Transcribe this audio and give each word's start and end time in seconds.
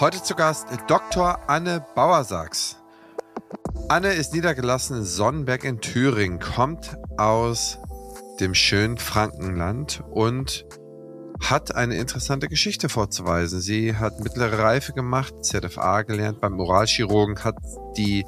Heute 0.00 0.22
zu 0.22 0.36
Gast 0.36 0.68
Dr. 0.86 1.40
Anne 1.48 1.84
Bauersachs. 1.96 2.76
Anne 3.88 4.12
ist 4.12 4.32
niedergelassen 4.32 4.98
in 4.98 5.04
Sonnenberg 5.04 5.64
in 5.64 5.80
Thüringen, 5.80 6.38
kommt 6.38 6.96
aus 7.16 7.78
dem 8.38 8.54
schönen 8.54 8.98
Frankenland 8.98 10.04
und 10.08 10.66
hat 11.42 11.74
eine 11.74 11.96
interessante 11.96 12.46
Geschichte 12.46 12.88
vorzuweisen. 12.88 13.60
Sie 13.60 13.96
hat 13.96 14.20
mittlere 14.20 14.60
Reife 14.60 14.92
gemacht, 14.92 15.34
ZFA 15.44 16.02
gelernt 16.02 16.40
beim 16.40 16.60
Oralchirurgen, 16.60 17.42
hat 17.42 17.56
die 17.96 18.24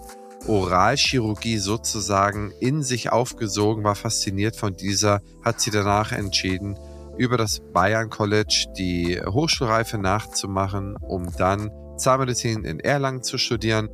Oralchirurgie 0.49 1.59
sozusagen 1.59 2.53
in 2.59 2.83
sich 2.83 3.13
aufgesogen, 3.13 3.85
war 3.85 3.95
fasziniert 3.95 4.57
von 4.57 4.75
dieser, 4.75 5.21
hat 5.45 5.61
sie 5.61 5.71
danach 5.71 6.11
entschieden, 6.11 6.77
über 7.21 7.37
das 7.37 7.61
Bayern 7.61 8.09
College 8.09 8.73
die 8.79 9.21
Hochschulreife 9.23 9.99
nachzumachen, 9.99 10.97
um 10.97 11.31
dann 11.37 11.71
Zahnmedizin 11.99 12.65
in 12.65 12.81
Erlangen 12.81 13.23
zu 13.23 13.37
studieren. 13.37 13.91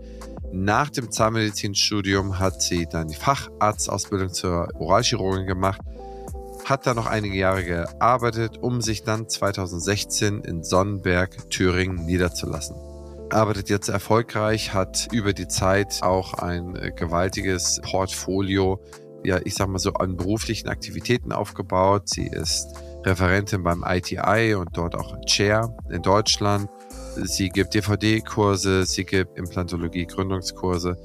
Nach 0.53 0.91
dem 0.91 1.11
Zahnmedizinstudium 1.11 2.39
hat 2.39 2.63
sie 2.63 2.87
dann 2.87 3.09
die 3.09 3.17
Facharztausbildung 3.17 4.33
zur 4.33 4.69
Oralchirurgin 4.79 5.45
gemacht, 5.45 5.81
hat 6.65 6.87
da 6.87 6.95
noch 6.95 7.07
einige 7.07 7.37
Jahre 7.37 7.65
gearbeitet, 7.65 8.59
um 8.59 8.81
sich 8.81 9.03
dann 9.03 9.29
2016 9.29 10.43
in 10.43 10.63
Sonnenberg, 10.63 11.51
Thüringen 11.51 12.07
niederzulassen 12.07 12.77
arbeitet 13.29 13.71
jetzt 13.71 13.89
erfolgreich, 13.89 14.73
hat 14.73 15.09
über 15.11 15.33
die 15.33 15.49
Zeit 15.49 16.01
auch 16.03 16.35
ein 16.35 16.75
gewaltiges 16.95 17.81
Portfolio, 17.83 18.81
ja, 19.25 19.41
ich 19.45 19.55
sag 19.55 19.67
mal 19.67 19.81
so, 19.81 19.95
an 19.95 20.17
beruflichen 20.17 20.69
Aktivitäten 20.69 21.33
aufgebaut. 21.33 22.09
Sie 22.09 22.29
ist 22.29 22.69
Referentin 23.07 23.63
beim 23.63 23.85
ITI 23.87 24.55
und 24.55 24.77
dort 24.77 24.97
auch 24.97 25.19
Chair 25.27 25.75
in 25.89 26.03
Deutschland. 26.03 26.69
Sie 27.15 27.49
gibt 27.49 27.73
DVD-Kurse, 27.73 28.85
sie 28.85 29.05
gibt 29.05 29.39
Implantologie-Gründungskurse, 29.39 30.99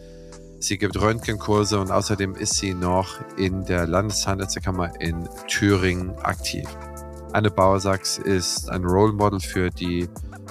sie 0.60 0.78
gibt 0.78 1.00
Röntgenkurse 1.00 1.80
und 1.80 1.92
außerdem 1.92 2.36
ist 2.36 2.56
sie 2.56 2.74
noch 2.74 3.20
in 3.38 3.66
der 3.66 3.88
Landeszahnärztekammer 3.88 5.00
in 5.00 5.30
Thüringen 5.48 6.18
aktiv. 6.24 6.68
Anne 7.34 7.50
Bauersachs 7.50 8.18
ist 8.18 8.70
ein 8.70 8.84
Role 8.84 9.14
Model 9.14 9.40
für 9.40 9.70
die 9.70 10.10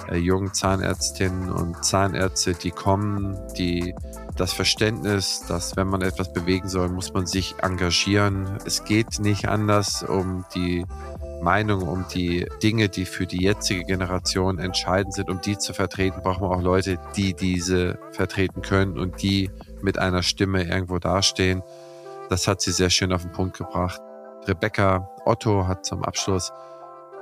äh, 0.09 0.17
jungen 0.17 0.53
Zahnärztinnen 0.53 1.51
und 1.51 1.83
Zahnärzte, 1.85 2.53
die 2.53 2.71
kommen, 2.71 3.37
die 3.57 3.93
das 4.35 4.53
Verständnis, 4.53 5.43
dass 5.47 5.75
wenn 5.75 5.87
man 5.87 6.01
etwas 6.01 6.33
bewegen 6.33 6.67
soll, 6.67 6.89
muss 6.89 7.13
man 7.13 7.27
sich 7.27 7.55
engagieren. 7.61 8.57
Es 8.65 8.83
geht 8.83 9.19
nicht 9.19 9.47
anders 9.47 10.01
um 10.01 10.45
die 10.55 10.85
Meinung, 11.41 11.87
um 11.87 12.05
die 12.13 12.45
Dinge, 12.61 12.89
die 12.89 13.05
für 13.05 13.25
die 13.25 13.41
jetzige 13.41 13.83
Generation 13.83 14.59
entscheidend 14.59 15.13
sind, 15.13 15.29
um 15.29 15.41
die 15.41 15.57
zu 15.57 15.73
vertreten, 15.73 16.21
braucht 16.21 16.41
man 16.41 16.51
auch 16.51 16.61
Leute, 16.61 16.99
die 17.15 17.33
diese 17.33 17.97
vertreten 18.11 18.61
können 18.61 18.97
und 18.97 19.21
die 19.21 19.49
mit 19.81 19.97
einer 19.97 20.23
Stimme 20.23 20.63
irgendwo 20.63 20.99
dastehen. 20.99 21.63
Das 22.29 22.47
hat 22.47 22.61
sie 22.61 22.71
sehr 22.71 22.89
schön 22.89 23.11
auf 23.11 23.23
den 23.23 23.31
Punkt 23.31 23.57
gebracht. 23.57 23.99
Rebecca 24.47 25.09
Otto 25.25 25.67
hat 25.67 25.85
zum 25.85 26.03
Abschluss 26.03 26.51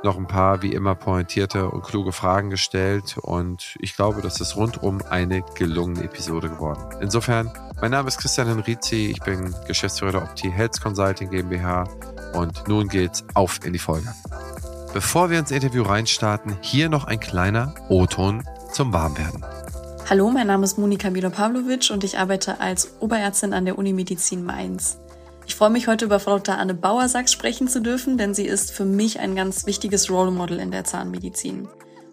noch 0.03 0.17
ein 0.17 0.27
paar, 0.27 0.61
wie 0.61 0.73
immer, 0.73 0.95
pointierte 0.95 1.69
und 1.69 1.83
kluge 1.83 2.11
Fragen 2.11 2.49
gestellt. 2.49 3.17
Und 3.21 3.75
ich 3.79 3.95
glaube, 3.95 4.21
das 4.21 4.39
ist 4.39 4.55
rundum 4.55 5.01
eine 5.09 5.43
gelungene 5.55 6.05
Episode 6.05 6.49
geworden. 6.49 6.83
Insofern, 7.01 7.51
mein 7.81 7.91
Name 7.91 8.07
ist 8.07 8.17
Christian 8.17 8.47
Henrizi, 8.47 9.11
ich 9.11 9.19
bin 9.21 9.53
Geschäftsführer 9.67 10.11
der 10.11 10.23
Opti 10.23 10.51
Health 10.51 10.79
Consulting 10.81 11.29
GmbH 11.29 11.85
und 12.33 12.67
nun 12.67 12.87
geht's 12.87 13.23
auf 13.33 13.59
in 13.65 13.73
die 13.73 13.79
Folge. 13.79 14.13
Bevor 14.93 15.29
wir 15.29 15.39
ins 15.39 15.51
Interview 15.51 15.83
reinstarten, 15.83 16.57
hier 16.61 16.89
noch 16.89 17.05
ein 17.05 17.19
kleiner 17.19 17.75
O-Ton 17.89 18.43
zum 18.71 18.91
Warmwerden. 18.91 19.45
Hallo, 20.09 20.31
mein 20.31 20.47
Name 20.47 20.65
ist 20.65 20.79
Monika 20.79 21.11
Milo-Pavlovic 21.11 21.91
und 21.91 22.03
ich 22.03 22.17
arbeite 22.17 22.59
als 22.59 22.95
Oberärztin 22.99 23.53
an 23.53 23.65
der 23.65 23.77
Unimedizin 23.77 24.43
Mainz. 24.43 24.97
Ich 25.45 25.55
freue 25.55 25.69
mich 25.69 25.87
heute 25.87 26.05
über 26.05 26.19
Frau 26.19 26.37
Dr. 26.37 26.57
Anne 26.57 26.73
Bauersachs 26.73 27.31
sprechen 27.31 27.67
zu 27.67 27.81
dürfen, 27.81 28.17
denn 28.17 28.33
sie 28.33 28.45
ist 28.45 28.71
für 28.71 28.85
mich 28.85 29.19
ein 29.19 29.35
ganz 29.35 29.65
wichtiges 29.65 30.09
Role 30.09 30.31
Model 30.31 30.59
in 30.59 30.71
der 30.71 30.83
Zahnmedizin. 30.83 31.67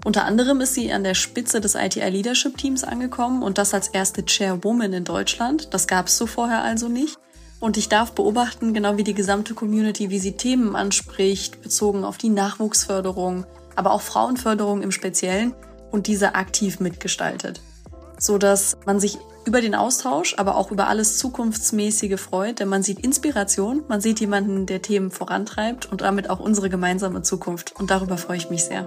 Unter 0.04 0.24
anderem 0.24 0.60
ist 0.60 0.74
sie 0.74 0.92
an 0.92 1.04
der 1.04 1.14
Spitze 1.14 1.60
des 1.60 1.74
ITI 1.74 2.08
Leadership 2.08 2.56
Teams 2.56 2.84
angekommen 2.84 3.42
und 3.42 3.58
das 3.58 3.74
als 3.74 3.88
erste 3.88 4.24
Chairwoman 4.24 4.92
in 4.92 5.04
Deutschland. 5.04 5.74
Das 5.74 5.86
gab 5.86 6.06
es 6.06 6.16
so 6.16 6.26
vorher 6.26 6.62
also 6.62 6.88
nicht. 6.88 7.18
Und 7.66 7.76
ich 7.76 7.88
darf 7.88 8.12
beobachten, 8.12 8.74
genau 8.74 8.96
wie 8.96 9.02
die 9.02 9.12
gesamte 9.12 9.52
Community, 9.52 10.08
wie 10.08 10.20
sie 10.20 10.36
Themen 10.36 10.76
anspricht, 10.76 11.62
bezogen 11.62 12.04
auf 12.04 12.16
die 12.16 12.28
Nachwuchsförderung, 12.28 13.44
aber 13.74 13.90
auch 13.90 14.02
Frauenförderung 14.02 14.82
im 14.82 14.92
Speziellen 14.92 15.52
und 15.90 16.06
diese 16.06 16.36
aktiv 16.36 16.78
mitgestaltet. 16.78 17.60
So 18.20 18.38
dass 18.38 18.76
man 18.86 19.00
sich 19.00 19.18
über 19.46 19.60
den 19.60 19.74
Austausch, 19.74 20.36
aber 20.38 20.54
auch 20.54 20.70
über 20.70 20.86
alles 20.86 21.18
Zukunftsmäßige 21.18 22.20
freut, 22.20 22.60
denn 22.60 22.68
man 22.68 22.84
sieht 22.84 23.00
Inspiration, 23.00 23.82
man 23.88 24.00
sieht 24.00 24.20
jemanden, 24.20 24.66
der 24.66 24.80
Themen 24.80 25.10
vorantreibt 25.10 25.90
und 25.90 26.02
damit 26.02 26.30
auch 26.30 26.38
unsere 26.38 26.70
gemeinsame 26.70 27.22
Zukunft. 27.22 27.74
Und 27.76 27.90
darüber 27.90 28.16
freue 28.16 28.36
ich 28.36 28.48
mich 28.48 28.62
sehr. 28.62 28.86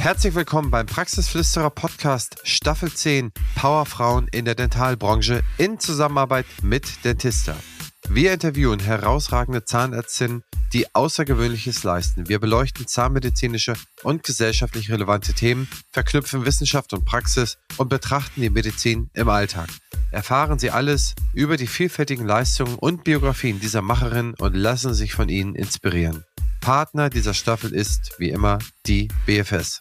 Herzlich 0.00 0.34
willkommen 0.34 0.70
beim 0.70 0.86
Praxisflüsterer 0.86 1.68
Podcast 1.68 2.38
Staffel 2.42 2.90
10 2.90 3.32
Powerfrauen 3.54 4.28
in 4.28 4.46
der 4.46 4.54
Dentalbranche 4.54 5.42
in 5.58 5.78
Zusammenarbeit 5.78 6.46
mit 6.62 7.04
Dentista. 7.04 7.54
Wir 8.08 8.32
interviewen 8.32 8.80
herausragende 8.80 9.66
Zahnärztinnen, 9.66 10.42
die 10.72 10.94
Außergewöhnliches 10.94 11.84
leisten. 11.84 12.30
Wir 12.30 12.38
beleuchten 12.38 12.86
zahnmedizinische 12.86 13.74
und 14.02 14.22
gesellschaftlich 14.22 14.90
relevante 14.90 15.34
Themen, 15.34 15.68
verknüpfen 15.92 16.46
Wissenschaft 16.46 16.94
und 16.94 17.04
Praxis 17.04 17.58
und 17.76 17.90
betrachten 17.90 18.40
die 18.40 18.48
Medizin 18.48 19.10
im 19.12 19.28
Alltag. 19.28 19.68
Erfahren 20.12 20.58
Sie 20.58 20.70
alles 20.70 21.14
über 21.34 21.58
die 21.58 21.66
vielfältigen 21.66 22.26
Leistungen 22.26 22.76
und 22.76 23.04
Biografien 23.04 23.60
dieser 23.60 23.82
Macherinnen 23.82 24.32
und 24.38 24.56
lassen 24.56 24.94
sich 24.94 25.12
von 25.12 25.28
ihnen 25.28 25.54
inspirieren. 25.54 26.24
Partner 26.60 27.10
dieser 27.10 27.34
Staffel 27.34 27.72
ist, 27.72 28.18
wie 28.18 28.30
immer, 28.30 28.58
die 28.86 29.08
BFS. 29.26 29.80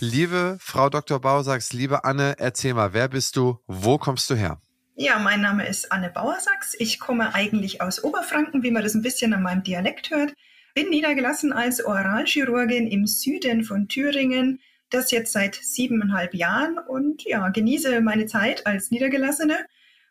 Liebe 0.00 0.58
Frau 0.60 0.90
Dr. 0.90 1.20
Bausachs, 1.20 1.72
liebe 1.72 2.04
Anne, 2.04 2.34
erzähl 2.38 2.74
mal, 2.74 2.92
wer 2.92 3.08
bist 3.08 3.36
du? 3.36 3.58
Wo 3.66 3.96
kommst 3.96 4.28
du 4.28 4.34
her? 4.34 4.60
Ja, 4.94 5.18
mein 5.18 5.40
Name 5.40 5.66
ist 5.66 5.90
Anne 5.90 6.10
Bauersachs. 6.10 6.74
Ich 6.78 7.00
komme 7.00 7.34
eigentlich 7.34 7.80
aus 7.80 8.04
Oberfranken, 8.04 8.62
wie 8.62 8.70
man 8.70 8.82
das 8.82 8.94
ein 8.94 9.02
bisschen 9.02 9.32
an 9.32 9.42
meinem 9.42 9.62
Dialekt 9.62 10.10
hört. 10.10 10.34
Bin 10.74 10.90
niedergelassen 10.90 11.52
als 11.52 11.82
Oralchirurgin 11.82 12.86
im 12.86 13.06
Süden 13.06 13.64
von 13.64 13.88
Thüringen. 13.88 14.60
Das 14.90 15.10
jetzt 15.10 15.32
seit 15.32 15.54
siebeneinhalb 15.54 16.34
Jahren 16.34 16.78
und 16.78 17.24
ja, 17.24 17.48
genieße 17.48 18.00
meine 18.02 18.26
Zeit 18.26 18.66
als 18.66 18.90
Niedergelassene. 18.90 19.66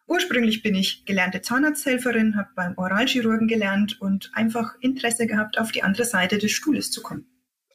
Ursprünglich 0.07 0.61
bin 0.61 0.75
ich 0.75 1.05
gelernte 1.05 1.41
Zahnarzthelferin, 1.41 2.38
habe 2.38 2.49
beim 2.55 2.77
Oralchirurgen 2.77 3.47
gelernt 3.47 3.99
und 3.99 4.31
einfach 4.33 4.75
Interesse 4.79 5.25
gehabt, 5.25 5.57
auf 5.57 5.71
die 5.71 5.83
andere 5.83 6.05
Seite 6.05 6.38
des 6.38 6.51
Stuhles 6.51 6.91
zu 6.91 7.01
kommen. 7.01 7.25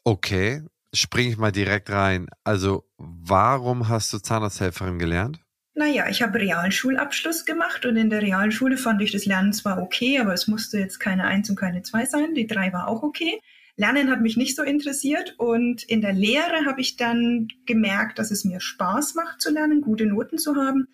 Okay, 0.04 0.62
springe 0.94 1.30
ich 1.30 1.36
mal 1.36 1.52
direkt 1.52 1.90
rein. 1.90 2.28
Also, 2.44 2.88
warum 2.96 3.88
hast 3.88 4.12
du 4.12 4.18
Zahnarzthelferin 4.18 4.98
gelernt? 4.98 5.40
Naja, 5.74 6.08
ich 6.08 6.22
habe 6.22 6.38
Realschulabschluss 6.38 7.44
gemacht 7.44 7.86
und 7.86 7.96
in 7.96 8.10
der 8.10 8.22
Realschule 8.22 8.76
fand 8.76 9.00
ich 9.02 9.12
das 9.12 9.24
Lernen 9.24 9.52
zwar 9.52 9.80
okay, 9.80 10.18
aber 10.18 10.34
es 10.34 10.46
musste 10.46 10.78
jetzt 10.78 10.98
keine 10.98 11.24
Eins 11.24 11.48
und 11.48 11.56
keine 11.56 11.82
Zwei 11.82 12.06
sein. 12.06 12.34
Die 12.34 12.46
Drei 12.46 12.72
war 12.72 12.88
auch 12.88 13.02
okay. 13.02 13.40
Lernen 13.76 14.10
hat 14.10 14.20
mich 14.20 14.36
nicht 14.36 14.56
so 14.56 14.62
interessiert 14.62 15.36
und 15.38 15.82
in 15.84 16.00
der 16.00 16.12
Lehre 16.12 16.66
habe 16.66 16.80
ich 16.80 16.96
dann 16.96 17.48
gemerkt, 17.66 18.18
dass 18.18 18.30
es 18.30 18.44
mir 18.44 18.60
Spaß 18.60 19.14
macht 19.14 19.40
zu 19.40 19.50
lernen, 19.50 19.80
gute 19.80 20.06
Noten 20.06 20.38
zu 20.38 20.56
haben. 20.56 20.88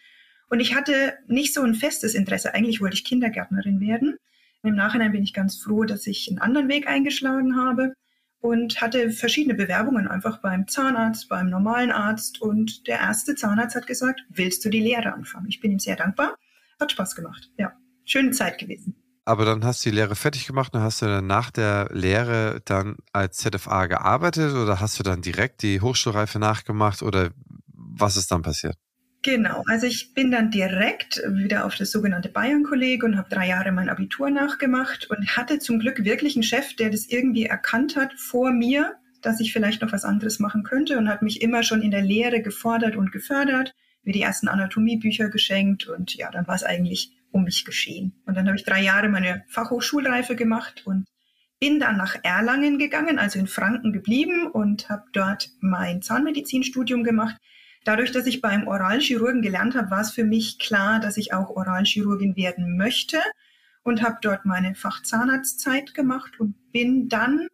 Und 0.48 0.60
ich 0.60 0.74
hatte 0.74 1.14
nicht 1.26 1.54
so 1.54 1.62
ein 1.62 1.74
festes 1.74 2.14
Interesse. 2.14 2.54
Eigentlich 2.54 2.80
wollte 2.80 2.94
ich 2.94 3.04
Kindergärtnerin 3.04 3.80
werden. 3.80 4.16
Im 4.62 4.74
Nachhinein 4.74 5.12
bin 5.12 5.22
ich 5.22 5.32
ganz 5.32 5.58
froh, 5.58 5.84
dass 5.84 6.06
ich 6.06 6.28
einen 6.28 6.38
anderen 6.38 6.68
Weg 6.68 6.88
eingeschlagen 6.88 7.56
habe 7.56 7.94
und 8.40 8.80
hatte 8.80 9.10
verschiedene 9.10 9.54
Bewerbungen 9.54 10.08
einfach 10.08 10.40
beim 10.40 10.68
Zahnarzt, 10.68 11.28
beim 11.28 11.48
normalen 11.48 11.90
Arzt. 11.90 12.40
Und 12.40 12.86
der 12.86 13.00
erste 13.00 13.34
Zahnarzt 13.34 13.76
hat 13.76 13.86
gesagt, 13.86 14.20
willst 14.28 14.64
du 14.64 14.70
die 14.70 14.80
Lehre 14.80 15.12
anfangen? 15.12 15.46
Ich 15.48 15.60
bin 15.60 15.72
ihm 15.72 15.78
sehr 15.78 15.96
dankbar. 15.96 16.36
Hat 16.80 16.92
Spaß 16.92 17.14
gemacht. 17.16 17.50
Ja, 17.58 17.72
schöne 18.04 18.30
Zeit 18.30 18.58
gewesen. 18.58 18.96
Aber 19.24 19.44
dann 19.44 19.64
hast 19.64 19.84
du 19.84 19.90
die 19.90 19.96
Lehre 19.96 20.14
fertig 20.14 20.46
gemacht 20.46 20.72
und 20.74 20.82
hast 20.82 21.02
du 21.02 21.06
dann 21.06 21.26
nach 21.26 21.50
der 21.50 21.88
Lehre 21.92 22.60
dann 22.64 22.96
als 23.12 23.38
ZFA 23.38 23.86
gearbeitet 23.86 24.54
oder 24.54 24.78
hast 24.78 25.00
du 25.00 25.02
dann 25.02 25.20
direkt 25.20 25.62
die 25.62 25.80
Hochschulreife 25.80 26.38
nachgemacht 26.38 27.02
oder 27.02 27.30
was 27.72 28.16
ist 28.16 28.30
dann 28.30 28.42
passiert? 28.42 28.76
Genau, 29.26 29.64
also 29.66 29.88
ich 29.88 30.14
bin 30.14 30.30
dann 30.30 30.52
direkt 30.52 31.20
wieder 31.28 31.64
auf 31.64 31.74
das 31.74 31.90
sogenannte 31.90 32.28
Bayern-Kolleg 32.28 33.02
und 33.02 33.16
habe 33.16 33.28
drei 33.28 33.48
Jahre 33.48 33.72
mein 33.72 33.88
Abitur 33.88 34.30
nachgemacht 34.30 35.10
und 35.10 35.36
hatte 35.36 35.58
zum 35.58 35.80
Glück 35.80 36.04
wirklich 36.04 36.36
einen 36.36 36.44
Chef, 36.44 36.76
der 36.76 36.90
das 36.90 37.06
irgendwie 37.06 37.44
erkannt 37.44 37.96
hat 37.96 38.12
vor 38.14 38.52
mir, 38.52 38.94
dass 39.22 39.40
ich 39.40 39.52
vielleicht 39.52 39.82
noch 39.82 39.90
was 39.90 40.04
anderes 40.04 40.38
machen 40.38 40.62
könnte 40.62 40.96
und 40.96 41.08
hat 41.08 41.22
mich 41.22 41.42
immer 41.42 41.64
schon 41.64 41.82
in 41.82 41.90
der 41.90 42.02
Lehre 42.02 42.40
gefordert 42.40 42.94
und 42.94 43.10
gefördert, 43.10 43.74
mir 44.04 44.12
die 44.12 44.22
ersten 44.22 44.46
Anatomiebücher 44.46 45.28
geschenkt 45.28 45.88
und 45.88 46.14
ja, 46.14 46.30
dann 46.30 46.46
war 46.46 46.54
es 46.54 46.62
eigentlich 46.62 47.10
um 47.32 47.42
mich 47.42 47.64
geschehen. 47.64 48.22
Und 48.26 48.36
dann 48.36 48.46
habe 48.46 48.56
ich 48.56 48.62
drei 48.62 48.80
Jahre 48.80 49.08
meine 49.08 49.42
Fachhochschulreife 49.48 50.36
gemacht 50.36 50.84
und 50.86 51.04
bin 51.58 51.80
dann 51.80 51.96
nach 51.96 52.14
Erlangen 52.22 52.78
gegangen, 52.78 53.18
also 53.18 53.40
in 53.40 53.48
Franken 53.48 53.92
geblieben 53.92 54.46
und 54.46 54.88
habe 54.88 55.02
dort 55.12 55.50
mein 55.58 56.00
Zahnmedizinstudium 56.00 57.02
gemacht. 57.02 57.34
Dadurch, 57.86 58.10
dass 58.10 58.26
ich 58.26 58.40
beim 58.40 58.66
Oralchirurgen 58.66 59.42
gelernt 59.42 59.76
habe, 59.76 59.92
war 59.92 60.00
es 60.00 60.10
für 60.10 60.24
mich 60.24 60.58
klar, 60.58 60.98
dass 60.98 61.16
ich 61.16 61.32
auch 61.32 61.50
Oralchirurgin 61.50 62.34
werden 62.34 62.76
möchte 62.76 63.18
und 63.84 64.02
habe 64.02 64.16
dort 64.20 64.44
meine 64.44 64.74
Fachzahnarztzeit 64.74 65.94
gemacht 65.94 66.40
und 66.40 66.56
bin 66.72 67.08
dann 67.08 67.46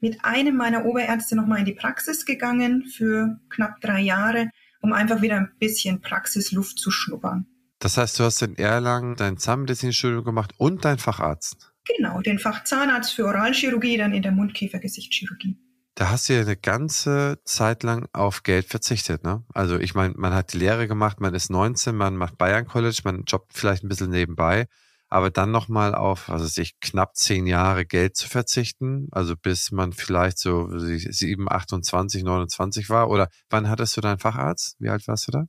mit 0.00 0.24
einem 0.24 0.56
meiner 0.56 0.86
Oberärzte 0.86 1.36
nochmal 1.36 1.58
in 1.58 1.64
die 1.66 1.74
Praxis 1.74 2.24
gegangen 2.24 2.86
für 2.86 3.38
knapp 3.50 3.82
drei 3.82 4.00
Jahre, 4.00 4.48
um 4.80 4.94
einfach 4.94 5.20
wieder 5.20 5.36
ein 5.36 5.52
bisschen 5.58 6.00
Praxisluft 6.00 6.78
zu 6.78 6.90
schnuppern. 6.90 7.46
Das 7.78 7.98
heißt, 7.98 8.18
du 8.18 8.24
hast 8.24 8.40
in 8.40 8.56
Erlangen 8.56 9.16
dein 9.16 9.36
Zahnmedizinstudium 9.36 10.24
gemacht 10.24 10.54
und 10.56 10.86
dein 10.86 10.96
Facharzt? 10.96 11.74
Genau, 11.94 12.22
den 12.22 12.38
Fach 12.38 12.64
Zahnarzt 12.64 13.12
für 13.12 13.26
Oralchirurgie, 13.26 13.98
dann 13.98 14.14
in 14.14 14.22
der 14.22 14.32
Mundkiefer-Gesichtschirurgie. 14.32 15.58
Da 15.96 16.10
hast 16.10 16.28
du 16.28 16.34
ja 16.34 16.40
eine 16.40 16.56
ganze 16.56 17.38
Zeit 17.44 17.84
lang 17.84 18.08
auf 18.12 18.42
Geld 18.42 18.66
verzichtet, 18.66 19.22
ne? 19.22 19.44
Also 19.54 19.78
ich 19.78 19.94
meine, 19.94 20.14
man 20.16 20.34
hat 20.34 20.52
die 20.52 20.58
Lehre 20.58 20.88
gemacht, 20.88 21.20
man 21.20 21.34
ist 21.34 21.50
19, 21.50 21.94
man 21.94 22.16
macht 22.16 22.36
Bayern 22.36 22.66
College, 22.66 23.02
man 23.04 23.22
jobbt 23.28 23.52
vielleicht 23.54 23.84
ein 23.84 23.88
bisschen 23.88 24.10
nebenbei, 24.10 24.66
aber 25.08 25.30
dann 25.30 25.52
nochmal 25.52 25.94
auf, 25.94 26.28
was 26.28 26.42
weiß 26.42 26.58
ich, 26.58 26.80
knapp 26.80 27.14
zehn 27.14 27.46
Jahre 27.46 27.86
Geld 27.86 28.16
zu 28.16 28.28
verzichten, 28.28 29.06
also 29.12 29.36
bis 29.36 29.70
man 29.70 29.92
vielleicht 29.92 30.38
so 30.38 30.68
7, 30.76 31.48
28, 31.48 32.24
29 32.24 32.90
war, 32.90 33.08
oder 33.08 33.28
wann 33.48 33.68
hattest 33.68 33.96
du 33.96 34.00
deinen 34.00 34.18
Facharzt? 34.18 34.74
Wie 34.80 34.88
alt 34.88 35.06
warst 35.06 35.28
du 35.28 35.30
da? 35.32 35.46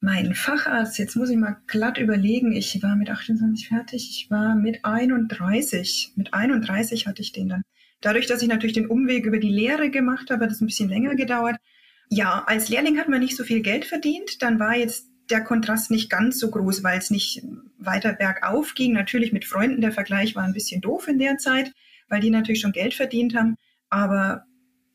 Mein 0.00 0.32
Facharzt, 0.32 0.96
jetzt 1.00 1.16
muss 1.16 1.28
ich 1.28 1.36
mal 1.36 1.56
glatt 1.66 1.98
überlegen, 1.98 2.52
ich 2.52 2.80
war 2.84 2.94
mit 2.94 3.10
28 3.10 3.66
fertig, 3.66 4.08
ich 4.10 4.30
war 4.30 4.54
mit 4.54 4.84
31. 4.84 6.12
Mit 6.14 6.32
31 6.32 7.08
hatte 7.08 7.20
ich 7.20 7.32
den 7.32 7.48
dann. 7.48 7.62
Dadurch, 8.00 8.26
dass 8.26 8.42
ich 8.42 8.48
natürlich 8.48 8.74
den 8.74 8.86
Umweg 8.86 9.26
über 9.26 9.38
die 9.38 9.50
Lehre 9.50 9.90
gemacht 9.90 10.30
habe, 10.30 10.44
hat 10.44 10.52
es 10.52 10.60
ein 10.60 10.66
bisschen 10.66 10.88
länger 10.88 11.14
gedauert. 11.14 11.56
Ja, 12.10 12.44
als 12.46 12.68
Lehrling 12.68 12.98
hat 12.98 13.08
man 13.08 13.20
nicht 13.20 13.36
so 13.36 13.44
viel 13.44 13.60
Geld 13.60 13.84
verdient. 13.84 14.42
Dann 14.42 14.58
war 14.58 14.76
jetzt 14.76 15.08
der 15.30 15.42
Kontrast 15.42 15.90
nicht 15.90 16.08
ganz 16.08 16.38
so 16.38 16.50
groß, 16.50 16.82
weil 16.82 16.98
es 16.98 17.10
nicht 17.10 17.42
weiter 17.78 18.12
bergauf 18.12 18.74
ging. 18.74 18.92
Natürlich 18.92 19.32
mit 19.32 19.44
Freunden, 19.44 19.80
der 19.80 19.92
Vergleich 19.92 20.34
war 20.34 20.44
ein 20.44 20.54
bisschen 20.54 20.80
doof 20.80 21.08
in 21.08 21.18
der 21.18 21.36
Zeit, 21.38 21.72
weil 22.08 22.20
die 22.20 22.30
natürlich 22.30 22.60
schon 22.60 22.72
Geld 22.72 22.94
verdient 22.94 23.34
haben. 23.34 23.56
Aber 23.90 24.44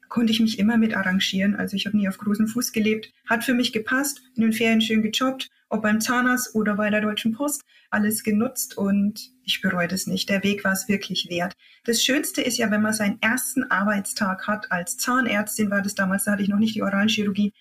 konnte 0.09 0.31
ich 0.31 0.39
mich 0.39 0.59
immer 0.59 0.77
mit 0.77 0.95
arrangieren. 0.95 1.55
Also 1.55 1.75
ich 1.75 1.85
habe 1.85 1.97
nie 1.97 2.07
auf 2.07 2.17
großem 2.17 2.47
Fuß 2.47 2.71
gelebt. 2.71 3.11
Hat 3.27 3.43
für 3.43 3.53
mich 3.53 3.73
gepasst, 3.73 4.21
in 4.35 4.43
den 4.43 4.53
Ferien 4.53 4.81
schön 4.81 5.01
gejobbt, 5.01 5.49
ob 5.73 5.81
beim 5.81 5.99
Zahnarzt 5.99 6.53
oder 6.53 6.75
bei 6.75 6.89
der 6.91 7.01
Deutschen 7.01 7.33
Post, 7.33 7.63
alles 7.89 8.23
genutzt 8.23 8.77
und 8.77 9.31
ich 9.43 9.61
bereue 9.61 9.87
das 9.87 10.05
nicht. 10.05 10.29
Der 10.29 10.43
Weg 10.43 10.63
war 10.63 10.73
es 10.73 10.87
wirklich 10.87 11.27
wert. 11.29 11.53
Das 11.83 12.03
Schönste 12.03 12.41
ist 12.41 12.57
ja, 12.57 12.69
wenn 12.69 12.81
man 12.81 12.93
seinen 12.93 13.19
ersten 13.21 13.63
Arbeitstag 13.63 14.47
hat 14.47 14.71
als 14.71 14.97
Zahnärztin, 14.97 15.71
war 15.71 15.81
das 15.81 15.95
damals, 15.95 16.25
da 16.25 16.33
hatte 16.33 16.43
ich 16.43 16.49
noch 16.49 16.59
nicht 16.59 16.75
die 16.75 16.83
Oralchirurgie. 16.83 17.53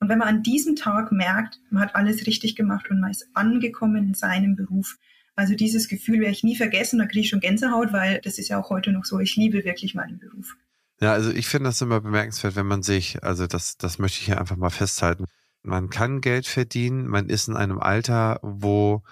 Und 0.00 0.08
wenn 0.08 0.18
man 0.18 0.28
an 0.28 0.42
diesem 0.42 0.74
Tag 0.74 1.12
merkt, 1.12 1.60
man 1.70 1.84
hat 1.84 1.94
alles 1.94 2.26
richtig 2.26 2.56
gemacht 2.56 2.90
und 2.90 3.00
man 3.00 3.12
ist 3.12 3.28
angekommen 3.34 4.08
in 4.08 4.14
seinem 4.14 4.56
Beruf. 4.56 4.96
Also 5.36 5.54
dieses 5.54 5.88
Gefühl 5.88 6.20
werde 6.20 6.32
ich 6.32 6.42
nie 6.42 6.56
vergessen, 6.56 6.98
da 6.98 7.06
kriege 7.06 7.20
ich 7.20 7.28
schon 7.28 7.40
Gänsehaut, 7.40 7.92
weil 7.92 8.20
das 8.24 8.38
ist 8.38 8.48
ja 8.48 8.60
auch 8.60 8.70
heute 8.70 8.90
noch 8.90 9.04
so. 9.04 9.20
Ich 9.20 9.36
liebe 9.36 9.64
wirklich 9.64 9.94
meinen 9.94 10.18
Beruf. 10.18 10.56
Ja, 11.00 11.12
also 11.12 11.30
ich 11.30 11.46
finde 11.46 11.68
das 11.68 11.80
immer 11.80 12.00
bemerkenswert, 12.00 12.56
wenn 12.56 12.66
man 12.66 12.82
sich, 12.82 13.22
also 13.22 13.46
das, 13.46 13.78
das 13.78 13.98
möchte 13.98 14.18
ich 14.20 14.26
hier 14.26 14.40
einfach 14.40 14.56
mal 14.56 14.70
festhalten. 14.70 15.26
Man 15.62 15.90
kann 15.90 16.20
Geld 16.20 16.46
verdienen, 16.46 17.06
man 17.06 17.28
ist 17.28 17.48
in 17.48 17.56
einem 17.56 17.78
Alter, 17.78 18.38
wo 18.42 19.02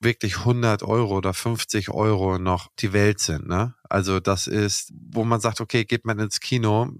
wirklich 0.00 0.38
100 0.38 0.82
Euro 0.82 1.16
oder 1.16 1.32
50 1.32 1.90
Euro 1.90 2.38
noch 2.38 2.70
die 2.78 2.92
Welt 2.92 3.20
sind. 3.20 3.46
Ne? 3.46 3.74
Also 3.88 4.20
das 4.20 4.46
ist, 4.46 4.92
wo 4.94 5.24
man 5.24 5.40
sagt, 5.40 5.60
okay, 5.60 5.84
geht 5.84 6.04
man 6.04 6.18
ins 6.18 6.40
Kino, 6.40 6.90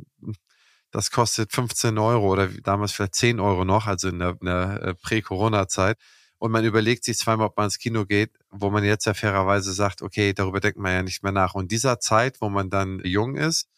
das 0.93 1.11
kostet 1.11 1.53
15 1.53 1.99
Euro 1.99 2.31
oder 2.33 2.49
damals 2.49 2.93
vielleicht 2.93 3.15
10 3.15 3.41
Euro 3.41 3.65
noch, 3.65 3.87
also 3.87 4.09
in 4.09 4.19
der, 4.19 4.35
der 4.35 4.83
äh, 4.83 4.95
Prä-Corona-Zeit. 4.95 5.99
Und 6.39 6.53
man 6.53 6.65
überlegt 6.65 7.05
sich 7.05 7.19
zweimal, 7.19 7.47
ob 7.47 7.57
man 7.57 7.67
ins 7.67 7.79
Kino 7.79 8.05
geht, 8.05 8.33
wo 8.51 8.71
man 8.71 8.85
jetzt 8.85 9.07
ja 9.07 9.15
fairerweise 9.15 9.73
sagt, 9.73 10.03
okay, 10.03 10.35
darüber 10.35 10.61
denkt 10.61 10.79
man 10.79 10.93
ja 10.93 11.03
nicht 11.03 11.23
mehr 11.23 11.33
nach. 11.33 11.55
Und 11.55 11.71
dieser 11.71 11.99
Zeit, 11.99 12.41
wo 12.41 12.49
man 12.49 12.69
dann 12.69 13.01
jung 13.05 13.37
ist, 13.37 13.69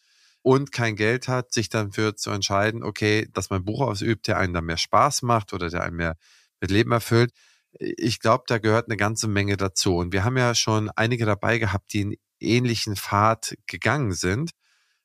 und 0.45 0.71
kein 0.71 0.95
Geld 0.95 1.27
hat, 1.27 1.51
sich 1.51 1.69
dann 1.69 1.91
für 1.91 2.15
zu 2.15 2.29
entscheiden, 2.29 2.83
okay, 2.83 3.27
dass 3.33 3.49
man 3.49 3.65
Buch 3.65 3.81
ausübt, 3.81 4.27
der 4.27 4.37
einen 4.37 4.53
dann 4.53 4.65
mehr 4.65 4.77
Spaß 4.77 5.23
macht 5.23 5.53
oder 5.53 5.71
der 5.71 5.81
einen 5.81 5.95
mehr 5.95 6.17
mit 6.61 6.69
Leben 6.69 6.91
erfüllt. 6.91 7.31
Ich 7.79 8.19
glaube, 8.19 8.43
da 8.45 8.59
gehört 8.59 8.87
eine 8.87 8.95
ganze 8.95 9.27
Menge 9.27 9.57
dazu. 9.57 9.97
Und 9.97 10.13
wir 10.13 10.23
haben 10.23 10.37
ja 10.37 10.53
schon 10.53 10.91
einige 10.95 11.25
dabei 11.25 11.57
gehabt, 11.57 11.93
die 11.93 12.01
einen 12.01 12.13
ähnlichen 12.39 12.95
Pfad 12.95 13.55
gegangen 13.65 14.13
sind. 14.13 14.51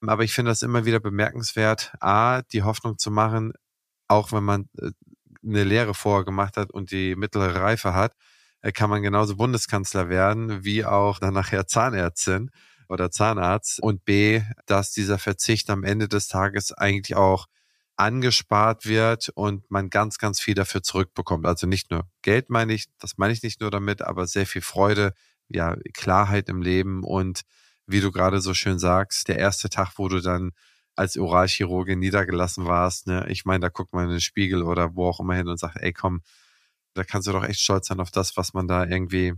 Aber 0.03 0.25
ich 0.25 0.35
finde 0.35 0.51
das 0.51 0.61
immer 0.61 0.85
wieder 0.85 1.01
bemerkenswert, 1.01 1.95
A, 2.01 2.43
die 2.43 2.63
Hoffnung 2.63 2.99
zu 2.99 3.11
machen, 3.11 3.55
auch 4.09 4.33
wenn 4.33 4.45
man 4.45 4.69
äh, 4.77 4.91
eine 5.43 5.65
Lehre 5.65 5.95
vorher 5.95 6.27
gemacht 6.27 6.59
hat 6.59 6.71
und 6.71 6.91
die 6.91 7.17
mittlere 7.17 7.63
Reife 7.63 7.95
hat, 7.95 8.13
äh, 8.61 8.73
kann 8.73 8.91
man 8.91 9.03
genauso 9.03 9.37
Bundeskanzler 9.37 10.11
werden, 10.11 10.65
wie 10.65 10.85
auch 10.85 11.19
dann 11.19 11.33
nachher 11.33 11.67
Zahnärztin 11.67 12.51
oder 12.91 13.11
Zahnarzt 13.11 13.81
und 13.81 14.05
B, 14.05 14.43
dass 14.67 14.93
dieser 14.93 15.19
Verzicht 15.19 15.71
am 15.71 15.85
Ende 15.85 16.09
des 16.09 16.29
Tages 16.29 16.73
eigentlich 16.73 17.17
auch 17.17 17.47
angespart 17.97 18.87
wird 18.87 19.29
und 19.31 19.71
man 19.71 19.91
ganz, 19.91 20.19
ganz 20.19 20.41
viel 20.41 20.55
dafür 20.55 20.83
zurückbekommt. 20.83 21.47
Also 21.47 21.67
nicht 21.67 21.91
nur 21.91 22.09
Geld 22.23 22.51
meine 22.51 22.73
ich, 22.73 22.87
das 22.99 23.19
meine 23.19 23.33
ich 23.33 23.43
nicht 23.43 23.61
nur 23.61 23.71
damit, 23.71 24.03
aber 24.03 24.27
sehr 24.27 24.47
viel 24.47 24.63
Freude, 24.63 25.13
ja, 25.49 25.77
Klarheit 25.95 26.49
im 26.49 26.63
Leben 26.63 27.05
und 27.05 27.43
wie 27.87 28.01
du 28.01 28.11
gerade 28.11 28.41
so 28.41 28.55
schön 28.55 28.79
sagst, 28.79 29.29
der 29.29 29.39
erste 29.39 29.69
Tag, 29.69 29.93
wo 29.97 30.09
du 30.09 30.21
dann 30.21 30.53
als 30.97 31.17
Oralchirurgin 31.17 31.99
niedergelassen 31.99 32.67
warst, 32.67 33.07
ne, 33.07 33.27
ich 33.29 33.45
meine, 33.45 33.61
da 33.61 33.69
guckt 33.69 33.93
man 33.93 34.05
in 34.07 34.11
den 34.11 34.21
Spiegel 34.21 34.63
oder 34.63 34.97
wo 34.97 35.07
auch 35.09 35.21
immer 35.21 35.35
hin 35.35 35.49
und 35.49 35.59
sagt, 35.59 35.77
ey 35.79 35.93
komm, 35.93 36.23
da 36.95 37.05
kannst 37.05 37.29
du 37.29 37.33
doch 37.33 37.45
echt 37.45 37.61
stolz 37.61 37.89
sein 37.89 38.01
auf 38.01 38.11
das, 38.11 38.37
was 38.37 38.55
man 38.55 38.67
da 38.67 38.85
irgendwie 38.85 39.35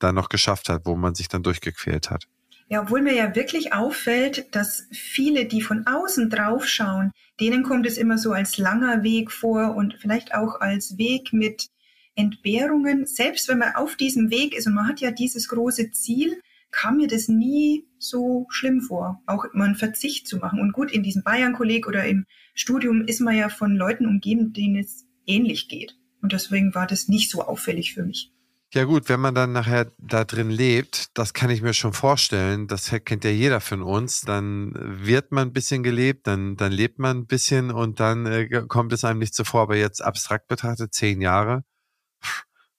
da 0.00 0.12
noch 0.12 0.28
geschafft 0.28 0.68
hat, 0.68 0.84
wo 0.84 0.96
man 0.96 1.14
sich 1.14 1.28
dann 1.28 1.42
durchgequält 1.42 2.10
hat. 2.10 2.26
Ja, 2.68 2.82
obwohl 2.82 3.02
mir 3.02 3.14
ja 3.14 3.34
wirklich 3.34 3.72
auffällt, 3.72 4.54
dass 4.54 4.86
viele, 4.90 5.46
die 5.46 5.60
von 5.60 5.86
außen 5.86 6.30
drauf 6.30 6.66
schauen, 6.66 7.12
denen 7.38 7.62
kommt 7.62 7.86
es 7.86 7.98
immer 7.98 8.18
so 8.18 8.32
als 8.32 8.58
langer 8.58 9.02
Weg 9.02 9.30
vor 9.30 9.74
und 9.74 9.96
vielleicht 10.00 10.34
auch 10.34 10.60
als 10.60 10.96
Weg 10.96 11.32
mit 11.32 11.68
Entbehrungen. 12.14 13.06
Selbst 13.06 13.48
wenn 13.48 13.58
man 13.58 13.74
auf 13.74 13.96
diesem 13.96 14.30
Weg 14.30 14.54
ist 14.54 14.66
und 14.66 14.74
man 14.74 14.88
hat 14.88 15.00
ja 15.00 15.10
dieses 15.10 15.48
große 15.48 15.90
Ziel, 15.92 16.40
kam 16.70 16.96
mir 16.96 17.06
das 17.06 17.28
nie 17.28 17.86
so 17.98 18.46
schlimm 18.48 18.80
vor, 18.80 19.22
auch 19.26 19.44
immer 19.44 19.64
einen 19.64 19.76
Verzicht 19.76 20.26
zu 20.26 20.38
machen. 20.38 20.58
Und 20.58 20.72
gut, 20.72 20.90
in 20.90 21.02
diesem 21.02 21.22
Bayern-Kolleg 21.22 21.86
oder 21.86 22.06
im 22.06 22.24
Studium 22.54 23.02
ist 23.02 23.20
man 23.20 23.36
ja 23.36 23.48
von 23.48 23.76
Leuten 23.76 24.06
umgeben, 24.06 24.52
denen 24.52 24.76
es 24.76 25.06
ähnlich 25.26 25.68
geht. 25.68 25.96
Und 26.22 26.32
deswegen 26.32 26.74
war 26.74 26.86
das 26.86 27.08
nicht 27.08 27.30
so 27.30 27.42
auffällig 27.42 27.94
für 27.94 28.02
mich. 28.02 28.31
Ja 28.74 28.84
gut, 28.84 29.10
wenn 29.10 29.20
man 29.20 29.34
dann 29.34 29.52
nachher 29.52 29.92
da 29.98 30.24
drin 30.24 30.48
lebt, 30.48 31.18
das 31.18 31.34
kann 31.34 31.50
ich 31.50 31.60
mir 31.60 31.74
schon 31.74 31.92
vorstellen, 31.92 32.68
das 32.68 32.90
kennt 33.04 33.22
ja 33.22 33.30
jeder 33.30 33.60
von 33.60 33.82
uns, 33.82 34.22
dann 34.22 34.72
wird 34.74 35.30
man 35.30 35.48
ein 35.48 35.52
bisschen 35.52 35.82
gelebt, 35.82 36.26
dann, 36.26 36.56
dann 36.56 36.72
lebt 36.72 36.98
man 36.98 37.18
ein 37.18 37.26
bisschen 37.26 37.70
und 37.70 38.00
dann 38.00 38.24
äh, 38.24 38.48
kommt 38.68 38.94
es 38.94 39.04
einem 39.04 39.18
nicht 39.18 39.34
so 39.34 39.44
vor. 39.44 39.60
Aber 39.60 39.76
jetzt 39.76 40.02
abstrakt 40.02 40.48
betrachtet, 40.48 40.94
zehn 40.94 41.20
Jahre, 41.20 41.64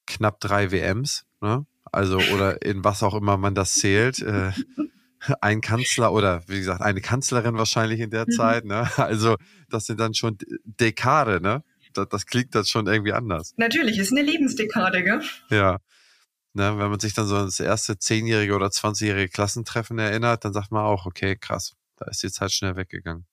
knapp 0.07 0.39
drei 0.39 0.71
WMs, 0.71 1.25
ne? 1.41 1.67
also 1.91 2.17
oder 2.33 2.63
in 2.63 2.83
was 2.83 3.03
auch 3.03 3.13
immer 3.13 3.37
man 3.37 3.53
das 3.53 3.75
zählt. 3.75 4.19
Äh, 4.19 4.51
ein 5.41 5.61
Kanzler 5.61 6.11
oder 6.11 6.41
wie 6.47 6.57
gesagt, 6.57 6.81
eine 6.81 7.01
Kanzlerin 7.01 7.55
wahrscheinlich 7.55 7.99
in 7.99 8.09
der 8.09 8.25
mhm. 8.27 8.31
Zeit, 8.31 8.65
ne? 8.65 8.89
Also 8.97 9.35
das 9.69 9.85
sind 9.85 9.99
dann 9.99 10.15
schon 10.15 10.39
Dekade, 10.63 11.39
ne? 11.39 11.63
Das, 11.93 12.07
das 12.09 12.25
klingt 12.25 12.53
dann 12.55 12.65
schon 12.65 12.87
irgendwie 12.87 13.13
anders. 13.13 13.53
Natürlich, 13.57 13.97
ist 13.97 14.11
eine 14.11 14.21
Lebensdekade, 14.21 15.03
gell? 15.03 15.21
Ja. 15.49 15.79
Ne, 16.55 16.77
wenn 16.77 16.91
man 16.91 16.99
sich 16.99 17.15
dann 17.15 17.25
so 17.25 17.35
ans 17.35 17.59
erste 17.59 17.97
zehnjährige 17.97 18.53
oder 18.53 18.69
zwanzigjährige 18.69 19.29
Klassentreffen 19.29 19.97
erinnert, 19.97 20.45
dann 20.45 20.53
sagt 20.53 20.71
man 20.71 20.83
auch, 20.83 21.07
okay, 21.07 21.35
krass, 21.35 21.73
da 21.97 22.05
ist 22.05 22.21
die 22.21 22.29
Zeit 22.31 22.51
schnell 22.51 22.75
weggegangen. 22.75 23.25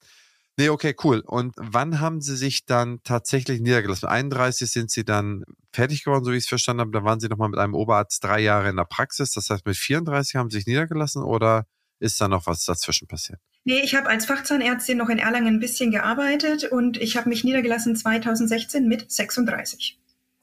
Nee, 0.56 0.68
okay, 0.68 0.94
cool. 1.04 1.20
Und 1.20 1.54
wann 1.56 2.00
haben 2.00 2.20
Sie 2.20 2.36
sich 2.36 2.66
dann 2.66 3.02
tatsächlich 3.02 3.60
niedergelassen? 3.60 4.08
31 4.08 4.70
sind 4.70 4.90
Sie 4.90 5.04
dann 5.04 5.44
fertig 5.72 6.04
geworden, 6.04 6.24
so 6.24 6.32
wie 6.32 6.36
ich 6.36 6.44
es 6.44 6.48
verstanden 6.48 6.80
habe. 6.80 6.90
Da 6.90 7.04
waren 7.04 7.20
Sie 7.20 7.28
nochmal 7.28 7.48
mit 7.48 7.58
einem 7.58 7.74
Oberarzt 7.74 8.22
drei 8.22 8.40
Jahre 8.40 8.68
in 8.68 8.76
der 8.76 8.84
Praxis. 8.84 9.32
Das 9.32 9.48
heißt, 9.48 9.64
mit 9.64 9.76
34 9.76 10.36
haben 10.36 10.50
Sie 10.50 10.58
sich 10.58 10.66
niedergelassen 10.66 11.22
oder 11.22 11.66
ist 11.98 12.20
da 12.20 12.28
noch 12.28 12.46
was 12.46 12.64
dazwischen 12.64 13.06
passiert? 13.08 13.40
Nee, 13.64 13.80
ich 13.80 13.94
habe 13.94 14.08
als 14.08 14.26
Fachzahnärztin 14.26 14.96
noch 14.96 15.10
in 15.10 15.18
Erlangen 15.18 15.56
ein 15.56 15.60
bisschen 15.60 15.90
gearbeitet 15.90 16.64
und 16.64 16.96
ich 16.96 17.16
habe 17.16 17.28
mich 17.28 17.44
niedergelassen 17.44 17.94
2016 17.94 18.88
mit 18.88 19.10
36. 19.10 19.98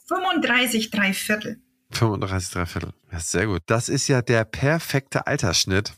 35 0.07 0.91
drei 0.91 1.13
Viertel. 1.13 1.59
35 1.91 2.51
drei 2.51 2.65
Viertel. 2.65 2.93
Ja, 3.11 3.19
sehr 3.19 3.47
gut. 3.47 3.63
Das 3.65 3.89
ist 3.89 4.07
ja 4.07 4.21
der 4.21 4.45
perfekte 4.45 5.25
Altersschnitt, 5.25 5.93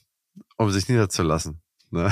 um 0.58 0.72
sich 0.72 0.88
niederzulassen. 0.88 1.62
Ne? 1.92 2.10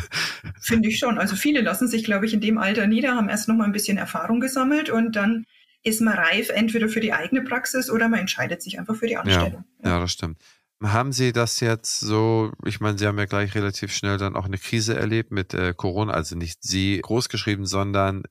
Finde 0.60 0.88
ich 0.88 0.98
schon. 0.98 1.18
Also 1.18 1.34
viele 1.34 1.60
lassen 1.60 1.88
sich, 1.88 2.04
glaube 2.04 2.26
ich, 2.26 2.34
in 2.34 2.40
dem 2.40 2.58
Alter 2.58 2.86
nieder, 2.86 3.16
haben 3.16 3.28
erst 3.28 3.48
noch 3.48 3.56
mal 3.56 3.64
ein 3.64 3.72
bisschen 3.72 3.98
Erfahrung 3.98 4.40
gesammelt 4.40 4.90
und 4.90 5.16
dann 5.16 5.46
ist 5.82 6.00
man 6.00 6.14
reif 6.14 6.48
entweder 6.50 6.88
für 6.88 7.00
die 7.00 7.12
eigene 7.12 7.42
Praxis 7.42 7.90
oder 7.90 8.08
man 8.08 8.20
entscheidet 8.20 8.62
sich 8.62 8.78
einfach 8.78 8.96
für 8.96 9.06
die 9.06 9.16
Anstellung. 9.16 9.64
Ja, 9.82 9.90
ja 9.90 10.00
das 10.00 10.12
stimmt. 10.12 10.38
Haben 10.82 11.12
Sie 11.12 11.32
das 11.32 11.60
jetzt 11.60 12.00
so, 12.00 12.52
ich 12.64 12.80
meine, 12.80 12.98
Sie 12.98 13.06
haben 13.06 13.18
ja 13.18 13.24
gleich 13.24 13.54
relativ 13.54 13.92
schnell 13.92 14.18
dann 14.18 14.36
auch 14.36 14.44
eine 14.44 14.58
Krise 14.58 14.94
erlebt 14.96 15.30
mit 15.30 15.54
äh, 15.54 15.72
Corona, 15.74 16.12
also 16.12 16.36
nicht 16.36 16.62
Sie 16.62 17.00
großgeschrieben, 17.00 17.64
sondern 17.64 18.24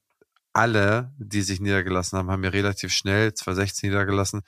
alle, 0.54 1.14
die 1.18 1.42
sich 1.42 1.60
niedergelassen 1.60 2.18
haben, 2.18 2.30
haben 2.30 2.44
ja 2.44 2.52
relativ 2.52 2.94
schnell 2.94 3.34
2016 3.34 3.90
niedergelassen. 3.90 4.42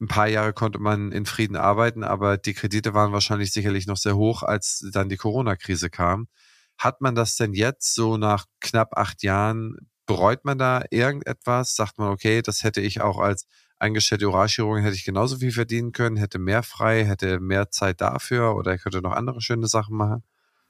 Ein 0.00 0.08
paar 0.08 0.28
Jahre 0.28 0.52
konnte 0.52 0.78
man 0.78 1.10
in 1.10 1.26
Frieden 1.26 1.56
arbeiten, 1.56 2.04
aber 2.04 2.36
die 2.36 2.54
Kredite 2.54 2.94
waren 2.94 3.12
wahrscheinlich 3.12 3.52
sicherlich 3.52 3.86
noch 3.86 3.96
sehr 3.96 4.16
hoch, 4.16 4.42
als 4.42 4.86
dann 4.92 5.08
die 5.08 5.16
Corona-Krise 5.16 5.90
kam. 5.90 6.28
Hat 6.76 7.00
man 7.00 7.14
das 7.14 7.36
denn 7.36 7.54
jetzt 7.54 7.94
so 7.94 8.16
nach 8.16 8.46
knapp 8.60 8.96
acht 8.96 9.22
Jahren, 9.22 9.76
bereut 10.06 10.44
man 10.44 10.58
da 10.58 10.84
irgendetwas? 10.90 11.74
Sagt 11.74 11.98
man, 11.98 12.10
okay, 12.10 12.42
das 12.42 12.62
hätte 12.62 12.80
ich 12.80 13.00
auch 13.00 13.18
als 13.18 13.46
eingestellte 13.78 14.28
Oralchirurgin 14.28 14.84
hätte 14.84 14.96
ich 14.96 15.04
genauso 15.04 15.38
viel 15.38 15.52
verdienen 15.52 15.92
können, 15.92 16.16
hätte 16.16 16.38
mehr 16.38 16.62
frei, 16.62 17.04
hätte 17.04 17.40
mehr 17.40 17.70
Zeit 17.70 18.00
dafür 18.00 18.56
oder 18.56 18.74
ich 18.74 18.82
könnte 18.82 19.00
noch 19.00 19.12
andere 19.12 19.40
schöne 19.40 19.68
Sachen 19.68 19.96
machen? 19.96 20.22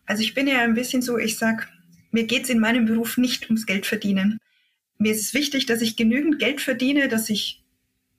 Also 0.07 0.23
ich 0.23 0.35
bin 0.35 0.47
ja 0.47 0.61
ein 0.61 0.75
bisschen 0.75 1.03
so, 1.03 1.19
ich 1.19 1.37
sag, 1.37 1.69
mir 2.11 2.25
geht's 2.25 2.49
in 2.49 2.61
meinem 2.61 2.87
Beruf 2.87 3.19
nicht 3.19 3.47
ums 3.47 3.67
Geld 3.67 3.87
verdienen. 3.87 4.39
Mir 4.99 5.13
ist 5.13 5.23
es 5.23 5.35
wichtig, 5.35 5.67
dass 5.67 5.81
ich 5.81 5.97
genügend 5.97 6.39
Geld 6.39 6.61
verdiene, 6.61 7.09
dass 7.09 7.29
ich 7.29 7.63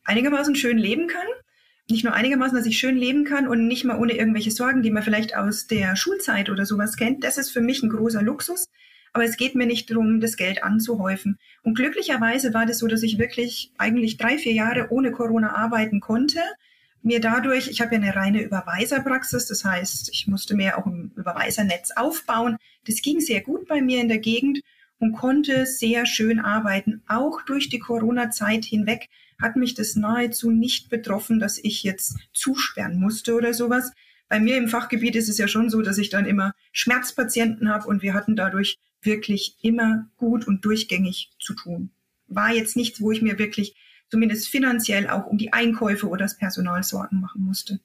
einigermaßen 0.03 0.55
schön 0.55 0.77
leben 0.77 1.07
kann. 1.07 1.27
Nicht 1.89 2.03
nur 2.03 2.13
einigermaßen, 2.13 2.55
dass 2.55 2.67
ich 2.67 2.77
schön 2.77 2.97
leben 2.97 3.25
kann 3.25 3.47
und 3.47 3.67
nicht 3.67 3.83
mal 3.83 3.97
ohne 3.97 4.13
irgendwelche 4.13 4.51
Sorgen, 4.51 4.83
die 4.83 4.91
man 4.91 5.01
vielleicht 5.01 5.35
aus 5.35 5.65
der 5.65 5.95
Schulzeit 5.95 6.49
oder 6.49 6.65
sowas 6.65 6.95
kennt. 6.95 7.23
Das 7.23 7.37
ist 7.37 7.49
für 7.49 7.61
mich 7.61 7.81
ein 7.81 7.89
großer 7.89 8.21
Luxus. 8.21 8.65
Aber 9.13 9.23
es 9.23 9.37
geht 9.37 9.55
mir 9.55 9.65
nicht 9.65 9.89
darum, 9.89 10.19
das 10.19 10.37
Geld 10.37 10.63
anzuhäufen. 10.63 11.39
Und 11.63 11.75
glücklicherweise 11.75 12.53
war 12.53 12.65
das 12.65 12.79
so, 12.79 12.87
dass 12.87 13.03
ich 13.03 13.17
wirklich 13.17 13.71
eigentlich 13.77 14.17
drei, 14.17 14.37
vier 14.37 14.53
Jahre 14.53 14.87
ohne 14.91 15.11
Corona 15.11 15.55
arbeiten 15.55 15.99
konnte. 15.99 16.39
Mir 17.01 17.21
dadurch, 17.21 17.69
ich 17.69 17.81
habe 17.81 17.95
ja 17.95 18.01
eine 18.01 18.15
reine 18.15 18.41
Überweiserpraxis, 18.41 19.47
das 19.47 19.63
heißt, 19.63 20.09
ich 20.11 20.27
musste 20.27 20.55
mir 20.55 20.77
auch 20.77 20.85
ein 20.85 21.11
Überweisernetz 21.15 21.91
aufbauen. 21.95 22.57
Das 22.85 23.01
ging 23.01 23.21
sehr 23.21 23.41
gut 23.41 23.67
bei 23.67 23.81
mir 23.81 24.01
in 24.01 24.09
der 24.09 24.19
Gegend 24.19 24.59
und 24.99 25.13
konnte 25.13 25.65
sehr 25.65 26.05
schön 26.05 26.39
arbeiten. 26.39 27.01
Auch 27.07 27.41
durch 27.43 27.69
die 27.69 27.79
Corona-Zeit 27.79 28.65
hinweg 28.65 29.07
hat 29.41 29.55
mich 29.55 29.73
das 29.73 29.95
nahezu 29.95 30.51
nicht 30.51 30.89
betroffen, 30.89 31.39
dass 31.39 31.57
ich 31.57 31.83
jetzt 31.83 32.17
zusperren 32.33 32.99
musste 32.99 33.33
oder 33.35 33.53
sowas. 33.53 33.93
Bei 34.27 34.39
mir 34.39 34.57
im 34.57 34.67
Fachgebiet 34.67 35.15
ist 35.15 35.29
es 35.29 35.37
ja 35.37 35.47
schon 35.47 35.69
so, 35.69 35.81
dass 35.81 35.97
ich 35.97 36.09
dann 36.09 36.25
immer 36.25 36.53
Schmerzpatienten 36.71 37.69
habe 37.69 37.87
und 37.87 38.03
wir 38.03 38.13
hatten 38.13 38.35
dadurch 38.35 38.77
wirklich 39.01 39.57
immer 39.61 40.09
gut 40.17 40.47
und 40.47 40.65
durchgängig 40.65 41.31
zu 41.39 41.53
tun. 41.53 41.91
War 42.27 42.51
jetzt 42.51 42.75
nichts, 42.75 43.01
wo 43.01 43.11
ich 43.11 43.21
mir 43.21 43.39
wirklich 43.39 43.75
zumindest 44.09 44.47
finanziell 44.47 45.09
auch 45.09 45.25
um 45.25 45.37
die 45.37 45.53
Einkäufe 45.53 46.07
oder 46.07 46.25
das 46.25 46.37
Personal 46.37 46.83
Sorgen 46.83 47.19
machen 47.19 47.43
musste. 47.43 47.79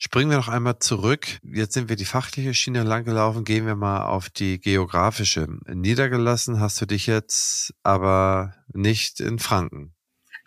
Springen 0.00 0.30
wir 0.30 0.36
noch 0.36 0.48
einmal 0.48 0.78
zurück. 0.78 1.26
Jetzt 1.42 1.74
sind 1.74 1.88
wir 1.88 1.96
die 1.96 2.04
fachliche 2.04 2.54
Schiene 2.54 2.84
langgelaufen. 2.84 3.44
Gehen 3.44 3.66
wir 3.66 3.74
mal 3.74 4.04
auf 4.04 4.30
die 4.30 4.60
geografische. 4.60 5.48
Niedergelassen 5.66 6.60
hast 6.60 6.80
du 6.80 6.86
dich 6.86 7.08
jetzt 7.08 7.74
aber 7.82 8.54
nicht 8.72 9.18
in 9.18 9.40
Franken. 9.40 9.92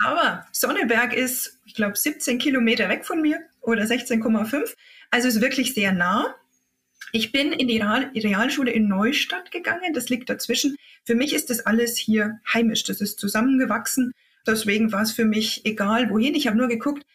Aber 0.03 0.46
Sonneberg 0.53 1.13
ist, 1.13 1.60
ich 1.65 1.75
glaube, 1.75 1.98
17 1.98 2.39
Kilometer 2.39 2.88
weg 2.88 3.05
von 3.05 3.22
mir 3.22 3.41
oder 3.60 3.84
16,5. 3.84 4.74
Also 5.12 5.27
ist 5.27 5.41
wirklich 5.41 5.74
sehr 5.74 5.91
nah. 5.91 6.34
Ich 7.12 7.32
bin 7.32 7.51
in 7.51 7.68
die 7.68 7.80
Realschule 7.80 8.72
in 8.72 8.88
Neustadt 8.88 9.51
gegangen. 9.51 9.94
Das 9.94 10.10
liegt 10.10 10.30
dazwischen. 10.30 10.75
Für 11.03 11.15
mich 11.15 11.34
ist 11.34 11.50
das 11.50 11.65
alles 11.65 11.98
hier 11.98 12.39
heimisch. 12.51 12.84
Das 12.84 13.01
ist 13.01 13.20
zusammengewachsen. 13.20 14.13
Deswegen 14.46 14.91
war 14.91 15.03
es 15.03 15.12
für 15.12 15.25
mich 15.25 15.65
egal, 15.65 16.10
wohin. 16.10 16.36
Ich 16.36 16.48
habe 16.48 16.58
nur 16.58 16.68
geguckt, 16.68 17.06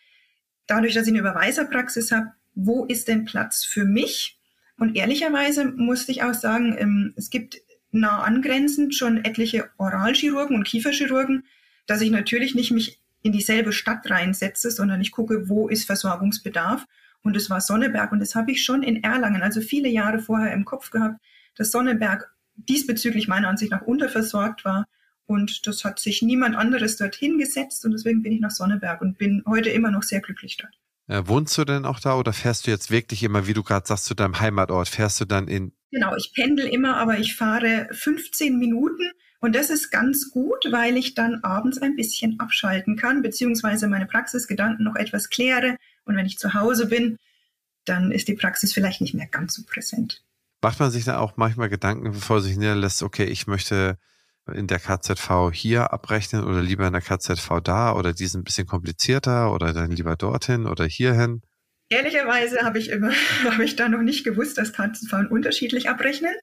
dadurch, 0.67 0.95
dass 0.95 1.07
ich 1.07 1.13
eine 1.13 1.21
Überweiserpraxis 1.21 2.13
habe, 2.13 2.33
wo 2.55 2.85
ist 2.85 3.09
denn 3.09 3.25
Platz 3.25 3.65
für 3.65 3.85
mich? 3.85 4.39
Und 4.79 4.97
ehrlicherweise 4.97 5.65
musste 5.65 6.13
ich 6.13 6.23
auch 6.23 6.35
sagen, 6.35 6.77
ähm, 6.79 7.15
es 7.17 7.31
gibt 7.31 7.61
nah 7.91 8.23
angrenzend 8.23 8.95
schon 8.95 9.25
etliche 9.25 9.71
Oralchirurgen 9.79 10.57
und 10.57 10.65
Kieferchirurgen, 10.65 11.45
dass 11.87 12.01
ich 12.01 12.11
natürlich 12.11 12.55
nicht 12.55 12.71
mich 12.71 13.01
in 13.23 13.33
dieselbe 13.33 13.73
Stadt 13.73 14.09
reinsetze, 14.11 14.71
sondern 14.71 15.01
ich 15.01 15.13
gucke, 15.13 15.49
wo 15.49 15.69
ist 15.69 15.87
Versorgungsbedarf. 15.87 16.87
Und 17.27 17.37
es 17.37 17.51
war 17.51 17.61
Sonneberg 17.61 18.13
und 18.13 18.21
das 18.21 18.37
habe 18.37 18.53
ich 18.53 18.63
schon 18.63 18.85
in 18.85 19.03
Erlangen, 19.03 19.43
also 19.43 19.61
viele 19.61 19.89
Jahre 19.89 20.21
vorher 20.21 20.53
im 20.53 20.65
Kopf 20.65 20.91
gehabt, 20.91 21.21
dass 21.57 21.73
Sonneberg 21.73 22.33
diesbezüglich 22.55 23.27
meiner 23.27 23.49
Ansicht 23.49 23.73
nach 23.73 23.83
unterversorgt 23.83 24.65
war. 24.65 24.87
Und 25.27 25.67
das 25.67 25.85
hat 25.85 25.99
sich 25.99 26.23
niemand 26.23 26.55
anderes 26.55 26.97
dorthin 26.97 27.37
gesetzt 27.37 27.85
und 27.85 27.91
deswegen 27.91 28.23
bin 28.23 28.31
ich 28.31 28.41
nach 28.41 28.53
Sonneberg 28.53 29.01
und 29.03 29.19
bin 29.19 29.43
heute 29.45 29.71
immer 29.71 29.91
noch 29.91 30.05
sehr 30.05 30.21
glücklich 30.21 30.57
dort. 30.57 30.73
Äh, 31.09 31.27
wohnst 31.27 31.59
du 31.59 31.65
denn 31.65 31.85
auch 31.85 31.99
da 31.99 32.17
oder 32.17 32.33
fährst 32.33 32.69
du 32.69 32.71
jetzt 32.71 32.93
wirklich 32.93 33.25
immer, 33.25 33.49
wie 33.49 33.55
du 33.55 33.65
gerade 33.65 33.89
sagst, 33.89 34.05
zu 34.05 34.15
deinem 34.15 34.39
Heimatort? 34.39 34.89
Fährst 34.89 35.21
du 35.21 35.25
dann 35.25 35.49
in. 35.49 35.73
Genau, 35.91 36.15
ich 36.15 36.33
pendel 36.33 36.67
immer, 36.67 36.97
aber 36.97 37.19
ich 37.19 37.35
fahre 37.35 37.89
15 37.91 38.57
Minuten 38.57 39.03
und 39.41 39.57
das 39.57 39.71
ist 39.71 39.91
ganz 39.91 40.31
gut, 40.31 40.65
weil 40.71 40.97
ich 40.97 41.15
dann 41.15 41.43
abends 41.43 41.79
ein 41.79 41.97
bisschen 41.97 42.39
abschalten 42.39 42.97
kann, 42.97 43.23
beziehungsweise 43.23 43.89
meine 43.89 44.07
Praxisgedanken 44.07 44.85
noch 44.85 44.95
etwas 44.95 45.29
kläre. 45.29 45.77
Und 46.07 46.17
wenn 46.17 46.27
ich 46.27 46.39
zu 46.39 46.55
Hause 46.55 46.87
bin, 46.87 47.19
dann 47.85 48.11
ist 48.11 48.29
die 48.29 48.35
Praxis 48.35 48.73
vielleicht 48.73 49.01
nicht 49.01 49.15
mehr 49.15 49.27
ganz 49.27 49.55
so 49.55 49.63
präsent. 49.65 50.23
Macht 50.63 50.81
man 50.81 50.91
sich 50.91 51.05
da 51.05 51.19
auch 51.19 51.37
manchmal 51.37 51.69
Gedanken, 51.69 52.11
bevor 52.13 52.41
sich 52.41 52.57
niederlässt, 52.57 53.03
okay, 53.03 53.25
ich 53.25 53.47
möchte 53.47 53.99
in 54.53 54.67
der 54.67 54.79
KZV 54.79 55.51
hier 55.53 55.93
abrechnen 55.93 56.45
oder 56.45 56.63
lieber 56.63 56.87
in 56.87 56.93
der 56.93 57.03
KZV 57.03 57.61
da 57.63 57.95
oder 57.95 58.13
die 58.13 58.27
sind 58.27 58.41
ein 58.41 58.45
bisschen 58.45 58.67
komplizierter 58.67 59.53
oder 59.53 59.73
dann 59.73 59.91
lieber 59.91 60.17
dorthin 60.17 60.67
oder 60.67 60.85
hierhin? 60.85 61.43
Ehrlicherweise 61.89 62.61
habe 62.63 62.79
ich 62.79 62.91
immer, 62.91 63.13
habe 63.45 63.65
ich 63.65 63.77
da 63.77 63.89
noch 63.89 64.03
nicht 64.03 64.25
gewusst, 64.25 64.59
dass 64.59 64.73
KZV 64.73 65.31
unterschiedlich 65.31 65.89
abrechnen. 65.89 66.35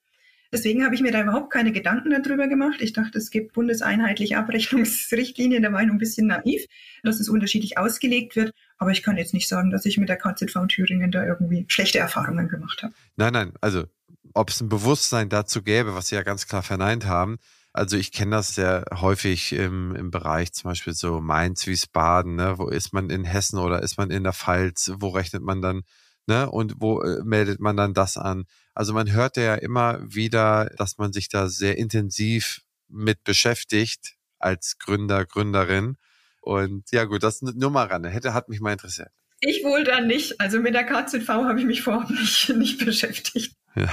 Deswegen 0.51 0.85
habe 0.85 0.93
ich 0.93 1.01
mir 1.01 1.11
da 1.11 1.23
überhaupt 1.23 1.51
keine 1.51 1.71
Gedanken 1.71 2.11
darüber 2.11 2.47
gemacht. 2.47 2.79
Ich 2.79 2.93
dachte, 2.93 3.17
es 3.17 3.31
gibt 3.31 3.53
bundeseinheitliche 3.53 4.37
Abrechnungsrichtlinien. 4.37 5.63
Da 5.63 5.73
war 5.73 5.81
ich 5.81 5.87
noch 5.87 5.95
ein 5.95 5.99
bisschen 5.99 6.27
naiv, 6.27 6.63
dass 7.01 7.19
es 7.19 7.27
unterschiedlich 7.27 7.79
ausgelegt 7.79 8.35
wird. 8.35 8.53
Aber 8.77 8.91
ich 8.91 9.03
kann 9.03 9.17
jetzt 9.17 9.33
nicht 9.33 9.47
sagen, 9.47 9.71
dass 9.71 9.85
ich 9.85 9.97
mit 9.97 10.09
der 10.09 10.17
KZV 10.17 10.67
Thüringen 10.67 11.11
da 11.11 11.25
irgendwie 11.25 11.65
schlechte 11.67 11.99
Erfahrungen 11.99 12.47
gemacht 12.47 12.83
habe. 12.83 12.93
Nein, 13.15 13.33
nein. 13.33 13.53
Also, 13.61 13.85
ob 14.33 14.49
es 14.49 14.61
ein 14.61 14.69
Bewusstsein 14.69 15.29
dazu 15.29 15.61
gäbe, 15.61 15.95
was 15.95 16.07
Sie 16.07 16.15
ja 16.15 16.23
ganz 16.23 16.47
klar 16.47 16.63
verneint 16.63 17.05
haben, 17.05 17.37
also 17.73 17.97
ich 17.97 18.11
kenne 18.11 18.35
das 18.35 18.53
sehr 18.53 18.85
häufig 18.93 19.51
im, 19.51 19.95
im 19.95 20.11
Bereich 20.11 20.53
zum 20.53 20.69
Beispiel 20.69 20.93
so 20.93 21.19
Mainz, 21.19 21.65
Wiesbaden, 21.65 22.35
ne? 22.35 22.59
wo 22.59 22.67
ist 22.67 22.93
man 22.93 23.09
in 23.09 23.23
Hessen 23.23 23.57
oder 23.57 23.81
ist 23.81 23.97
man 23.97 24.11
in 24.11 24.23
der 24.23 24.33
Pfalz, 24.33 24.91
wo 24.97 25.09
rechnet 25.09 25.41
man 25.41 25.61
dann, 25.63 25.81
ne? 26.27 26.49
Und 26.49 26.75
wo 26.77 27.01
äh, 27.01 27.23
meldet 27.23 27.59
man 27.59 27.75
dann 27.75 27.95
das 27.95 28.15
an? 28.15 28.45
Also 28.75 28.93
man 28.93 29.11
hört 29.11 29.37
ja 29.37 29.55
immer 29.55 29.99
wieder, 30.03 30.69
dass 30.77 30.99
man 30.99 31.13
sich 31.13 31.29
da 31.29 31.49
sehr 31.49 31.79
intensiv 31.79 32.61
mit 32.87 33.23
beschäftigt 33.23 34.17
als 34.37 34.77
Gründer, 34.77 35.25
Gründerin. 35.25 35.97
Und 36.43 36.91
ja 36.91 37.05
gut, 37.05 37.23
das 37.23 37.41
nur 37.41 37.71
mal 37.71 37.87
ran. 37.87 38.03
Hätte, 38.03 38.33
hat 38.33 38.49
mich 38.49 38.59
mal 38.59 38.73
interessiert. 38.73 39.09
Ich 39.39 39.63
wohl 39.63 39.83
dann 39.83 40.07
nicht. 40.07 40.39
Also 40.39 40.59
mit 40.59 40.73
der 40.73 40.85
KZV 40.85 41.27
habe 41.27 41.59
ich 41.59 41.65
mich 41.65 41.81
vorab 41.81 42.09
nicht, 42.09 42.49
nicht 42.55 42.83
beschäftigt. 42.83 43.55
Ja. 43.75 43.91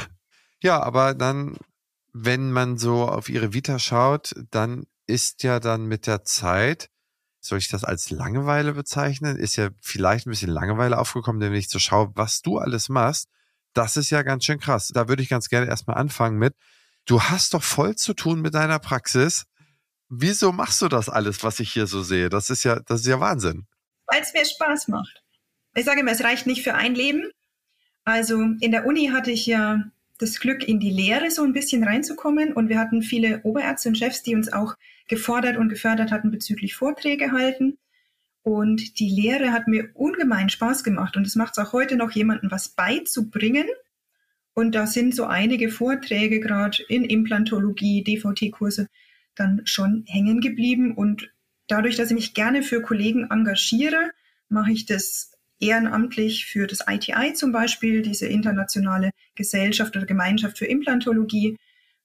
ja, 0.63 0.83
aber 0.83 1.15
dann 1.15 1.57
wenn 2.13 2.51
man 2.51 2.79
so 2.79 3.09
auf 3.09 3.29
ihre 3.29 3.53
Vita 3.53 3.79
schaut, 3.79 4.35
dann 4.51 4.87
ist 5.07 5.43
ja 5.43 5.61
dann 5.61 5.87
mit 5.87 6.07
der 6.07 6.25
Zeit, 6.25 6.89
soll 7.41 7.59
ich 7.59 7.69
das 7.69 7.85
als 7.85 8.11
Langeweile 8.11 8.75
bezeichnen? 8.75 9.37
Ist 9.37 9.57
ja 9.57 9.71
vielleicht 9.81 10.27
ein 10.27 10.31
bisschen 10.31 10.51
Langeweile 10.51 10.99
aufgekommen, 10.99 11.41
wenn 11.41 11.55
ich 11.55 11.69
so 11.69 11.79
schaue, 11.79 12.13
was 12.15 12.43
du 12.43 12.59
alles 12.59 12.89
machst. 12.89 13.29
Das 13.73 13.97
ist 13.97 14.11
ja 14.11 14.23
ganz 14.23 14.45
schön 14.45 14.61
krass. 14.61 14.89
Da 14.93 15.09
würde 15.09 15.23
ich 15.23 15.29
ganz 15.29 15.49
gerne 15.49 15.67
erstmal 15.67 15.97
anfangen 15.97 16.39
mit, 16.39 16.55
du 17.07 17.23
hast 17.23 17.55
doch 17.55 17.63
voll 17.63 17.97
zu 17.97 18.15
tun 18.15 18.41
mit 18.41 18.55
deiner 18.55 18.79
Praxis. 18.79 19.45
Wieso 20.13 20.51
machst 20.51 20.83
du 20.83 20.89
das 20.89 21.09
alles, 21.09 21.45
was 21.45 21.61
ich 21.61 21.73
hier 21.73 21.87
so 21.87 22.03
sehe? 22.03 22.29
Das 22.29 22.51
ist 22.51 22.65
ja, 22.65 22.81
das 22.81 23.03
ist 23.03 23.07
ja 23.07 23.21
Wahnsinn. 23.21 23.67
Weil 24.07 24.21
es 24.21 24.35
mir 24.35 24.45
Spaß 24.45 24.89
macht. 24.89 25.23
Ich 25.77 25.85
sage 25.85 26.01
immer, 26.01 26.11
es 26.11 26.25
reicht 26.25 26.49
nicht 26.49 26.65
für 26.65 26.75
ein 26.75 26.97
Leben. 26.97 27.31
Also 28.05 28.41
in 28.61 28.73
der 28.73 28.87
Uni 28.87 29.11
hatte 29.13 29.31
ich 29.31 29.47
ja 29.47 29.85
das 30.19 30.41
Glück, 30.41 30.67
in 30.67 30.81
die 30.81 30.91
Lehre 30.91 31.31
so 31.31 31.45
ein 31.45 31.53
bisschen 31.53 31.85
reinzukommen. 31.85 32.53
Und 32.53 32.69
wir 32.69 32.81
hatten 32.81 33.03
viele 33.03 33.41
Oberärzte 33.45 33.89
und 33.89 33.99
Chefs, 33.99 34.25
die 34.25 34.35
uns 34.35 34.53
auch 34.53 34.75
gefordert 35.07 35.57
und 35.57 35.69
gefördert 35.69 36.11
hatten 36.11 36.33
bezüglich 36.33 36.75
Vorträge 36.75 37.31
halten. 37.31 37.79
Und 38.43 38.99
die 38.99 39.09
Lehre 39.09 39.53
hat 39.53 39.69
mir 39.69 39.91
ungemein 39.95 40.49
Spaß 40.49 40.83
gemacht. 40.83 41.17
Und 41.17 41.25
es 41.25 41.37
macht 41.37 41.57
es 41.57 41.65
auch 41.65 41.73
heute 41.73 41.95
noch, 41.95 42.11
jemandem 42.11 42.51
was 42.51 42.71
beizubringen. 42.71 43.67
Und 44.55 44.75
da 44.75 44.89
sind 44.89 45.15
so 45.15 45.27
einige 45.27 45.71
Vorträge 45.71 46.41
gerade 46.41 46.83
in 46.89 47.05
Implantologie, 47.05 48.03
DVT-Kurse 48.03 48.89
dann 49.41 49.63
schon 49.65 50.05
hängen 50.07 50.41
geblieben. 50.41 50.95
Und 50.95 51.33
dadurch, 51.67 51.97
dass 51.97 52.11
ich 52.11 52.15
mich 52.15 52.35
gerne 52.35 52.63
für 52.63 52.83
Kollegen 52.83 53.29
engagiere, 53.31 54.11
mache 54.49 54.73
ich 54.73 54.87
das 54.87 55.33
ehrenamtlich 55.59 56.47
für 56.47 56.67
das 56.67 56.85
ITI 56.89 57.35
zum 57.35 57.53
Beispiel, 57.53 58.03
diese 58.03 58.27
internationale 58.27 59.11
Gesellschaft 59.35 59.97
oder 59.97 60.07
Gemeinschaft 60.07 60.59
für 60.59 60.67
Implantologie, 60.67 61.57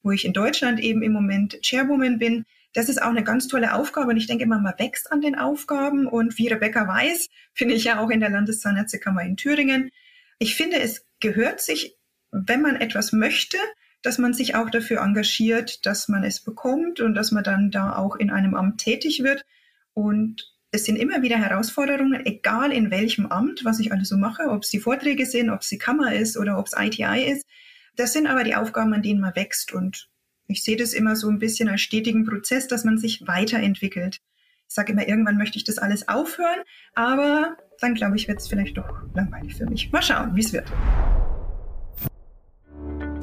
wo 0.03 0.11
ich 0.11 0.25
in 0.25 0.33
Deutschland 0.33 0.79
eben 0.79 1.01
im 1.01 1.13
Moment 1.13 1.59
Chairwoman 1.61 2.19
bin. 2.19 2.45
Das 2.73 2.89
ist 2.89 3.01
auch 3.01 3.09
eine 3.09 3.23
ganz 3.23 3.47
tolle 3.47 3.73
Aufgabe 3.73 4.09
und 4.09 4.17
ich 4.17 4.27
denke 4.27 4.43
immer, 4.43 4.59
man 4.59 4.77
wächst 4.77 5.11
an 5.11 5.21
den 5.21 5.35
Aufgaben 5.35 6.07
und 6.07 6.37
wie 6.37 6.49
Rebecca 6.49 6.87
weiß, 6.87 7.29
finde 7.53 7.73
ich 7.75 7.85
ja 7.85 7.99
auch 7.99 8.09
in 8.09 8.19
der 8.19 8.29
Landeszahnärztekammer 8.29 9.21
in 9.23 9.37
Thüringen. 9.37 9.91
Ich 10.39 10.55
finde, 10.55 10.79
es 10.79 11.05
gehört 11.21 11.61
sich, 11.61 11.95
wenn 12.31 12.61
man 12.61 12.75
etwas 12.75 13.13
möchte, 13.13 13.57
dass 14.05 14.19
man 14.19 14.33
sich 14.33 14.55
auch 14.55 14.69
dafür 14.69 15.01
engagiert, 15.01 15.85
dass 15.85 16.07
man 16.07 16.23
es 16.23 16.39
bekommt 16.39 16.99
und 16.99 17.15
dass 17.15 17.31
man 17.31 17.43
dann 17.43 17.71
da 17.71 17.95
auch 17.95 18.15
in 18.15 18.29
einem 18.29 18.53
Amt 18.53 18.79
tätig 18.79 19.23
wird. 19.23 19.45
Und 19.93 20.53
es 20.69 20.85
sind 20.85 20.97
immer 20.97 21.23
wieder 21.23 21.37
Herausforderungen, 21.37 22.23
egal 22.23 22.71
in 22.71 22.91
welchem 22.91 23.25
Amt, 23.25 23.65
was 23.65 23.79
ich 23.79 23.91
alles 23.91 24.09
so 24.09 24.17
mache, 24.17 24.43
ob 24.49 24.61
es 24.61 24.69
die 24.69 24.79
Vorträge 24.79 25.25
sind, 25.25 25.49
ob 25.49 25.61
es 25.61 25.69
die 25.69 25.79
Kammer 25.79 26.13
ist 26.13 26.37
oder 26.37 26.59
ob 26.59 26.67
es 26.67 26.73
ITI 26.77 27.25
ist. 27.31 27.47
Das 27.95 28.13
sind 28.13 28.27
aber 28.27 28.43
die 28.43 28.55
Aufgaben, 28.55 28.93
an 28.93 29.01
denen 29.01 29.21
man 29.21 29.35
wächst. 29.35 29.73
Und 29.73 30.07
ich 30.47 30.63
sehe 30.63 30.77
das 30.77 30.93
immer 30.93 31.15
so 31.15 31.27
ein 31.27 31.39
bisschen 31.39 31.67
als 31.67 31.81
stetigen 31.81 32.25
Prozess, 32.25 32.67
dass 32.67 32.83
man 32.83 32.99
sich 32.99 33.25
weiterentwickelt. 33.27 34.19
Ich 34.67 34.75
sage 34.75 34.91
immer, 34.91 35.07
irgendwann 35.07 35.37
möchte 35.37 35.57
ich 35.57 35.63
das 35.63 35.79
alles 35.79 36.07
aufhören, 36.07 36.59
aber 36.93 37.57
dann 37.79 37.95
glaube 37.95 38.17
ich, 38.17 38.27
wird 38.27 38.39
es 38.39 38.47
vielleicht 38.47 38.77
doch 38.77 39.01
langweilig 39.15 39.55
für 39.55 39.65
mich. 39.65 39.91
Mal 39.91 40.03
schauen, 40.03 40.35
wie 40.35 40.41
es 40.41 40.53
wird. 40.53 40.71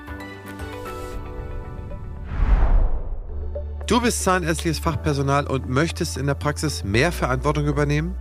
Du 3.87 4.01
bist 4.01 4.23
zahnärztliches 4.23 4.79
Fachpersonal 4.79 5.47
und 5.47 5.69
möchtest 5.69 6.17
in 6.17 6.27
der 6.27 6.35
Praxis 6.35 6.83
mehr 6.83 7.13
Verantwortung 7.13 7.67
übernehmen? 7.67 8.15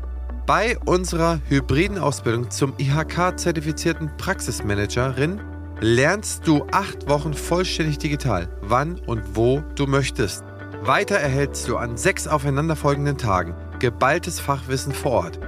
Bei 0.47 0.79
unserer 0.85 1.41
hybriden 1.49 1.99
Ausbildung 1.99 2.53
zum 2.53 2.73
IHK-zertifizierten 2.79 4.17
Praxismanagerin 4.17 5.41
lernst 5.81 6.47
du 6.47 6.65
acht 6.71 7.09
Wochen 7.09 7.35
vollständig 7.35 7.99
digital, 7.99 8.49
wann 8.62 9.00
und 9.07 9.35
wo 9.35 9.65
du 9.75 9.88
möchtest. 9.88 10.45
Weiter 10.83 11.17
erhältst 11.17 11.67
du 11.67 11.76
an 11.76 11.97
sechs 11.97 12.29
aufeinanderfolgenden 12.29 13.19
Tagen 13.19 13.57
geballtes 13.81 14.38
Fachwissen 14.38 14.93
vor 14.93 15.25
Ort. 15.25 15.41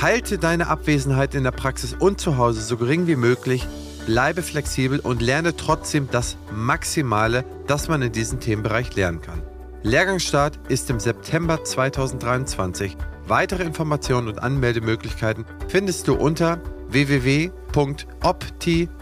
Halte 0.00 0.38
deine 0.38 0.68
Abwesenheit 0.68 1.34
in 1.34 1.44
der 1.44 1.50
Praxis 1.50 1.92
und 1.92 2.18
zu 2.18 2.38
Hause 2.38 2.62
so 2.62 2.78
gering 2.78 3.06
wie 3.06 3.16
möglich, 3.16 3.66
bleibe 4.06 4.40
flexibel 4.40 4.98
und 4.98 5.20
lerne 5.20 5.56
trotzdem 5.56 6.08
das 6.10 6.38
Maximale, 6.54 7.44
das 7.66 7.88
man 7.88 8.00
in 8.00 8.12
diesem 8.12 8.40
Themenbereich 8.40 8.96
lernen 8.96 9.20
kann. 9.20 9.42
Lehrgangsstart 9.82 10.58
ist 10.70 10.88
im 10.88 11.00
September 11.00 11.62
2023. 11.62 12.96
Weitere 13.28 13.62
Informationen 13.62 14.28
und 14.28 14.42
Anmeldemöglichkeiten 14.42 15.44
findest 15.68 16.08
du 16.08 16.14
unter 16.14 16.60
www.opti.com 16.88 18.98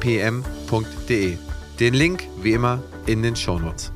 pm.de. 0.00 1.38
Den 1.80 1.94
Link 1.94 2.24
wie 2.40 2.52
immer 2.52 2.82
in 3.06 3.22
den 3.22 3.36
Shownotes. 3.36 3.92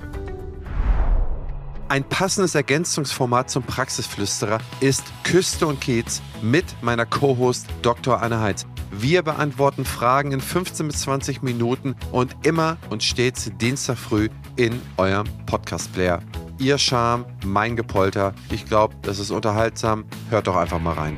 Ein 1.88 2.04
passendes 2.04 2.54
Ergänzungsformat 2.54 3.48
zum 3.48 3.62
Praxisflüsterer 3.62 4.58
ist 4.80 5.04
Küste 5.24 5.66
und 5.66 5.80
Kiez 5.80 6.20
mit 6.42 6.64
meiner 6.82 7.06
Co-Host 7.06 7.66
Dr. 7.80 8.22
Anne 8.22 8.40
Heitz. 8.40 8.66
Wir 8.90 9.22
beantworten 9.22 9.84
Fragen 9.84 10.32
in 10.32 10.40
15 10.40 10.88
bis 10.88 11.00
20 11.02 11.42
Minuten 11.42 11.94
und 12.12 12.37
immer 12.42 12.76
und 12.90 13.02
stets 13.02 13.50
Dienstag 13.58 13.96
früh 13.96 14.28
in 14.56 14.80
eurem 14.96 15.26
Podcast-Player. 15.46 16.20
Ihr 16.60 16.76
Charme, 16.76 17.24
mein 17.46 17.76
Gepolter. 17.76 18.34
Ich 18.50 18.66
glaube, 18.66 18.96
das 19.02 19.20
ist 19.20 19.30
unterhaltsam. 19.30 20.06
Hört 20.28 20.48
doch 20.48 20.56
einfach 20.56 20.80
mal 20.80 20.94
rein. 20.94 21.16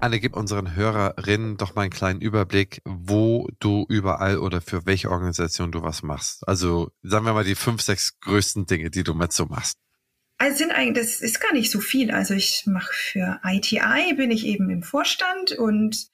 Anne, 0.00 0.18
gib 0.18 0.34
unseren 0.34 0.74
Hörerinnen 0.74 1.58
doch 1.58 1.74
mal 1.74 1.82
einen 1.82 1.90
kleinen 1.90 2.22
Überblick, 2.22 2.80
wo 2.86 3.46
du 3.60 3.84
überall 3.90 4.38
oder 4.38 4.62
für 4.62 4.86
welche 4.86 5.10
Organisation 5.10 5.70
du 5.70 5.82
was 5.82 6.02
machst. 6.02 6.48
Also 6.48 6.90
sagen 7.02 7.26
wir 7.26 7.34
mal 7.34 7.44
die 7.44 7.54
fünf, 7.56 7.82
sechs 7.82 8.18
größten 8.20 8.64
Dinge, 8.64 8.90
die 8.90 9.04
du 9.04 9.12
mit 9.12 9.34
so 9.34 9.44
machst. 9.44 9.76
Also 10.38 10.56
sind 10.56 10.72
eigentlich, 10.72 11.04
das 11.04 11.20
ist 11.20 11.40
gar 11.40 11.52
nicht 11.52 11.70
so 11.70 11.78
viel. 11.78 12.10
Also 12.10 12.32
ich 12.32 12.64
mache 12.66 12.92
für 12.94 13.38
ITI, 13.44 14.14
bin 14.16 14.30
ich 14.30 14.46
eben 14.46 14.70
im 14.70 14.82
Vorstand 14.82 15.52
und 15.52 16.08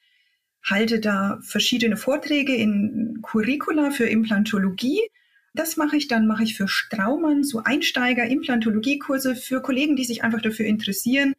halte 0.64 0.98
da 0.98 1.38
verschiedene 1.40 1.96
Vorträge 1.96 2.54
in 2.54 3.20
Curricula 3.22 3.92
für 3.92 4.08
Implantologie. 4.08 5.08
Das 5.54 5.76
mache 5.76 5.96
ich 5.96 6.08
dann, 6.08 6.26
mache 6.26 6.44
ich 6.44 6.56
für 6.56 6.68
Straumann, 6.68 7.42
so 7.42 7.62
Einsteiger-Implantologie-Kurse 7.64 9.34
für 9.34 9.62
Kollegen, 9.62 9.96
die 9.96 10.04
sich 10.04 10.22
einfach 10.22 10.42
dafür 10.42 10.66
interessieren, 10.66 11.34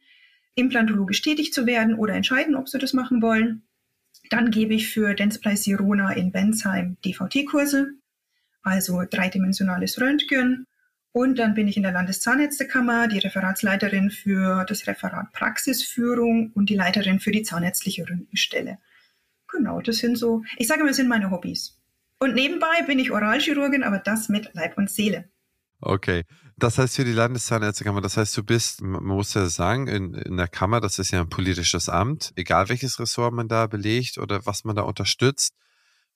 implantologisch 0.56 1.22
tätig 1.22 1.54
zu 1.54 1.66
werden 1.66 1.96
oder 1.96 2.14
entscheiden, 2.14 2.56
ob 2.56 2.70
sie 2.70 2.80
das 2.80 2.94
machen 2.94 3.22
wollen. 3.22 3.64
Dann 4.30 4.52
gebe 4.52 4.74
ich 4.74 4.90
für 4.90 5.14
Dentsply 5.14 5.56
Sirona 5.56 6.12
in 6.12 6.32
Bensheim 6.32 6.98
DVT-Kurse, 7.06 7.94
also 8.62 9.04
dreidimensionales 9.10 10.00
Röntgen. 10.00 10.66
Und 11.12 11.40
dann 11.40 11.56
bin 11.56 11.68
ich 11.68 11.78
in 11.78 11.84
der 11.84 11.92
Landeszahnärztekammer 11.92 13.08
die 13.08 13.18
Referatsleiterin 13.18 14.12
für 14.12 14.64
das 14.66 14.86
Referat 14.86 15.32
Praxisführung 15.34 16.52
und 16.54 16.70
die 16.70 16.76
Leiterin 16.76 17.20
für 17.20 17.32
die 17.32 17.42
zahnärztliche 17.42 18.08
Röntgenstelle. 18.08 18.78
Genau, 19.48 19.82
das 19.82 19.98
sind 19.98 20.18
so, 20.18 20.44
ich 20.58 20.68
sage 20.68 20.82
mal, 20.82 20.90
das 20.90 20.98
sind 20.98 21.08
meine 21.08 21.32
Hobbys. 21.32 21.79
Und 22.20 22.36
nebenbei 22.36 22.84
bin 22.86 23.00
ich 23.00 23.12
Oralchirurgin, 23.12 23.84
aber 23.84 24.00
das 24.00 24.30
mit 24.30 24.54
Leib 24.54 24.78
und 24.78 24.90
Seele. 24.90 25.30
Okay. 25.82 26.26
Das 26.58 26.78
heißt 26.78 26.98
für 26.98 27.06
die 27.06 27.14
Landeszahnärztekammer, 27.14 28.02
das 28.02 28.18
heißt, 28.18 28.36
du 28.36 28.44
bist, 28.44 28.82
man 28.82 29.04
muss 29.04 29.34
ja 29.34 29.48
sagen, 29.48 29.88
in, 29.88 30.14
in 30.14 30.36
der 30.36 30.50
Kammer, 30.50 30.82
das 30.82 31.00
ist 31.00 31.12
ja 31.12 31.22
ein 31.22 31.30
politisches 31.30 31.88
Amt, 31.88 32.34
egal 32.36 32.68
welches 32.68 33.00
Ressort 33.00 33.34
man 33.34 33.48
da 33.48 33.68
belegt 33.68 34.18
oder 34.18 34.46
was 34.46 34.66
man 34.66 34.76
da 34.76 34.82
unterstützt. 34.82 35.54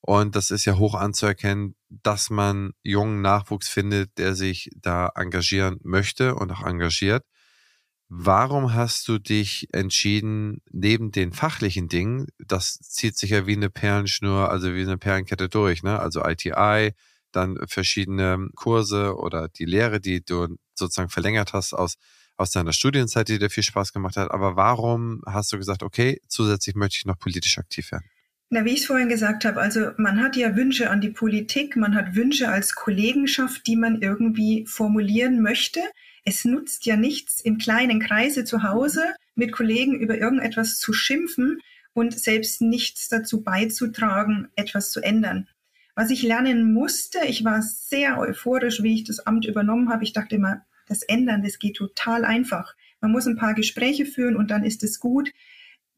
Und 0.01 0.35
das 0.35 0.51
ist 0.51 0.65
ja 0.65 0.77
hoch 0.77 0.95
anzuerkennen, 0.95 1.75
dass 1.87 2.29
man 2.29 2.73
jungen 2.83 3.21
Nachwuchs 3.21 3.69
findet, 3.69 4.17
der 4.17 4.35
sich 4.35 4.69
da 4.75 5.09
engagieren 5.15 5.79
möchte 5.81 6.35
und 6.35 6.51
auch 6.51 6.65
engagiert. 6.65 7.23
Warum 8.15 8.75
hast 8.75 9.07
du 9.07 9.17
dich 9.17 9.69
entschieden, 9.73 10.61
neben 10.71 11.11
den 11.11 11.33
fachlichen 11.33 11.87
Dingen, 11.87 12.27
das 12.37 12.77
zieht 12.79 13.17
sich 13.17 13.31
ja 13.31 13.47
wie 13.47 13.55
eine 13.55 13.71
Perlenschnur, 13.71 14.51
also 14.51 14.75
wie 14.75 14.83
eine 14.83 14.99
Perlenkette 14.99 15.49
durch, 15.49 15.81
ne? 15.81 15.99
Also 15.99 16.23
ITI, 16.23 16.91
dann 17.31 17.57
verschiedene 17.65 18.49
Kurse 18.53 19.15
oder 19.17 19.49
die 19.49 19.65
Lehre, 19.65 19.99
die 19.99 20.23
du 20.23 20.57
sozusagen 20.75 21.09
verlängert 21.09 21.53
hast 21.53 21.73
aus, 21.73 21.95
aus 22.37 22.51
deiner 22.51 22.71
Studienzeit, 22.71 23.29
die 23.29 23.39
dir 23.39 23.49
viel 23.49 23.63
Spaß 23.63 23.93
gemacht 23.93 24.15
hat. 24.15 24.29
Aber 24.29 24.55
warum 24.55 25.23
hast 25.25 25.51
du 25.51 25.57
gesagt, 25.57 25.81
okay, 25.81 26.21
zusätzlich 26.27 26.75
möchte 26.75 26.97
ich 26.97 27.05
noch 27.05 27.17
politisch 27.17 27.57
aktiv 27.57 27.91
werden? 27.91 28.05
Na, 28.51 28.63
wie 28.63 28.73
ich 28.73 28.81
es 28.81 28.85
vorhin 28.85 29.09
gesagt 29.09 29.43
habe, 29.43 29.59
also 29.59 29.89
man 29.97 30.21
hat 30.21 30.35
ja 30.35 30.55
Wünsche 30.55 30.91
an 30.91 31.01
die 31.01 31.09
Politik, 31.09 31.75
man 31.75 31.95
hat 31.95 32.13
Wünsche 32.13 32.49
als 32.49 32.75
Kollegenschaft, 32.75 33.65
die 33.65 33.75
man 33.75 34.03
irgendwie 34.03 34.67
formulieren 34.67 35.41
möchte. 35.41 35.79
Es 36.25 36.45
nutzt 36.45 36.85
ja 36.85 36.95
nichts, 36.95 37.41
im 37.41 37.57
kleinen 37.57 37.99
Kreise 37.99 38.45
zu 38.45 38.63
Hause 38.63 39.15
mit 39.35 39.51
Kollegen 39.51 39.99
über 39.99 40.17
irgendetwas 40.17 40.77
zu 40.77 40.93
schimpfen 40.93 41.59
und 41.93 42.17
selbst 42.17 42.61
nichts 42.61 43.09
dazu 43.09 43.43
beizutragen, 43.43 44.47
etwas 44.55 44.91
zu 44.91 45.01
ändern. 45.01 45.47
Was 45.95 46.09
ich 46.09 46.23
lernen 46.23 46.73
musste, 46.73 47.19
ich 47.27 47.43
war 47.43 47.61
sehr 47.61 48.17
euphorisch, 48.17 48.81
wie 48.81 48.95
ich 48.95 49.03
das 49.03 49.19
Amt 49.19 49.45
übernommen 49.45 49.89
habe. 49.89 50.03
Ich 50.03 50.13
dachte 50.13 50.35
immer, 50.35 50.65
das 50.87 51.03
Ändern, 51.03 51.43
das 51.43 51.59
geht 51.59 51.75
total 51.75 52.25
einfach. 52.25 52.75
Man 52.99 53.11
muss 53.11 53.27
ein 53.27 53.37
paar 53.37 53.53
Gespräche 53.53 54.05
führen 54.05 54.35
und 54.35 54.49
dann 54.49 54.63
ist 54.63 54.83
es 54.83 54.99
gut. 54.99 55.31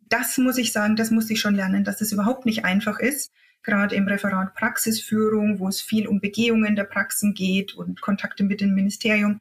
Das 0.09 0.37
muss 0.37 0.57
ich 0.57 0.71
sagen, 0.71 0.95
das 0.95 1.11
musste 1.11 1.33
ich 1.33 1.39
schon 1.39 1.55
lernen, 1.55 1.83
dass 1.83 2.01
es 2.01 2.11
überhaupt 2.11 2.45
nicht 2.45 2.65
einfach 2.65 2.99
ist. 2.99 3.31
Gerade 3.63 3.95
im 3.95 4.07
Referat 4.07 4.53
Praxisführung, 4.53 5.59
wo 5.59 5.67
es 5.67 5.81
viel 5.81 6.07
um 6.07 6.19
Begehungen 6.19 6.75
der 6.75 6.83
Praxen 6.83 7.33
geht 7.33 7.73
und 7.73 8.01
Kontakte 8.01 8.43
mit 8.43 8.61
dem 8.61 8.75
Ministerium, 8.75 9.39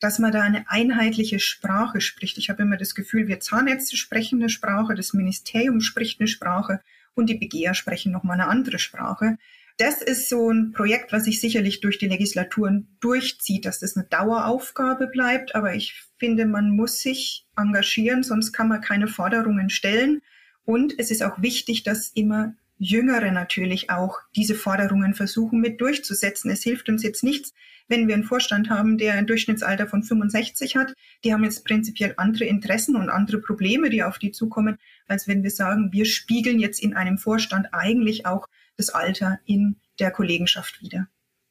dass 0.00 0.18
man 0.18 0.32
da 0.32 0.42
eine 0.42 0.68
einheitliche 0.68 1.38
Sprache 1.38 2.00
spricht. 2.00 2.38
Ich 2.38 2.50
habe 2.50 2.62
immer 2.62 2.76
das 2.76 2.94
Gefühl, 2.94 3.28
wir 3.28 3.40
Zahnärzte 3.40 3.96
sprechen 3.96 4.40
eine 4.40 4.50
Sprache, 4.50 4.94
das 4.94 5.14
Ministerium 5.14 5.80
spricht 5.80 6.20
eine 6.20 6.28
Sprache 6.28 6.80
und 7.14 7.30
die 7.30 7.34
Begeher 7.38 7.74
sprechen 7.74 8.12
nochmal 8.12 8.40
eine 8.40 8.48
andere 8.48 8.78
Sprache. 8.78 9.38
das 9.78 10.00
ist 10.00 10.30
so 10.30 10.50
ein 10.50 10.72
Projekt, 10.72 11.12
was 11.12 11.24
sich 11.24 11.40
sicherlich 11.40 11.80
durch 11.80 11.98
die 11.98 12.08
Legislaturen 12.08 12.96
durchzieht, 13.00 13.66
dass 13.66 13.78
das 13.78 13.94
eine 13.96 14.06
Daueraufgabe 14.06 15.06
bleibt. 15.06 15.54
Aber 15.54 15.74
ich 15.74 16.02
finde, 16.18 16.46
man 16.46 16.70
muss 16.70 17.00
sich 17.00 17.46
engagieren, 17.56 18.22
sonst 18.22 18.52
kann 18.52 18.68
man 18.68 18.80
keine 18.80 19.06
Forderungen 19.06 19.68
stellen. 19.68 20.22
Und 20.64 20.98
es 20.98 21.10
ist 21.10 21.22
auch 21.22 21.42
wichtig, 21.42 21.82
dass 21.82 22.08
immer 22.08 22.54
Jüngere 22.78 23.30
natürlich 23.32 23.90
auch 23.90 24.20
diese 24.34 24.54
Forderungen 24.54 25.14
versuchen 25.14 25.60
mit 25.60 25.80
durchzusetzen. 25.80 26.50
Es 26.50 26.62
hilft 26.62 26.88
uns 26.88 27.02
jetzt 27.02 27.24
nichts, 27.24 27.52
wenn 27.88 28.08
wir 28.08 28.14
einen 28.14 28.24
Vorstand 28.24 28.68
haben, 28.68 28.98
der 28.98 29.14
ein 29.14 29.26
Durchschnittsalter 29.26 29.86
von 29.86 30.02
65 30.02 30.76
hat. 30.76 30.92
Die 31.24 31.32
haben 31.32 31.44
jetzt 31.44 31.64
prinzipiell 31.64 32.14
andere 32.16 32.44
Interessen 32.44 32.96
und 32.96 33.08
andere 33.08 33.38
Probleme, 33.38 33.90
die 33.90 34.02
auf 34.02 34.18
die 34.18 34.32
zukommen, 34.32 34.78
als 35.06 35.26
wenn 35.26 35.42
wir 35.42 35.50
sagen, 35.50 35.92
wir 35.92 36.04
spiegeln 36.04 36.58
jetzt 36.58 36.82
in 36.82 36.94
einem 36.94 37.18
Vorstand 37.18 37.68
eigentlich 37.72 38.26
auch 38.26 38.46
das 38.76 38.90
Alter 38.90 39.38
in 39.46 39.76
der 39.98 40.10
Kollegenschaft 40.10 40.82
wieder. 40.82 41.08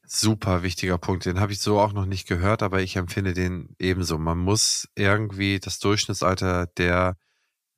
Super 0.08 0.62
wichtiger 0.62 0.98
Punkt. 0.98 1.26
Den 1.26 1.40
habe 1.40 1.52
ich 1.52 1.58
so 1.58 1.80
auch 1.80 1.92
noch 1.92 2.06
nicht 2.06 2.28
gehört, 2.28 2.62
aber 2.62 2.80
ich 2.80 2.94
empfinde 2.94 3.32
den 3.32 3.74
ebenso. 3.80 4.18
Man 4.18 4.38
muss 4.38 4.88
irgendwie 4.94 5.58
das 5.58 5.80
Durchschnittsalter 5.80 6.66
der 6.66 7.16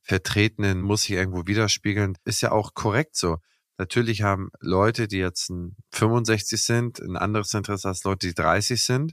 Vertretenen 0.08 0.80
muss 0.80 1.02
sich 1.02 1.12
irgendwo 1.12 1.46
widerspiegeln. 1.46 2.16
Ist 2.24 2.40
ja 2.40 2.50
auch 2.50 2.74
korrekt 2.74 3.14
so. 3.14 3.36
Natürlich 3.76 4.22
haben 4.22 4.50
Leute, 4.58 5.06
die 5.06 5.18
jetzt 5.18 5.52
65 5.92 6.60
sind, 6.60 6.98
ein 7.00 7.16
anderes 7.16 7.52
Interesse 7.54 7.88
als 7.88 8.02
Leute, 8.04 8.26
die 8.26 8.34
30 8.34 8.82
sind. 8.82 9.12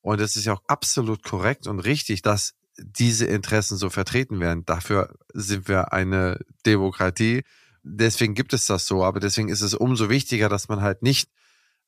Und 0.00 0.20
es 0.20 0.34
ist 0.34 0.46
ja 0.46 0.54
auch 0.54 0.62
absolut 0.66 1.22
korrekt 1.22 1.66
und 1.68 1.80
richtig, 1.80 2.22
dass 2.22 2.54
diese 2.78 3.26
Interessen 3.26 3.76
so 3.76 3.90
vertreten 3.90 4.40
werden. 4.40 4.64
Dafür 4.64 5.14
sind 5.34 5.68
wir 5.68 5.92
eine 5.92 6.40
Demokratie. 6.64 7.42
Deswegen 7.84 8.34
gibt 8.34 8.54
es 8.54 8.66
das 8.66 8.86
so. 8.86 9.04
Aber 9.04 9.20
deswegen 9.20 9.50
ist 9.50 9.60
es 9.60 9.74
umso 9.74 10.08
wichtiger, 10.08 10.48
dass 10.48 10.68
man 10.68 10.80
halt 10.80 11.02
nicht 11.02 11.30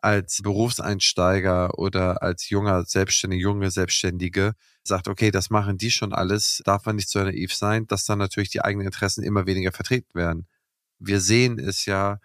als 0.05 0.43
Berufseinsteiger 0.43 1.79
oder 1.79 2.23
als 2.23 2.51
junger 2.51 2.85
Selbstständige, 2.85 3.43
junge 3.43 3.71
Selbstständige 3.71 4.53
sagt, 4.83 5.09
okay, 5.09 5.31
das 5.31 5.49
machen 5.49 5.79
die 5.79 5.91
schon 5.91 6.13
alles, 6.13 6.61
darf 6.67 6.85
man 6.85 6.97
nicht 6.97 7.09
so 7.09 7.21
naiv 7.21 7.55
sein, 7.55 7.87
dass 7.87 8.05
dann 8.05 8.19
natürlich 8.19 8.51
die 8.51 8.63
eigenen 8.63 8.87
Interessen 8.87 9.25
immer 9.25 9.47
weniger 9.47 9.73
vertreten 9.73 10.13
werden. 10.13 10.47
Wir 10.99 11.21
sehen 11.21 11.59
es 11.59 11.87
ja 11.87 12.19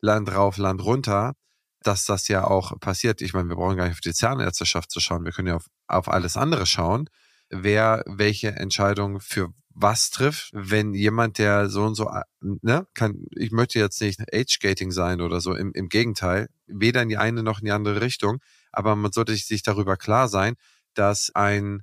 Land 0.00 0.32
rauf, 0.32 0.58
Land 0.58 0.84
runter, 0.84 1.34
dass 1.82 2.04
das 2.04 2.28
ja 2.28 2.44
auch 2.44 2.78
passiert. 2.78 3.20
Ich 3.20 3.34
meine, 3.34 3.48
wir 3.48 3.56
brauchen 3.56 3.76
gar 3.78 3.86
nicht 3.86 3.94
auf 3.94 4.00
die 4.00 4.14
Zahnärzteschaft 4.14 4.92
zu 4.92 5.00
schauen, 5.00 5.24
wir 5.24 5.32
können 5.32 5.48
ja 5.48 5.56
auf, 5.56 5.66
auf 5.88 6.08
alles 6.08 6.36
andere 6.36 6.66
schauen, 6.66 7.10
wer 7.50 8.04
welche 8.06 8.52
Entscheidung 8.52 9.18
für 9.18 9.52
was 9.74 10.10
trifft, 10.10 10.50
wenn 10.52 10.94
jemand, 10.94 11.38
der 11.38 11.68
so 11.68 11.82
und 11.84 11.96
so, 11.96 12.08
ne, 12.40 12.86
kann, 12.94 13.26
ich 13.32 13.50
möchte 13.50 13.78
jetzt 13.80 14.00
nicht 14.00 14.20
Age-Gating 14.32 14.92
sein 14.92 15.20
oder 15.20 15.40
so, 15.40 15.54
im, 15.54 15.72
im 15.72 15.88
Gegenteil, 15.88 16.48
weder 16.66 17.02
in 17.02 17.08
die 17.08 17.16
eine 17.16 17.42
noch 17.42 17.58
in 17.58 17.66
die 17.66 17.72
andere 17.72 18.00
Richtung, 18.00 18.40
aber 18.70 18.94
man 18.94 19.12
sollte 19.12 19.34
sich 19.34 19.62
darüber 19.62 19.96
klar 19.96 20.28
sein, 20.28 20.54
dass 20.94 21.30
ein 21.34 21.82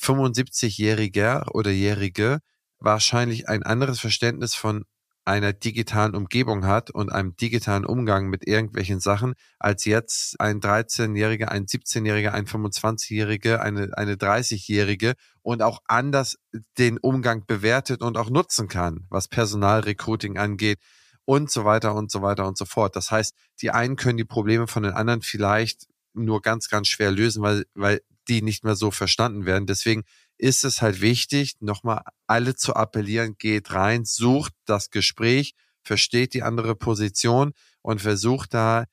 75-Jähriger 0.00 1.50
oder 1.52 1.70
Jährige 1.70 2.40
wahrscheinlich 2.78 3.48
ein 3.48 3.62
anderes 3.62 4.00
Verständnis 4.00 4.54
von 4.54 4.84
einer 5.26 5.52
digitalen 5.52 6.14
Umgebung 6.14 6.66
hat 6.66 6.90
und 6.90 7.10
einem 7.10 7.36
digitalen 7.36 7.84
Umgang 7.84 8.28
mit 8.28 8.46
irgendwelchen 8.46 9.00
Sachen, 9.00 9.34
als 9.58 9.84
jetzt 9.84 10.40
ein 10.40 10.60
13-Jähriger, 10.60 11.46
ein 11.46 11.66
17-Jähriger, 11.66 12.30
ein 12.30 12.46
25-Jähriger, 12.46 13.58
eine, 13.58 13.90
eine 13.96 14.14
30-Jährige 14.14 15.14
und 15.42 15.62
auch 15.62 15.80
anders 15.86 16.36
den 16.78 16.98
Umgang 16.98 17.44
bewertet 17.44 18.02
und 18.02 18.16
auch 18.16 18.30
nutzen 18.30 18.68
kann, 18.68 19.06
was 19.10 19.26
Personalrecruiting 19.26 20.38
angeht 20.38 20.78
und 21.24 21.50
so 21.50 21.64
weiter 21.64 21.96
und 21.96 22.10
so 22.10 22.22
weiter 22.22 22.46
und 22.46 22.56
so 22.56 22.64
fort. 22.64 22.94
Das 22.94 23.10
heißt, 23.10 23.34
die 23.60 23.72
einen 23.72 23.96
können 23.96 24.18
die 24.18 24.24
Probleme 24.24 24.68
von 24.68 24.84
den 24.84 24.92
anderen 24.92 25.22
vielleicht 25.22 25.88
nur 26.14 26.40
ganz, 26.40 26.68
ganz 26.68 26.86
schwer 26.86 27.10
lösen, 27.10 27.42
weil, 27.42 27.64
weil 27.74 28.00
die 28.28 28.42
nicht 28.42 28.64
mehr 28.64 28.76
so 28.76 28.92
verstanden 28.92 29.44
werden. 29.44 29.66
Deswegen 29.66 30.04
ist 30.38 30.64
es 30.64 30.82
halt 30.82 31.00
wichtig, 31.00 31.54
nochmal 31.60 32.02
alle 32.26 32.54
zu 32.54 32.74
appellieren, 32.74 33.36
geht 33.38 33.72
rein, 33.72 34.04
sucht 34.04 34.52
das 34.64 34.90
Gespräch, 34.90 35.54
versteht 35.82 36.34
die 36.34 36.42
andere 36.42 36.74
Position 36.74 37.52
und 37.82 38.00
versucht 38.00 38.54
da 38.54 38.84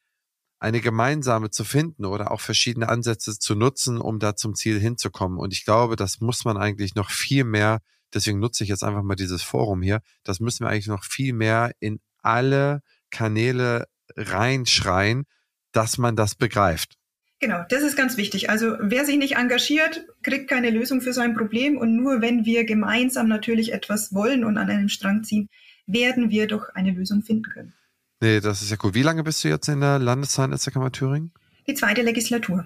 eine 0.59 0.79
gemeinsame 0.79 1.49
zu 1.49 1.65
finden 1.65 2.05
oder 2.05 2.31
auch 2.31 2.39
verschiedene 2.39 2.87
Ansätze 2.87 3.37
zu 3.37 3.53
nutzen, 3.53 3.99
um 3.99 4.19
da 4.19 4.35
zum 4.35 4.55
Ziel 4.55 4.79
hinzukommen. 4.79 5.37
Und 5.37 5.51
ich 5.51 5.65
glaube, 5.65 5.97
das 5.97 6.21
muss 6.21 6.45
man 6.45 6.55
eigentlich 6.55 6.95
noch 6.95 7.09
viel 7.09 7.43
mehr, 7.43 7.79
deswegen 8.13 8.39
nutze 8.39 8.63
ich 8.63 8.69
jetzt 8.69 8.83
einfach 8.83 9.03
mal 9.03 9.15
dieses 9.15 9.43
Forum 9.43 9.81
hier, 9.81 10.01
das 10.23 10.39
müssen 10.39 10.65
wir 10.65 10.69
eigentlich 10.69 10.87
noch 10.87 11.03
viel 11.03 11.33
mehr 11.33 11.73
in 11.79 11.99
alle 12.21 12.81
Kanäle 13.09 13.87
reinschreien, 14.15 15.25
dass 15.73 15.97
man 15.97 16.15
das 16.15 16.35
begreift. 16.35 16.95
Genau, 17.39 17.65
das 17.67 17.83
ist 17.83 17.97
ganz 17.97 18.15
wichtig. 18.15 18.49
Also 18.49 18.77
wer 18.79 19.05
sich 19.05 19.17
nicht 19.17 19.35
engagiert, 19.35 20.05
kriegt 20.23 20.49
keine 20.49 20.69
Lösung 20.69 21.01
für 21.01 21.13
sein 21.13 21.35
Problem. 21.35 21.77
Und 21.77 21.95
nur 21.95 22.21
wenn 22.21 22.45
wir 22.45 22.65
gemeinsam 22.65 23.27
natürlich 23.27 23.73
etwas 23.73 24.13
wollen 24.13 24.43
und 24.43 24.57
an 24.57 24.69
einem 24.69 24.89
Strang 24.89 25.23
ziehen, 25.23 25.49
werden 25.85 26.29
wir 26.29 26.47
doch 26.47 26.69
eine 26.73 26.91
Lösung 26.91 27.23
finden 27.23 27.49
können. 27.49 27.73
Nee, 28.21 28.39
das 28.39 28.61
ist 28.61 28.71
ja 28.71 28.77
cool. 28.83 28.93
Wie 28.93 29.03
lange 29.03 29.23
bist 29.23 29.43
du 29.43 29.49
jetzt 29.49 29.67
in 29.67 29.81
der 29.81 29.99
Landeszahnärztekammer 29.99 30.91
Thüringen? 30.91 31.33
Die 31.67 31.73
zweite 31.73 32.01
Legislatur. 32.01 32.65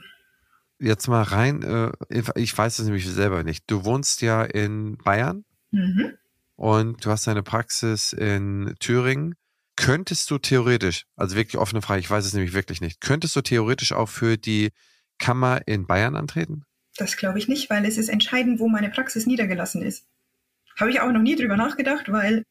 Jetzt 0.79 1.07
mal 1.07 1.23
rein, 1.23 1.63
äh, 1.63 1.91
ich 2.35 2.55
weiß 2.55 2.77
es 2.77 2.85
nämlich 2.85 3.07
selber 3.07 3.43
nicht. 3.43 3.63
Du 3.65 3.83
wohnst 3.83 4.21
ja 4.21 4.43
in 4.43 4.97
Bayern 4.97 5.43
mhm. 5.71 6.13
und 6.55 7.03
du 7.03 7.09
hast 7.09 7.25
deine 7.25 7.41
Praxis 7.41 8.13
in 8.13 8.75
Thüringen. 8.79 9.33
Könntest 9.75 10.29
du 10.29 10.37
theoretisch, 10.37 11.05
also 11.15 11.35
wirklich 11.35 11.57
offene 11.57 11.81
Frage, 11.81 12.01
ich 12.01 12.09
weiß 12.09 12.25
es 12.25 12.33
nämlich 12.33 12.53
wirklich 12.53 12.81
nicht, 12.81 13.01
könntest 13.01 13.35
du 13.35 13.41
theoretisch 13.41 13.93
auch 13.93 14.09
für 14.09 14.37
die 14.37 14.69
Kammer 15.17 15.61
in 15.65 15.87
Bayern 15.87 16.15
antreten? 16.15 16.66
Das 16.97 17.17
glaube 17.17 17.39
ich 17.39 17.47
nicht, 17.47 17.69
weil 17.69 17.85
es 17.85 17.97
ist 17.97 18.09
entscheidend, 18.09 18.59
wo 18.59 18.67
meine 18.67 18.89
Praxis 18.89 19.25
niedergelassen 19.25 19.81
ist. 19.81 20.07
Habe 20.79 20.91
ich 20.91 20.99
auch 20.99 21.11
noch 21.11 21.21
nie 21.21 21.35
drüber 21.35 21.57
nachgedacht, 21.57 22.11
weil 22.11 22.43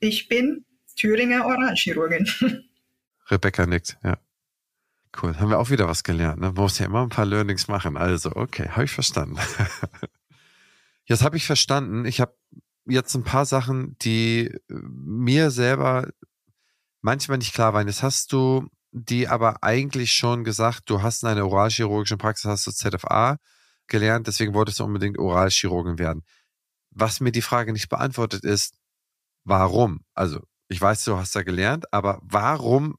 ich 0.00 0.28
bin 0.28 0.64
Thüringer 0.96 1.46
Oralchirurgin. 1.46 2.28
Rebecca 3.30 3.66
nickt, 3.66 3.98
ja. 4.02 4.18
Cool, 5.20 5.38
haben 5.38 5.50
wir 5.50 5.58
auch 5.58 5.70
wieder 5.70 5.88
was 5.88 6.04
gelernt. 6.04 6.40
Ne? 6.40 6.46
Man 6.46 6.54
muss 6.54 6.78
ja 6.78 6.86
immer 6.86 7.02
ein 7.02 7.10
paar 7.10 7.26
Learnings 7.26 7.68
machen. 7.68 7.96
Also, 7.96 8.34
okay, 8.34 8.68
habe 8.70 8.84
ich 8.84 8.90
verstanden. 8.90 9.36
jetzt 11.04 11.22
habe 11.22 11.36
ich 11.36 11.44
verstanden. 11.44 12.06
Ich 12.06 12.20
habe 12.20 12.34
jetzt 12.86 13.14
ein 13.14 13.24
paar 13.24 13.44
Sachen, 13.44 13.96
die 14.00 14.56
mir 14.68 15.50
selber 15.50 16.08
manchmal 17.02 17.38
nicht 17.38 17.52
klar 17.52 17.74
waren. 17.74 17.88
Jetzt 17.88 18.02
hast 18.02 18.32
du 18.32 18.68
die 18.90 19.28
aber 19.28 19.62
eigentlich 19.62 20.12
schon 20.12 20.44
gesagt, 20.44 20.88
du 20.88 21.02
hast 21.02 21.22
in 21.22 21.28
einer 21.28 21.46
oralchirurgischen 21.46 22.18
Praxis, 22.18 22.50
hast 22.50 22.66
du 22.66 22.70
ZFA 22.72 23.38
gelernt, 23.86 24.26
deswegen 24.26 24.54
wolltest 24.54 24.80
du 24.80 24.84
unbedingt 24.84 25.18
Oralchirurgin 25.18 25.98
werden. 25.98 26.22
Was 26.90 27.20
mir 27.20 27.32
die 27.32 27.42
Frage 27.42 27.72
nicht 27.72 27.88
beantwortet 27.88 28.44
ist, 28.44 28.74
warum? 29.44 30.04
Also, 30.14 30.40
ich 30.68 30.80
weiß, 30.80 31.04
du 31.04 31.16
hast 31.16 31.34
da 31.34 31.42
gelernt, 31.42 31.92
aber 31.92 32.20
warum? 32.22 32.96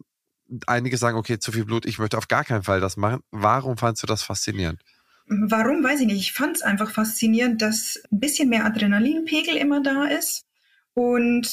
Einige 0.68 0.98
sagen, 0.98 1.18
okay, 1.18 1.40
zu 1.40 1.52
viel 1.52 1.66
Blut, 1.66 1.86
ich 1.86 2.00
möchte 2.00 2.18
auf 2.18 2.28
gar 2.28 2.44
keinen 2.44 2.64
Fall 2.64 2.80
das 2.80 2.98
machen. 2.98 3.22
Warum 3.32 3.78
fandst 3.78 4.04
du 4.04 4.08
das 4.08 4.24
faszinierend? 4.24 4.82
Warum, 5.26 5.84
weiß 5.84 6.02
ich 6.02 6.08
nicht. 6.08 6.20
Ich 6.20 6.34
fand 6.34 6.58
es 6.58 6.62
einfach 6.62 6.92
faszinierend, 6.92 7.62
dass 7.62 8.02
ein 8.12 8.20
bisschen 8.20 8.50
mehr 8.50 8.66
Adrenalinpegel 8.66 9.56
immer 9.56 9.82
da 9.82 10.06
ist 10.06 10.46
und 10.94 11.48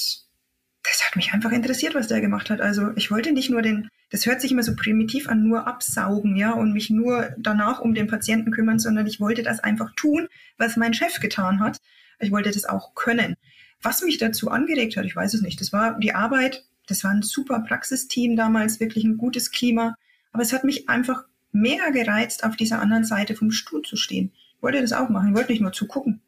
das 0.83 1.07
hat 1.07 1.17
mich 1.17 1.33
einfach 1.33 1.53
interessiert, 1.53 1.95
was 1.95 2.09
der 2.09 2.21
gemacht 2.21 2.51
hat. 2.51 2.61
Also 2.61 2.91
ich 2.97 3.11
wollte 3.11 3.33
nicht 3.33 3.51
nur 3.51 3.63
den, 3.63 3.89
das 4.11 4.27
hört 4.27 4.41
sich 4.41 4.53
immer 4.53 4.63
so 4.63 4.75
primitiv 4.75 5.29
an, 5.29 5.45
nur 5.45 5.67
absaugen, 5.67 6.37
ja, 6.37 6.53
und 6.53 6.73
mich 6.73 6.91
nur 6.91 7.31
danach 7.39 7.81
um 7.81 7.95
den 7.95 8.09
Patienten 8.09 8.51
kümmern, 8.51 8.79
sondern 8.79 9.07
ich 9.07 9.21
wollte 9.21 9.43
das 9.43 9.61
einfach 9.61 9.93
tun, 9.95 10.29
was 10.59 10.77
mein 10.77 10.95
Chef 10.95 11.21
getan 11.21 11.61
hat. 11.61 11.79
Ich 12.19 12.33
wollte 12.33 12.51
das 12.51 12.65
auch 12.65 12.95
können. 12.95 13.37
Was 13.83 14.03
mich 14.03 14.19
dazu 14.19 14.51
angeregt 14.51 14.97
hat, 14.97 15.07
ich 15.07 15.17
weiß 15.17 15.33
es 15.35 15.43
nicht. 15.43 15.61
Das 15.61 15.73
war 15.73 15.99
die 15.99 16.15
Arbeit, 16.15 16.65
das 16.87 17.05
war 17.05 17.13
ein 17.13 17.23
super 17.23 17.61
Praxisteam 17.61 18.37
damals, 18.37 18.81
wirklich 18.81 19.05
ein 19.05 19.17
gutes 19.17 19.53
Klima. 19.53 19.95
Aber 20.33 20.43
es 20.43 20.53
hat 20.53 20.65
mich 20.65 20.89
einfach 20.89 21.23
mehr 21.53 21.91
gereizt, 21.93 22.45
auf 22.45 22.57
dieser 22.57 22.81
anderen 22.81 23.05
Seite 23.05 23.35
vom 23.35 23.53
Stuhl 23.53 23.83
zu 23.83 23.97
stehen. 23.97 24.33
Ich 24.57 24.63
wollte 24.63 24.81
das 24.81 24.93
auch 24.93 25.09
machen, 25.09 25.31
ich 25.31 25.37
wollte 25.37 25.53
nicht 25.53 25.63
nur 25.63 25.73
zugucken. 25.73 26.21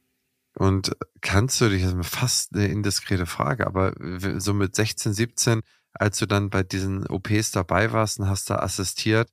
Und 0.54 0.92
kannst 1.20 1.60
du 1.60 1.68
dich, 1.68 1.82
das 1.82 1.94
ist 1.94 2.06
fast 2.06 2.54
eine 2.54 2.68
indiskrete 2.68 3.26
Frage, 3.26 3.66
aber 3.66 3.94
so 4.38 4.54
mit 4.54 4.74
16, 4.74 5.12
17, 5.12 5.60
als 5.94 6.18
du 6.18 6.26
dann 6.26 6.50
bei 6.50 6.62
diesen 6.62 7.06
OPs 7.06 7.50
dabei 7.50 7.92
warst 7.92 8.18
und 8.18 8.28
hast 8.28 8.50
da 8.50 8.56
assistiert 8.56 9.28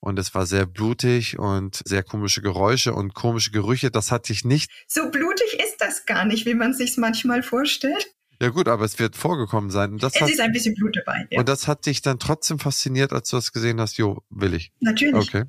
und 0.00 0.18
es 0.18 0.34
war 0.34 0.46
sehr 0.46 0.66
blutig 0.66 1.38
und 1.38 1.80
sehr 1.84 2.02
komische 2.02 2.42
Geräusche 2.42 2.94
und 2.94 3.14
komische 3.14 3.50
Gerüche, 3.50 3.90
das 3.90 4.12
hat 4.12 4.28
dich 4.28 4.44
nicht. 4.44 4.70
So 4.86 5.10
blutig 5.10 5.58
ist 5.60 5.76
das 5.78 6.06
gar 6.06 6.24
nicht, 6.24 6.46
wie 6.46 6.54
man 6.54 6.74
sich 6.74 6.96
manchmal 6.96 7.42
vorstellt. 7.42 8.14
Ja 8.40 8.48
gut, 8.48 8.68
aber 8.68 8.84
es 8.84 8.98
wird 8.98 9.16
vorgekommen 9.16 9.70
sein. 9.70 9.92
Und 9.92 10.02
das 10.02 10.14
es 10.16 10.20
hat, 10.20 10.30
ist 10.30 10.40
ein 10.40 10.52
bisschen 10.52 10.74
Blut 10.74 10.96
dabei. 10.96 11.26
Ja. 11.30 11.38
Und 11.38 11.48
das 11.48 11.68
hat 11.68 11.86
dich 11.86 12.02
dann 12.02 12.18
trotzdem 12.18 12.58
fasziniert, 12.58 13.12
als 13.12 13.30
du 13.30 13.36
das 13.36 13.52
gesehen 13.52 13.80
hast, 13.80 13.96
jo, 13.96 14.22
will 14.28 14.54
ich. 14.54 14.72
Natürlich. 14.80 15.14
Okay. 15.14 15.44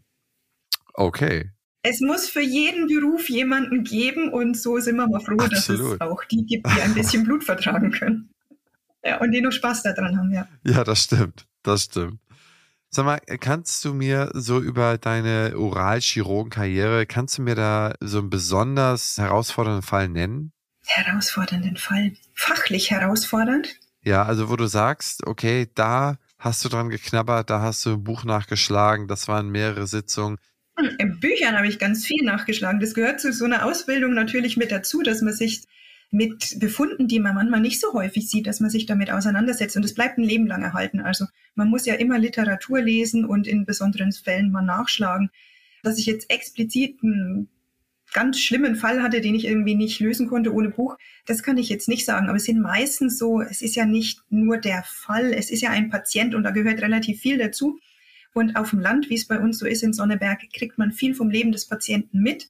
Okay 0.94 1.52
es 1.88 2.02
muss 2.02 2.28
für 2.28 2.42
jeden 2.42 2.88
Beruf 2.88 3.30
jemanden 3.30 3.84
geben 3.84 4.30
und 4.34 4.58
so 4.58 4.80
sind 4.80 4.96
wir 4.96 5.08
mal 5.08 5.20
froh, 5.20 5.38
Absolut. 5.38 5.82
dass 5.82 5.94
es 5.94 6.02
auch 6.02 6.24
die 6.26 6.46
gibt, 6.46 6.66
die 6.68 6.82
ein 6.82 6.96
bisschen 6.96 7.24
Blut 7.26 7.44
vertragen 7.44 7.92
können. 7.92 8.32
Ja, 9.06 9.20
und 9.22 9.32
die 9.32 9.42
noch 9.42 9.52
Spaß 9.52 9.84
daran 9.84 10.18
haben, 10.18 10.34
ja. 10.34 10.48
Ja, 10.66 10.84
das 10.84 11.04
stimmt. 11.04 11.46
Das 11.62 11.84
stimmt. 11.84 12.20
Sag 12.90 13.06
mal, 13.06 13.20
kannst 13.40 13.84
du 13.86 13.94
mir 13.94 14.32
so 14.34 14.60
über 14.60 14.98
deine 14.98 15.54
Oralchirurgenkarriere, 15.58 17.06
kannst 17.06 17.38
du 17.38 17.42
mir 17.42 17.56
da 17.56 17.94
so 18.00 18.20
einen 18.20 18.30
besonders 18.30 19.18
herausfordernden 19.18 19.84
Fall 19.84 20.08
nennen? 20.08 20.54
Herausfordernden 20.86 21.78
Fall. 21.78 22.14
Fachlich 22.34 22.92
herausfordernd? 22.92 23.76
Ja, 24.02 24.24
also 24.24 24.50
wo 24.50 24.56
du 24.56 24.68
sagst, 24.68 25.26
okay, 25.28 25.68
da 25.76 26.18
hast 26.40 26.64
du 26.64 26.70
dran 26.70 26.90
geknabbert, 26.90 27.50
da 27.50 27.62
hast 27.62 27.86
du 27.86 27.94
ein 27.94 28.04
Buch 28.04 28.24
nachgeschlagen, 28.24 29.08
das 29.08 29.28
waren 29.28 29.50
mehrere 29.50 29.88
Sitzungen. 29.88 30.38
Hm, 30.78 30.96
in 31.00 31.20
Büchern 31.20 31.56
habe 31.56 31.68
ich 31.68 31.80
ganz 31.80 32.06
viel 32.06 32.24
nachgeschlagen. 32.24 32.80
Das 32.80 32.94
gehört 32.94 33.20
zu 33.20 33.34
so 33.34 33.46
einer 33.46 33.66
Ausbildung 33.66 34.14
natürlich 34.14 34.58
mit 34.58 34.72
dazu, 34.72 35.02
dass 35.02 35.22
man 35.22 35.34
sich 35.34 35.64
mit 36.12 36.60
Befunden, 36.60 37.08
die 37.08 37.20
man 37.20 37.36
manchmal 37.36 37.62
nicht 37.62 37.80
so 37.80 37.94
häufig 37.94 38.30
sieht, 38.30 38.48
dass 38.48 38.60
man 38.60 38.70
sich 38.70 38.86
damit 38.86 39.12
auseinandersetzt. 39.12 39.76
Und 39.76 39.84
es 39.84 39.94
bleibt 39.94 40.18
ein 40.18 40.24
Leben 40.24 40.48
lang 40.48 40.64
erhalten. 40.64 41.00
Also 41.00 41.26
man 41.56 41.70
muss 41.70 41.86
ja 41.86 41.96
immer 41.96 42.20
Literatur 42.20 42.82
lesen 42.82 43.26
und 43.26 43.48
in 43.48 43.66
besonderen 43.66 44.12
Fällen 44.12 44.52
mal 44.52 44.62
nachschlagen. 44.62 45.30
Dass 45.84 45.98
ich 45.98 46.06
jetzt 46.06 46.30
explizit 46.30 47.00
einen 47.04 47.50
ganz 48.14 48.40
schlimmen 48.40 48.76
Fall 48.76 49.04
hatte, 49.04 49.20
den 49.20 49.36
ich 49.36 49.46
irgendwie 49.46 49.76
nicht 49.76 50.00
lösen 50.00 50.28
konnte 50.28 50.54
ohne 50.54 50.70
Buch, 50.70 50.98
das 51.26 51.44
kann 51.44 51.58
ich 51.58 51.70
jetzt 51.70 51.90
nicht 51.90 52.06
sagen. 52.06 52.28
Aber 52.28 52.38
es 52.38 52.46
sind 52.46 52.62
meistens 52.62 53.18
so, 53.18 53.42
es 53.42 53.62
ist 53.62 53.76
ja 53.76 53.86
nicht 53.86 54.22
nur 54.30 54.58
der 54.58 54.84
Fall, 54.88 55.34
es 55.34 55.52
ist 55.52 55.62
ja 55.62 55.72
ein 55.72 55.90
Patient 55.90 56.34
und 56.34 56.44
da 56.44 56.52
gehört 56.52 56.82
relativ 56.82 57.20
viel 57.20 57.38
dazu. 57.38 57.80
Und 58.34 58.56
auf 58.56 58.72
dem 58.72 58.80
Land, 58.80 59.10
wie 59.10 59.16
es 59.16 59.28
bei 59.28 59.40
uns 59.40 59.60
so 59.60 59.66
ist 59.66 59.84
in 59.84 59.94
Sonneberg, 59.94 60.42
kriegt 60.54 60.78
man 60.78 60.92
viel 60.92 61.16
vom 61.16 61.30
Leben 61.30 61.52
des 61.52 61.68
Patienten 61.68 62.20
mit. 62.20 62.50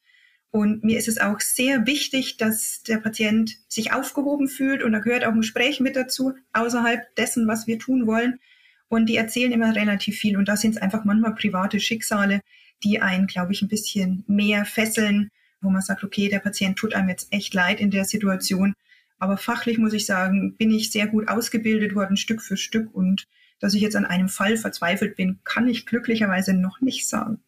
Und 0.55 0.85
mir 0.85 0.97
ist 0.97 1.09
es 1.09 1.19
auch 1.19 1.41
sehr 1.41 1.85
wichtig, 1.85 2.37
dass 2.37 2.81
der 2.83 2.99
Patient 2.99 3.57
sich 3.67 3.91
aufgehoben 3.91 4.47
fühlt 4.47 4.83
und 4.83 4.93
da 4.93 4.99
gehört 4.99 5.25
auch 5.25 5.33
ein 5.33 5.41
Gespräch 5.41 5.81
mit 5.81 5.97
dazu, 5.97 6.31
außerhalb 6.53 7.13
dessen, 7.17 7.45
was 7.45 7.67
wir 7.67 7.77
tun 7.77 8.07
wollen. 8.07 8.39
Und 8.87 9.07
die 9.09 9.17
erzählen 9.17 9.51
immer 9.51 9.75
relativ 9.75 10.15
viel 10.15 10.37
und 10.37 10.47
da 10.47 10.55
sind 10.55 10.77
es 10.77 10.81
einfach 10.81 11.03
manchmal 11.03 11.35
private 11.35 11.81
Schicksale, 11.81 12.39
die 12.85 13.01
einen, 13.01 13.27
glaube 13.27 13.51
ich, 13.51 13.63
ein 13.63 13.67
bisschen 13.67 14.23
mehr 14.27 14.63
fesseln, 14.63 15.29
wo 15.59 15.69
man 15.69 15.81
sagt, 15.81 16.05
okay, 16.05 16.29
der 16.29 16.39
Patient 16.39 16.77
tut 16.77 16.93
einem 16.93 17.09
jetzt 17.09 17.33
echt 17.33 17.53
leid 17.53 17.81
in 17.81 17.91
der 17.91 18.05
Situation. 18.05 18.75
Aber 19.19 19.35
fachlich 19.35 19.77
muss 19.77 19.91
ich 19.91 20.05
sagen, 20.05 20.55
bin 20.55 20.71
ich 20.71 20.89
sehr 20.89 21.07
gut 21.07 21.27
ausgebildet 21.27 21.95
worden, 21.95 22.15
Stück 22.15 22.41
für 22.41 22.55
Stück. 22.55 22.95
Und 22.95 23.27
dass 23.59 23.73
ich 23.73 23.81
jetzt 23.81 23.97
an 23.97 24.05
einem 24.05 24.29
Fall 24.29 24.55
verzweifelt 24.55 25.17
bin, 25.17 25.41
kann 25.43 25.67
ich 25.67 25.85
glücklicherweise 25.85 26.53
noch 26.53 26.79
nicht 26.79 27.09
sagen. 27.09 27.41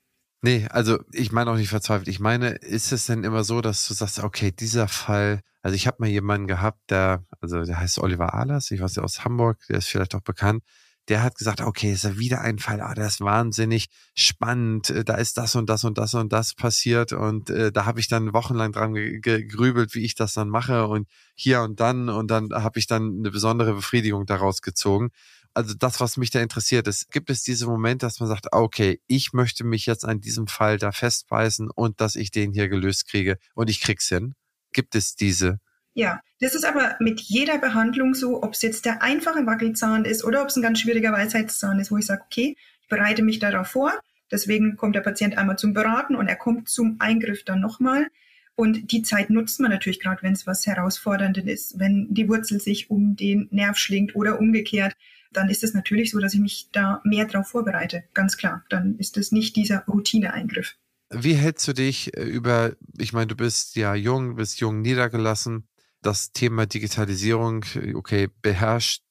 Nee, 0.44 0.68
also 0.70 1.00
ich 1.12 1.32
meine 1.32 1.50
auch 1.52 1.56
nicht 1.56 1.70
verzweifelt. 1.70 2.08
Ich 2.08 2.20
meine, 2.20 2.50
ist 2.50 2.92
es 2.92 3.08
denn 3.08 3.24
immer 3.24 3.44
so, 3.44 3.62
dass 3.62 3.88
du 3.88 3.94
sagst, 3.96 4.20
okay, 4.20 4.52
dieser 4.52 4.88
Fall, 4.88 5.42
also 5.64 5.76
ich 5.76 5.88
habe 5.88 5.98
mal 6.00 6.10
jemanden 6.10 6.48
gehabt, 6.48 6.80
der, 6.92 7.26
also 7.42 7.64
der 7.64 7.80
heißt 7.80 7.98
Oliver 8.00 8.36
Ahlers, 8.36 8.70
ich 8.70 8.80
weiß 8.80 8.96
ja 8.96 9.04
aus 9.04 9.26
Hamburg, 9.26 9.60
der 9.68 9.78
ist 9.80 9.88
vielleicht 9.88 10.14
auch 10.14 10.22
bekannt, 10.22 10.64
der 11.08 11.24
hat 11.24 11.36
gesagt, 11.36 11.62
okay, 11.62 11.92
ist 11.92 12.04
ja 12.04 12.18
wieder 12.20 12.42
ein 12.42 12.60
Fall, 12.60 12.82
ah, 12.82 12.94
der 12.94 13.08
ist 13.08 13.22
wahnsinnig 13.22 13.88
spannend, 14.14 14.90
äh, 14.92 15.04
da 15.04 15.16
ist 15.16 15.38
das 15.38 15.56
und 15.56 15.70
das 15.70 15.84
und 15.86 15.98
das 15.98 16.14
und 16.14 16.32
das 16.34 16.54
passiert 16.54 17.14
und 17.14 17.50
äh, 17.50 17.72
da 17.72 17.86
habe 17.86 18.00
ich 18.00 18.08
dann 18.08 18.34
wochenlang 18.34 18.72
dran 18.74 18.94
gegrübelt, 18.94 19.96
wie 19.96 20.04
ich 20.06 20.16
das 20.16 20.34
dann 20.34 20.50
mache 20.50 20.86
und 20.88 21.08
hier 21.34 21.62
und 21.62 21.80
dann 21.80 22.10
und 22.10 22.30
dann 22.30 22.50
habe 22.54 22.78
ich 22.78 22.86
dann 22.88 23.20
eine 23.20 23.32
besondere 23.32 23.74
Befriedigung 23.74 24.26
daraus 24.26 24.62
gezogen 24.62 25.10
also 25.58 25.74
das, 25.74 26.00
was 26.00 26.18
mich 26.18 26.30
da 26.30 26.40
interessiert 26.40 26.88
ist, 26.88 27.12
gibt 27.12 27.32
es 27.32 27.42
diese 27.42 27.66
Momente, 27.66 28.06
dass 28.06 28.20
man 28.20 28.30
sagt, 28.30 28.50
okay, 28.52 29.02
ich 29.08 29.34
möchte 29.34 29.64
mich 29.64 29.88
jetzt 29.88 30.06
an 30.06 30.22
diesem 30.22 30.46
Fall 30.46 30.78
da 30.78 30.92
festbeißen 30.92 31.72
und 31.72 32.00
dass 32.00 32.16
ich 32.16 32.30
den 32.30 32.54
hier 32.54 32.70
gelöst 32.70 33.10
kriege 33.10 33.40
und 33.56 33.68
ich 33.68 33.82
krieg's 33.82 34.08
hin? 34.08 34.36
Gibt 34.72 34.94
es 34.94 35.16
diese? 35.16 35.60
Ja, 35.96 36.22
das 36.40 36.54
ist 36.54 36.64
aber 36.64 36.96
mit 37.00 37.22
jeder 37.22 37.58
Behandlung 37.58 38.14
so, 38.14 38.44
ob 38.44 38.54
es 38.54 38.62
jetzt 38.62 38.86
der 38.86 39.02
einfache 39.02 39.48
Wackelzahn 39.48 40.06
ist 40.06 40.24
oder 40.24 40.44
ob 40.44 40.50
es 40.50 40.58
ein 40.58 40.62
ganz 40.62 40.80
schwieriger 40.80 41.12
Weisheitszahn 41.12 41.80
ist, 41.80 41.92
wo 41.92 41.98
ich 41.98 42.06
sage, 42.06 42.22
okay, 42.24 42.56
ich 42.84 42.88
bereite 42.88 43.24
mich 43.24 43.40
darauf 43.40 43.70
vor. 43.70 43.92
Deswegen 44.32 44.78
kommt 44.78 44.96
der 44.96 45.02
Patient 45.02 45.40
einmal 45.40 45.58
zum 45.58 45.74
Beraten 45.74 46.16
und 46.16 46.28
er 46.28 46.36
kommt 46.36 46.70
zum 46.70 46.98
Eingriff 47.00 47.46
dann 47.46 47.62
nochmal. 47.62 48.06
Und 48.54 48.92
die 48.92 49.02
Zeit 49.02 49.32
nutzt 49.32 49.60
man 49.60 49.72
natürlich 49.72 50.00
gerade, 50.00 50.22
wenn 50.22 50.34
es 50.34 50.46
was 50.46 50.68
Herausforderndes 50.68 51.46
ist, 51.46 51.80
wenn 51.80 52.14
die 52.14 52.30
Wurzel 52.30 52.60
sich 52.62 52.92
um 52.92 53.16
den 53.16 53.48
Nerv 53.50 53.78
schlingt 53.78 54.16
oder 54.16 54.40
umgekehrt 54.40 54.96
dann 55.38 55.50
ist 55.50 55.64
es 55.64 55.74
natürlich 55.74 56.12
so, 56.12 56.20
dass 56.20 56.34
ich 56.34 56.40
mich 56.40 56.70
da 56.72 57.00
mehr 57.04 57.26
drauf 57.26 57.50
vorbereite. 57.50 58.04
Ganz 58.16 58.38
klar. 58.38 58.64
Dann 58.70 58.98
ist 58.98 59.18
es 59.18 59.32
nicht 59.32 59.56
dieser 59.56 59.86
Routineeingriff. 59.86 60.76
Wie 61.12 61.36
hältst 61.36 61.68
du 61.68 61.74
dich 61.74 62.18
äh, 62.18 62.24
über, 62.24 62.74
ich 62.98 63.14
meine, 63.14 63.28
du 63.28 63.36
bist 63.36 63.76
ja 63.76 63.94
jung, 63.94 64.36
bist 64.36 64.60
jung 64.60 64.82
niedergelassen. 64.82 65.68
Das 66.02 66.32
Thema 66.32 66.66
Digitalisierung, 66.66 67.66
okay, 67.94 68.30
beherrscht 68.42 69.04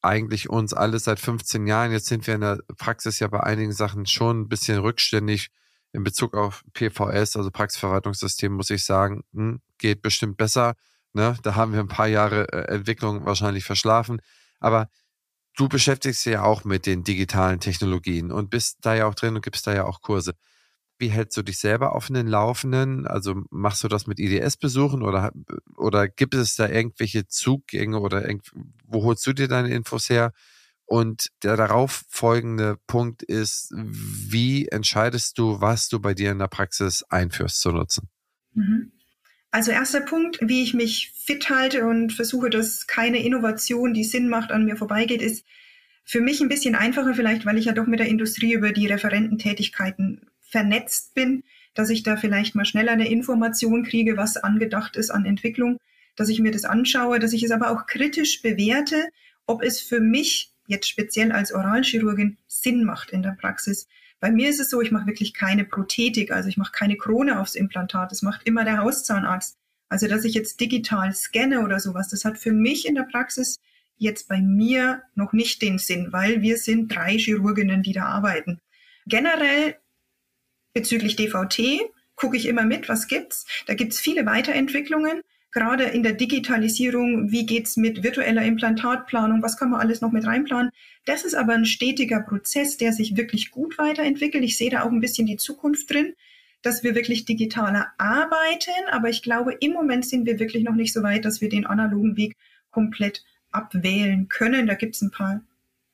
eigentlich 0.00 0.48
uns 0.48 0.74
alle 0.74 0.98
seit 0.98 1.18
15 1.18 1.66
Jahren. 1.66 1.90
Jetzt 1.90 2.06
sind 2.06 2.26
wir 2.26 2.36
in 2.36 2.40
der 2.42 2.60
Praxis 2.76 3.18
ja 3.18 3.26
bei 3.26 3.40
einigen 3.40 3.72
Sachen 3.72 4.06
schon 4.06 4.42
ein 4.42 4.48
bisschen 4.48 4.78
rückständig 4.78 5.48
in 5.92 6.04
Bezug 6.04 6.34
auf 6.34 6.64
PVS, 6.72 7.36
also 7.36 7.50
Praxisverwaltungssystem, 7.50 8.52
muss 8.52 8.70
ich 8.70 8.84
sagen, 8.84 9.24
hm, 9.32 9.60
geht 9.78 10.02
bestimmt 10.02 10.36
besser. 10.36 10.74
Ne? 11.14 11.36
Da 11.42 11.54
haben 11.56 11.72
wir 11.72 11.80
ein 11.80 11.88
paar 11.88 12.08
Jahre 12.08 12.52
äh, 12.52 12.74
Entwicklung 12.74 13.24
wahrscheinlich 13.24 13.64
verschlafen. 13.64 14.20
Aber 14.60 14.88
du 15.58 15.68
beschäftigst 15.68 16.24
dich 16.24 16.34
ja 16.34 16.44
auch 16.44 16.64
mit 16.64 16.86
den 16.86 17.02
digitalen 17.04 17.60
Technologien 17.60 18.30
und 18.30 18.48
bist 18.48 18.78
da 18.82 18.94
ja 18.94 19.06
auch 19.06 19.14
drin 19.14 19.34
und 19.34 19.42
gibst 19.42 19.66
da 19.66 19.74
ja 19.74 19.84
auch 19.84 20.00
Kurse. 20.00 20.34
Wie 20.98 21.08
hältst 21.08 21.36
du 21.36 21.42
dich 21.42 21.58
selber 21.58 21.94
auf 21.94 22.08
den 22.08 22.26
Laufenden? 22.26 23.06
Also 23.06 23.42
machst 23.50 23.84
du 23.84 23.88
das 23.88 24.06
mit 24.06 24.18
IDS-Besuchen 24.20 25.02
oder, 25.02 25.32
oder 25.76 26.08
gibt 26.08 26.34
es 26.34 26.56
da 26.56 26.68
irgendwelche 26.68 27.26
Zugänge 27.26 28.00
oder 28.00 28.28
wo 28.84 29.02
holst 29.04 29.26
du 29.26 29.32
dir 29.32 29.48
deine 29.48 29.70
Infos 29.70 30.08
her? 30.08 30.32
Und 30.86 31.28
der 31.42 31.56
darauf 31.56 32.04
folgende 32.08 32.78
Punkt 32.86 33.22
ist, 33.22 33.72
wie 33.74 34.68
entscheidest 34.68 35.38
du, 35.38 35.60
was 35.60 35.88
du 35.88 36.00
bei 36.00 36.14
dir 36.14 36.32
in 36.32 36.38
der 36.38 36.48
Praxis 36.48 37.02
einführst 37.10 37.60
zu 37.60 37.72
nutzen? 37.72 38.08
Mhm. 38.54 38.92
Also 39.50 39.70
erster 39.70 40.02
Punkt, 40.02 40.38
wie 40.42 40.62
ich 40.62 40.74
mich 40.74 41.12
fit 41.16 41.48
halte 41.48 41.86
und 41.86 42.12
versuche, 42.12 42.50
dass 42.50 42.86
keine 42.86 43.22
Innovation, 43.24 43.94
die 43.94 44.04
Sinn 44.04 44.28
macht, 44.28 44.52
an 44.52 44.64
mir 44.64 44.76
vorbeigeht, 44.76 45.22
ist 45.22 45.44
für 46.04 46.20
mich 46.20 46.40
ein 46.40 46.48
bisschen 46.48 46.74
einfacher 46.74 47.14
vielleicht, 47.14 47.46
weil 47.46 47.58
ich 47.58 47.66
ja 47.66 47.72
doch 47.72 47.86
mit 47.86 48.00
der 48.00 48.08
Industrie 48.08 48.52
über 48.52 48.72
die 48.72 48.86
Referententätigkeiten 48.86 50.26
vernetzt 50.40 51.14
bin, 51.14 51.44
dass 51.74 51.90
ich 51.90 52.02
da 52.02 52.16
vielleicht 52.16 52.54
mal 52.54 52.64
schneller 52.64 52.92
eine 52.92 53.08
Information 53.08 53.84
kriege, 53.84 54.16
was 54.16 54.36
angedacht 54.36 54.96
ist 54.96 55.10
an 55.10 55.24
Entwicklung, 55.24 55.78
dass 56.16 56.28
ich 56.28 56.40
mir 56.40 56.50
das 56.50 56.64
anschaue, 56.64 57.18
dass 57.18 57.32
ich 57.32 57.42
es 57.42 57.50
aber 57.50 57.70
auch 57.70 57.86
kritisch 57.86 58.42
bewerte, 58.42 59.08
ob 59.46 59.62
es 59.62 59.80
für 59.80 60.00
mich 60.00 60.52
jetzt 60.66 60.88
speziell 60.88 61.32
als 61.32 61.52
Oralchirurgin 61.52 62.36
Sinn 62.46 62.84
macht 62.84 63.10
in 63.10 63.22
der 63.22 63.36
Praxis. 63.38 63.86
Bei 64.20 64.30
mir 64.30 64.50
ist 64.50 64.60
es 64.60 64.70
so, 64.70 64.80
ich 64.80 64.90
mache 64.90 65.06
wirklich 65.06 65.32
keine 65.32 65.64
Prothetik, 65.64 66.32
also 66.32 66.48
ich 66.48 66.56
mache 66.56 66.72
keine 66.72 66.96
Krone 66.96 67.40
aufs 67.40 67.54
Implantat. 67.54 68.10
Das 68.10 68.22
macht 68.22 68.42
immer 68.44 68.64
der 68.64 68.78
Hauszahnarzt. 68.78 69.56
Also 69.88 70.06
dass 70.08 70.24
ich 70.24 70.34
jetzt 70.34 70.60
digital 70.60 71.14
scanne 71.14 71.62
oder 71.62 71.80
sowas, 71.80 72.08
das 72.08 72.24
hat 72.24 72.38
für 72.38 72.52
mich 72.52 72.86
in 72.86 72.94
der 72.94 73.04
Praxis 73.10 73.58
jetzt 73.96 74.28
bei 74.28 74.40
mir 74.40 75.02
noch 75.14 75.32
nicht 75.32 75.62
den 75.62 75.78
Sinn, 75.78 76.12
weil 76.12 76.42
wir 76.42 76.56
sind 76.58 76.94
drei 76.94 77.16
Chirurginnen, 77.16 77.82
die 77.82 77.92
da 77.92 78.04
arbeiten. 78.04 78.60
Generell 79.06 79.76
bezüglich 80.72 81.16
DVT 81.16 81.80
gucke 82.14 82.36
ich 82.36 82.46
immer 82.46 82.64
mit, 82.64 82.88
was 82.88 83.08
gibt's. 83.08 83.46
Da 83.66 83.74
gibt's 83.74 84.00
viele 84.00 84.26
Weiterentwicklungen 84.26 85.22
gerade 85.58 85.84
in 85.84 86.04
der 86.04 86.12
Digitalisierung, 86.12 87.32
wie 87.32 87.44
geht's 87.44 87.76
mit 87.76 88.04
virtueller 88.04 88.42
Implantatplanung, 88.42 89.42
was 89.42 89.56
kann 89.56 89.70
man 89.70 89.80
alles 89.80 90.00
noch 90.00 90.12
mit 90.12 90.24
reinplanen. 90.24 90.70
Das 91.04 91.24
ist 91.24 91.34
aber 91.34 91.54
ein 91.54 91.66
stetiger 91.66 92.20
Prozess, 92.20 92.76
der 92.76 92.92
sich 92.92 93.16
wirklich 93.16 93.50
gut 93.50 93.76
weiterentwickelt. 93.76 94.44
Ich 94.44 94.56
sehe 94.56 94.70
da 94.70 94.84
auch 94.84 94.92
ein 94.92 95.00
bisschen 95.00 95.26
die 95.26 95.36
Zukunft 95.36 95.90
drin, 95.90 96.14
dass 96.62 96.84
wir 96.84 96.94
wirklich 96.94 97.24
digitaler 97.24 97.88
arbeiten, 97.98 98.70
aber 98.92 99.08
ich 99.08 99.22
glaube, 99.22 99.56
im 99.58 99.72
Moment 99.72 100.06
sind 100.06 100.26
wir 100.26 100.38
wirklich 100.38 100.62
noch 100.62 100.76
nicht 100.76 100.92
so 100.92 101.02
weit, 101.02 101.24
dass 101.24 101.40
wir 101.40 101.48
den 101.48 101.66
analogen 101.66 102.16
Weg 102.16 102.36
komplett 102.70 103.24
abwählen 103.50 104.28
können. 104.28 104.68
Da 104.68 104.74
gibt's 104.74 105.02
ein 105.02 105.10
paar 105.10 105.40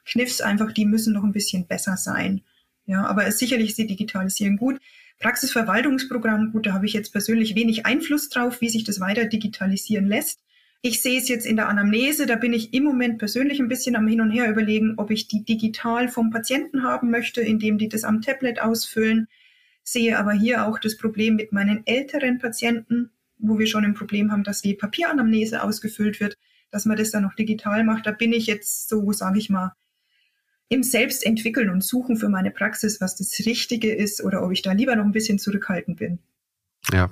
Kniffs 0.05 0.43
einfach, 0.43 0.73
die 0.73 0.85
müssen 0.85 1.15
noch 1.15 1.25
ein 1.25 1.33
bisschen 1.33 1.67
besser 1.67 1.97
sein. 1.97 2.43
Ja, 2.85 3.07
aber 3.07 3.31
sicherlich 3.33 3.71
ist 3.71 3.79
die 3.79 3.87
Digitalisierung 3.87 4.59
gut. 4.59 4.79
Praxisverwaltungsprogramm, 5.21 6.53
gut, 6.53 6.67
da 6.67 6.73
habe 6.73 6.87
ich 6.87 6.93
jetzt 6.93 7.13
persönlich 7.13 7.55
wenig 7.55 7.87
Einfluss 7.87 8.29
drauf, 8.29 8.61
wie 8.61 8.69
sich 8.69 8.85
das 8.85 9.01
weiter 9.01 9.25
digitalisieren 9.25 10.07
lässt. 10.07 10.41
Ich 10.83 11.01
sehe 11.01 11.19
es 11.19 11.29
jetzt 11.29 11.47
in 11.47 11.57
der 11.57 11.69
Anamnese, 11.69 12.27
da 12.27 12.37
bin 12.37 12.53
ich 12.53 12.75
im 12.75 12.85
Moment 12.85 13.19
persönlich 13.19 13.59
ein 13.59 13.69
bisschen 13.69 13.97
am 13.97 14.07
Hin 14.07 14.21
und 14.21 14.31
Her 14.31 14.51
überlegen, 14.51 14.95
ob 14.99 15.11
ich 15.11 15.29
die 15.29 15.43
digital 15.43 16.09
vom 16.09 16.31
Patienten 16.31 16.83
haben 16.83 17.11
möchte, 17.11 17.41
indem 17.41 17.79
die 17.79 17.89
das 17.89 18.05
am 18.05 18.21
Tablet 18.21 18.61
ausfüllen. 18.61 19.29
Sehe 19.83 20.19
aber 20.19 20.33
hier 20.33 20.67
auch 20.67 20.79
das 20.79 20.99
Problem 20.99 21.37
mit 21.37 21.53
meinen 21.53 21.87
älteren 21.87 22.39
Patienten, 22.39 23.11
wo 23.39 23.59
wir 23.59 23.67
schon 23.67 23.85
ein 23.85 23.95
Problem 23.95 24.31
haben, 24.31 24.45
dass 24.45 24.61
die 24.61 24.75
Papieranamnese 24.75 25.63
ausgefüllt 25.63 26.21
wird, 26.21 26.37
dass 26.71 26.85
man 26.85 26.99
das 26.99 27.11
dann 27.11 27.23
noch 27.23 27.35
digital 27.35 27.83
macht. 27.85 28.07
Da 28.07 28.11
bin 28.11 28.33
ich 28.33 28.47
jetzt 28.47 28.89
so, 28.89 29.11
sage 29.13 29.39
ich 29.39 29.49
mal, 29.49 29.73
im 30.75 30.83
Selbstentwickeln 30.83 31.71
und 31.71 31.83
Suchen 31.83 32.17
für 32.17 32.29
meine 32.29 32.51
Praxis, 32.51 33.01
was 33.01 33.17
das 33.17 33.39
Richtige 33.47 33.95
ist 33.95 34.23
oder 34.23 34.43
ob 34.43 34.51
ich 34.51 34.61
da 34.61 34.73
lieber 34.73 34.97
noch 34.97 35.05
ein 35.05 35.13
bisschen 35.13 35.39
zurückhaltend 35.39 35.99
bin. 35.99 36.19
Ja. 36.93 37.11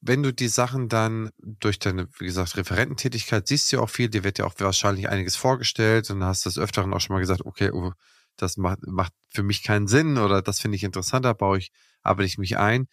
Wenn 0.00 0.24
du 0.24 0.32
die 0.32 0.48
Sachen 0.48 0.88
dann 0.88 1.30
durch 1.38 1.78
deine, 1.78 2.08
wie 2.18 2.26
gesagt, 2.26 2.56
Referententätigkeit 2.56 3.46
siehst 3.46 3.70
du 3.70 3.76
ja 3.76 3.82
auch 3.82 3.90
viel, 3.90 4.08
dir 4.08 4.24
wird 4.24 4.38
ja 4.38 4.46
auch 4.46 4.54
wahrscheinlich 4.58 5.08
einiges 5.08 5.36
vorgestellt 5.36 6.10
und 6.10 6.24
hast 6.24 6.44
das 6.44 6.58
Öfteren 6.58 6.92
auch 6.92 7.00
schon 7.00 7.14
mal 7.14 7.20
gesagt, 7.20 7.42
okay, 7.42 7.70
oh, 7.70 7.92
das 8.36 8.56
macht, 8.56 8.84
macht 8.84 9.12
für 9.32 9.44
mich 9.44 9.62
keinen 9.62 9.86
Sinn 9.86 10.18
oder 10.18 10.42
das 10.42 10.58
finde 10.58 10.76
ich 10.76 10.82
interessanter, 10.82 11.34
baue 11.34 11.58
ich, 11.58 11.70
arbeite 12.02 12.26
ich 12.26 12.38
mich 12.38 12.58
ein. 12.58 12.88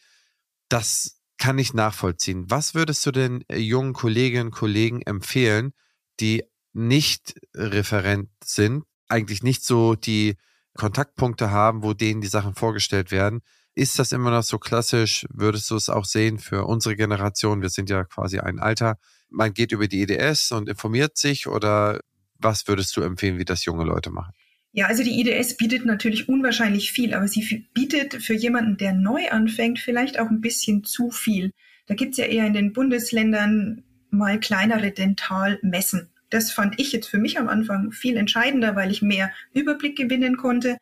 Das 0.69 1.19
kann 1.39 1.57
ich 1.57 1.73
nachvollziehen. 1.73 2.45
Was 2.51 2.75
würdest 2.75 3.03
du 3.07 3.11
den 3.11 3.43
äh, 3.47 3.57
jungen 3.57 3.93
Kolleginnen 3.93 4.47
und 4.47 4.53
Kollegen 4.53 5.01
empfehlen, 5.01 5.73
die 6.19 6.43
nicht 6.73 7.33
Referent 7.55 8.29
sind, 8.43 8.83
eigentlich 9.09 9.43
nicht 9.43 9.63
so 9.63 9.95
die 9.95 10.37
Kontaktpunkte 10.75 11.51
haben, 11.51 11.83
wo 11.83 11.93
denen 11.93 12.21
die 12.21 12.27
Sachen 12.27 12.55
vorgestellt 12.55 13.11
werden? 13.11 13.41
Ist 13.75 13.99
das 13.99 14.11
immer 14.11 14.31
noch 14.31 14.43
so 14.43 14.57
klassisch? 14.57 15.25
Würdest 15.29 15.69
du 15.69 15.75
es 15.75 15.89
auch 15.89 16.05
sehen 16.05 16.39
für 16.39 16.65
unsere 16.65 16.95
Generation? 16.95 17.61
Wir 17.61 17.69
sind 17.69 17.89
ja 17.89 18.03
quasi 18.03 18.39
ein 18.39 18.59
Alter. 18.59 18.97
Man 19.29 19.53
geht 19.53 19.71
über 19.71 19.87
die 19.87 20.01
EDS 20.01 20.51
und 20.51 20.69
informiert 20.69 21.17
sich 21.17 21.47
oder 21.47 21.99
was 22.39 22.67
würdest 22.67 22.95
du 22.95 23.01
empfehlen, 23.01 23.37
wie 23.37 23.45
das 23.45 23.65
junge 23.65 23.83
Leute 23.83 24.09
machen? 24.09 24.33
Ja, 24.71 24.85
also 24.85 25.03
die 25.03 25.19
IDS 25.19 25.57
bietet 25.57 25.85
natürlich 25.85 26.29
unwahrscheinlich 26.29 26.91
viel, 26.91 27.13
aber 27.13 27.27
sie 27.27 27.67
bietet 27.73 28.21
für 28.23 28.35
jemanden, 28.35 28.77
der 28.77 28.93
neu 28.93 29.29
anfängt, 29.29 29.79
vielleicht 29.79 30.19
auch 30.19 30.29
ein 30.29 30.41
bisschen 30.41 30.83
zu 30.83 31.09
viel. 31.09 31.51
Da 31.87 31.95
gibt's 31.95 32.17
ja 32.17 32.25
eher 32.25 32.45
in 32.45 32.53
den 32.53 32.71
Bundesländern 32.71 33.83
mal 34.11 34.39
kleinere 34.39 34.91
Dentalmessen. 34.91 36.09
Das 36.29 36.51
fand 36.51 36.79
ich 36.79 36.91
jetzt 36.91 37.07
für 37.07 37.17
mich 37.17 37.39
am 37.39 37.47
Anfang 37.47 37.91
viel 37.91 38.17
entscheidender, 38.17 38.75
weil 38.75 38.91
ich 38.91 39.01
mehr 39.01 39.31
Überblick 39.53 39.97
gewinnen 39.97 40.37
konnte 40.37 40.77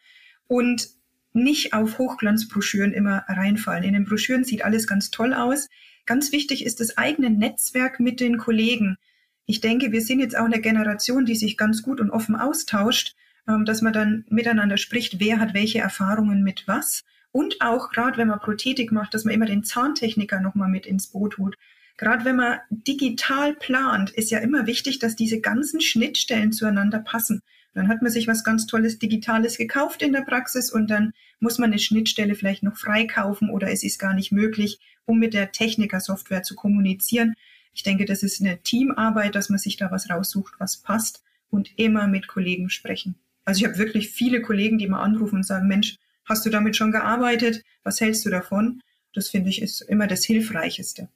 und 0.47 0.89
nicht 1.33 1.73
auf 1.73 1.99
Hochglanzbroschüren 1.99 2.93
immer 2.93 3.23
reinfallen. 3.27 3.83
In 3.83 3.93
den 3.93 4.05
Broschüren 4.05 4.43
sieht 4.43 4.65
alles 4.65 4.87
ganz 4.87 5.11
toll 5.11 5.33
aus. 5.33 5.69
Ganz 6.05 6.31
wichtig 6.31 6.65
ist 6.65 6.79
das 6.79 6.97
eigene 6.97 7.29
Netzwerk 7.29 7.99
mit 7.99 8.19
den 8.19 8.37
Kollegen. 8.37 8.97
Ich 9.45 9.61
denke, 9.61 9.91
wir 9.91 10.01
sind 10.01 10.19
jetzt 10.19 10.37
auch 10.37 10.45
eine 10.45 10.59
Generation, 10.59 11.25
die 11.25 11.35
sich 11.35 11.57
ganz 11.57 11.83
gut 11.83 12.01
und 12.01 12.09
offen 12.09 12.35
austauscht 12.35 13.15
ähm, 13.47 13.65
dass 13.65 13.81
man 13.81 13.93
dann 13.93 14.25
miteinander 14.29 14.77
spricht, 14.77 15.19
wer 15.19 15.39
hat 15.39 15.53
welche 15.53 15.79
Erfahrungen 15.79 16.43
mit 16.43 16.67
was. 16.67 17.03
Und 17.31 17.61
auch 17.61 17.89
gerade 17.89 18.17
wenn 18.17 18.27
man 18.27 18.39
Prothetik 18.39 18.91
macht, 18.91 19.13
dass 19.13 19.23
man 19.25 19.33
immer 19.33 19.45
den 19.45 19.63
Zahntechniker 19.63 20.39
nochmal 20.41 20.69
mit 20.69 20.85
ins 20.85 21.07
Boot 21.07 21.37
holt. 21.37 21.55
Gerade 21.97 22.25
wenn 22.25 22.35
man 22.35 22.59
digital 22.69 23.55
plant, 23.55 24.11
ist 24.11 24.29
ja 24.29 24.39
immer 24.39 24.67
wichtig, 24.67 24.99
dass 24.99 25.15
diese 25.15 25.41
ganzen 25.41 25.81
Schnittstellen 25.81 26.51
zueinander 26.53 26.99
passen. 26.99 27.41
Dann 27.73 27.87
hat 27.87 28.01
man 28.01 28.11
sich 28.11 28.27
was 28.27 28.43
ganz 28.43 28.65
Tolles 28.65 28.99
Digitales 28.99 29.57
gekauft 29.57 30.01
in 30.01 30.13
der 30.13 30.21
Praxis 30.21 30.71
und 30.71 30.89
dann 30.89 31.13
muss 31.39 31.57
man 31.57 31.71
eine 31.71 31.79
Schnittstelle 31.79 32.35
vielleicht 32.35 32.63
noch 32.63 32.77
freikaufen 32.77 33.49
oder 33.49 33.71
es 33.71 33.83
ist 33.83 33.99
gar 33.99 34.13
nicht 34.13 34.31
möglich, 34.31 34.79
um 35.05 35.19
mit 35.19 35.33
der 35.33 35.51
Techniker-Software 35.51 36.43
zu 36.43 36.55
kommunizieren. 36.55 37.35
Ich 37.73 37.83
denke, 37.83 38.05
das 38.05 38.23
ist 38.23 38.41
eine 38.41 38.61
Teamarbeit, 38.61 39.35
dass 39.35 39.49
man 39.49 39.59
sich 39.59 39.77
da 39.77 39.91
was 39.91 40.09
raussucht, 40.09 40.55
was 40.59 40.77
passt 40.77 41.23
und 41.49 41.69
immer 41.77 42.07
mit 42.07 42.27
Kollegen 42.27 42.69
sprechen. 42.69 43.15
Also 43.45 43.59
ich 43.59 43.67
habe 43.67 43.77
wirklich 43.77 44.09
viele 44.09 44.41
Kollegen, 44.41 44.77
die 44.77 44.87
mal 44.87 45.01
anrufen 45.01 45.37
und 45.37 45.45
sagen, 45.45 45.67
Mensch, 45.67 45.97
hast 46.25 46.45
du 46.45 46.49
damit 46.49 46.75
schon 46.75 46.91
gearbeitet? 46.91 47.63
Was 47.83 48.01
hältst 48.01 48.25
du 48.25 48.29
davon? 48.29 48.81
Das 49.13 49.29
finde 49.29 49.49
ich 49.49 49.61
ist 49.61 49.81
immer 49.81 50.07
das 50.07 50.23
Hilfreicheste. 50.25 51.09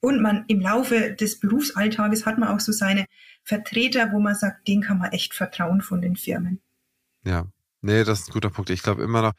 Und 0.00 0.22
man 0.22 0.44
im 0.48 0.60
Laufe 0.60 1.12
des 1.12 1.40
Berufsalltages 1.40 2.24
hat 2.24 2.38
man 2.38 2.48
auch 2.50 2.60
so 2.60 2.72
seine 2.72 3.06
Vertreter, 3.42 4.12
wo 4.12 4.20
man 4.20 4.34
sagt, 4.34 4.68
denen 4.68 4.82
kann 4.82 4.98
man 4.98 5.12
echt 5.12 5.34
vertrauen 5.34 5.80
von 5.80 6.00
den 6.00 6.16
Firmen. 6.16 6.60
Ja, 7.24 7.46
nee, 7.80 8.04
das 8.04 8.20
ist 8.20 8.28
ein 8.28 8.32
guter 8.32 8.50
Punkt. 8.50 8.70
Ich 8.70 8.82
glaube 8.82 9.02
immer 9.02 9.22
noch, 9.22 9.32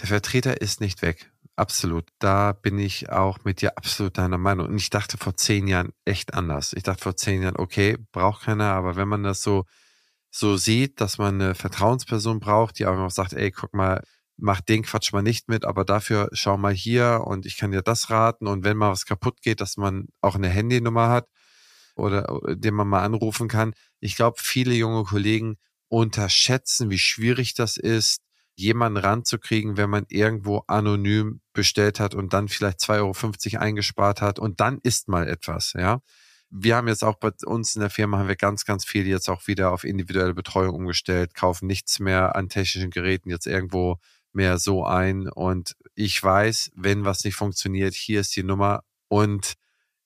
der 0.00 0.06
Vertreter 0.06 0.60
ist 0.60 0.80
nicht 0.80 1.02
weg. 1.02 1.30
Absolut. 1.56 2.08
Da 2.18 2.52
bin 2.52 2.78
ich 2.78 3.10
auch 3.10 3.44
mit 3.44 3.60
dir 3.60 3.76
absolut 3.76 4.18
deiner 4.18 4.38
Meinung. 4.38 4.68
Und 4.68 4.76
ich 4.76 4.90
dachte 4.90 5.18
vor 5.18 5.36
zehn 5.36 5.66
Jahren 5.66 5.92
echt 6.04 6.34
anders. 6.34 6.72
Ich 6.72 6.82
dachte 6.82 7.02
vor 7.02 7.16
zehn 7.16 7.42
Jahren, 7.42 7.56
okay, 7.56 7.96
braucht 8.12 8.44
keiner, 8.44 8.72
aber 8.72 8.96
wenn 8.96 9.08
man 9.08 9.22
das 9.22 9.42
so 9.42 9.64
so 10.34 10.56
sieht, 10.56 11.00
dass 11.00 11.18
man 11.18 11.40
eine 11.40 11.54
Vertrauensperson 11.54 12.40
braucht, 12.40 12.80
die 12.80 12.86
einfach 12.86 13.10
sagt, 13.12 13.34
ey, 13.34 13.52
guck 13.52 13.72
mal, 13.72 14.02
mach 14.36 14.60
den 14.60 14.82
Quatsch 14.82 15.12
mal 15.12 15.22
nicht 15.22 15.48
mit, 15.48 15.64
aber 15.64 15.84
dafür 15.84 16.28
schau 16.32 16.56
mal 16.56 16.72
hier 16.72 17.22
und 17.26 17.46
ich 17.46 17.56
kann 17.56 17.70
dir 17.70 17.82
das 17.82 18.10
raten 18.10 18.46
und 18.46 18.64
wenn 18.64 18.76
mal 18.76 18.90
was 18.90 19.06
kaputt 19.06 19.40
geht, 19.42 19.60
dass 19.60 19.76
man 19.76 20.08
auch 20.20 20.34
eine 20.34 20.48
Handynummer 20.48 21.08
hat 21.08 21.28
oder 21.96 22.40
den 22.54 22.74
man 22.74 22.88
mal 22.88 23.04
anrufen 23.04 23.48
kann. 23.48 23.74
Ich 24.00 24.16
glaube, 24.16 24.38
viele 24.40 24.74
junge 24.74 25.04
Kollegen 25.04 25.56
unterschätzen, 25.88 26.90
wie 26.90 26.98
schwierig 26.98 27.54
das 27.54 27.76
ist, 27.76 28.20
jemanden 28.56 28.98
ranzukriegen, 28.98 29.76
wenn 29.76 29.90
man 29.90 30.06
irgendwo 30.08 30.64
anonym 30.66 31.40
bestellt 31.52 32.00
hat 32.00 32.14
und 32.14 32.32
dann 32.32 32.48
vielleicht 32.48 32.80
2,50 32.80 33.54
Euro 33.54 33.62
eingespart 33.62 34.20
hat 34.20 34.38
und 34.38 34.60
dann 34.60 34.78
ist 34.82 35.08
mal 35.08 35.28
etwas, 35.28 35.72
ja 35.74 36.00
wir 36.56 36.76
haben 36.76 36.86
jetzt 36.86 37.02
auch 37.02 37.16
bei 37.16 37.30
uns 37.46 37.74
in 37.74 37.80
der 37.80 37.90
Firma 37.90 38.18
haben 38.18 38.28
wir 38.28 38.36
ganz, 38.36 38.64
ganz 38.64 38.84
viel 38.84 39.08
jetzt 39.08 39.28
auch 39.28 39.48
wieder 39.48 39.72
auf 39.72 39.82
individuelle 39.82 40.34
Betreuung 40.34 40.76
umgestellt, 40.76 41.34
kaufen 41.34 41.66
nichts 41.66 41.98
mehr 41.98 42.36
an 42.36 42.48
technischen 42.48 42.90
Geräten 42.90 43.28
jetzt 43.28 43.48
irgendwo 43.48 43.98
mehr 44.34 44.58
so 44.58 44.84
ein. 44.84 45.28
Und 45.28 45.76
ich 45.94 46.22
weiß, 46.22 46.72
wenn 46.74 47.04
was 47.04 47.24
nicht 47.24 47.36
funktioniert, 47.36 47.94
hier 47.94 48.20
ist 48.20 48.34
die 48.36 48.42
Nummer 48.42 48.82
und 49.08 49.54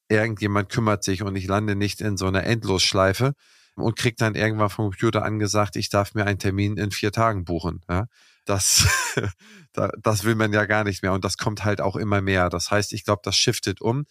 irgendjemand 0.08 0.70
kümmert 0.70 1.04
sich 1.04 1.22
und 1.22 1.36
ich 1.36 1.46
lande 1.46 1.76
nicht 1.76 2.00
in 2.00 2.16
so 2.16 2.26
einer 2.26 2.44
Endlosschleife 2.44 3.34
und 3.76 3.96
krieg 3.96 4.16
dann 4.16 4.34
irgendwann 4.34 4.70
vom 4.70 4.86
Computer 4.86 5.24
angesagt, 5.24 5.76
ich 5.76 5.90
darf 5.90 6.14
mir 6.14 6.26
einen 6.26 6.38
Termin 6.38 6.76
in 6.76 6.90
vier 6.90 7.12
Tagen 7.12 7.44
buchen. 7.44 7.82
Ja? 7.88 8.06
Das, 8.44 8.86
das 9.72 10.24
will 10.24 10.34
man 10.34 10.52
ja 10.52 10.64
gar 10.64 10.84
nicht 10.84 11.02
mehr 11.02 11.12
und 11.12 11.24
das 11.24 11.36
kommt 11.36 11.64
halt 11.64 11.80
auch 11.80 11.96
immer 11.96 12.20
mehr. 12.20 12.48
Das 12.48 12.70
heißt, 12.70 12.92
ich 12.92 13.04
glaube, 13.04 13.20
das 13.24 13.36
shiftet 13.36 13.80
um 13.80 14.04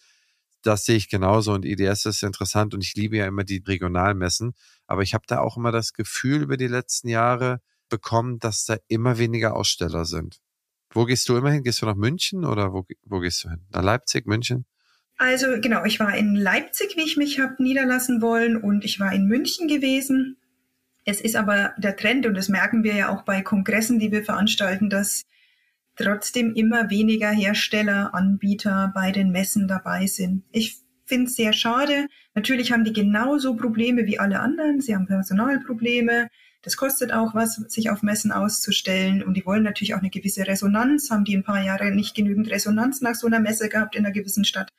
das 0.62 0.84
sehe 0.84 0.96
ich 0.96 1.08
genauso 1.08 1.52
und 1.52 1.64
IDS 1.64 2.04
ist 2.06 2.22
interessant 2.22 2.74
und 2.74 2.82
ich 2.82 2.94
liebe 2.94 3.16
ja 3.16 3.26
immer 3.26 3.44
die 3.44 3.62
Regionalmessen. 3.66 4.54
Aber 4.86 5.02
ich 5.02 5.14
habe 5.14 5.24
da 5.26 5.40
auch 5.40 5.56
immer 5.56 5.72
das 5.72 5.92
Gefühl 5.92 6.42
über 6.42 6.56
die 6.56 6.66
letzten 6.66 7.08
Jahre 7.08 7.60
bekommen, 7.88 8.38
dass 8.38 8.64
da 8.64 8.76
immer 8.88 9.18
weniger 9.18 9.56
Aussteller 9.56 10.04
sind. 10.04 10.38
Wo 10.90 11.04
gehst 11.04 11.28
du 11.28 11.36
immer 11.36 11.50
hin? 11.50 11.62
Gehst 11.62 11.82
du 11.82 11.86
nach 11.86 11.96
München 11.96 12.44
oder 12.44 12.72
wo, 12.72 12.86
wo 13.04 13.20
gehst 13.20 13.44
du 13.44 13.50
hin? 13.50 13.60
Nach 13.70 13.82
Leipzig, 13.82 14.26
München? 14.26 14.64
Also 15.18 15.60
genau, 15.60 15.84
ich 15.84 15.98
war 15.98 16.16
in 16.16 16.36
Leipzig, 16.36 16.96
wie 16.96 17.02
ich 17.02 17.16
mich 17.16 17.40
habe 17.40 17.60
niederlassen 17.62 18.22
wollen 18.22 18.56
und 18.56 18.84
ich 18.84 19.00
war 19.00 19.12
in 19.12 19.26
München 19.26 19.66
gewesen. 19.66 20.36
Es 21.04 21.20
ist 21.20 21.36
aber 21.36 21.72
der 21.76 21.96
Trend 21.96 22.24
und 22.26 22.34
das 22.34 22.48
merken 22.48 22.84
wir 22.84 22.94
ja 22.94 23.08
auch 23.08 23.22
bei 23.22 23.42
Kongressen, 23.42 23.98
die 23.98 24.12
wir 24.12 24.24
veranstalten, 24.24 24.90
dass 24.90 25.24
trotzdem 25.96 26.54
immer 26.54 26.90
weniger 26.90 27.30
Hersteller, 27.30 28.14
Anbieter 28.14 28.92
bei 28.94 29.10
den 29.10 29.30
Messen 29.30 29.66
dabei 29.66 30.06
sind. 30.06 30.44
Ich 30.52 30.76
finde 31.04 31.26
es 31.26 31.34
sehr 31.34 31.52
schade. 31.52 32.06
Natürlich 32.34 32.70
haben 32.70 32.84
die 32.84 32.92
genauso 32.92 33.56
Probleme 33.56 34.06
wie 34.06 34.18
alle 34.20 34.40
anderen. 34.40 34.80
Sie 34.80 34.94
haben 34.94 35.06
Personalprobleme. 35.06 36.28
Das 36.68 36.76
kostet 36.76 37.14
auch 37.14 37.34
was, 37.34 37.54
sich 37.54 37.88
auf 37.88 38.02
Messen 38.02 38.30
auszustellen. 38.30 39.22
Und 39.22 39.38
die 39.38 39.46
wollen 39.46 39.62
natürlich 39.62 39.94
auch 39.94 40.00
eine 40.00 40.10
gewisse 40.10 40.46
Resonanz. 40.46 41.10
Haben 41.10 41.24
die 41.24 41.34
ein 41.34 41.42
paar 41.42 41.64
Jahre 41.64 41.90
nicht 41.92 42.14
genügend 42.14 42.50
Resonanz 42.50 43.00
nach 43.00 43.14
so 43.14 43.26
einer 43.26 43.40
Messe 43.40 43.70
gehabt 43.70 43.96
in 43.96 44.04
einer 44.04 44.12
gewissen 44.12 44.44
Stadt, 44.44 44.70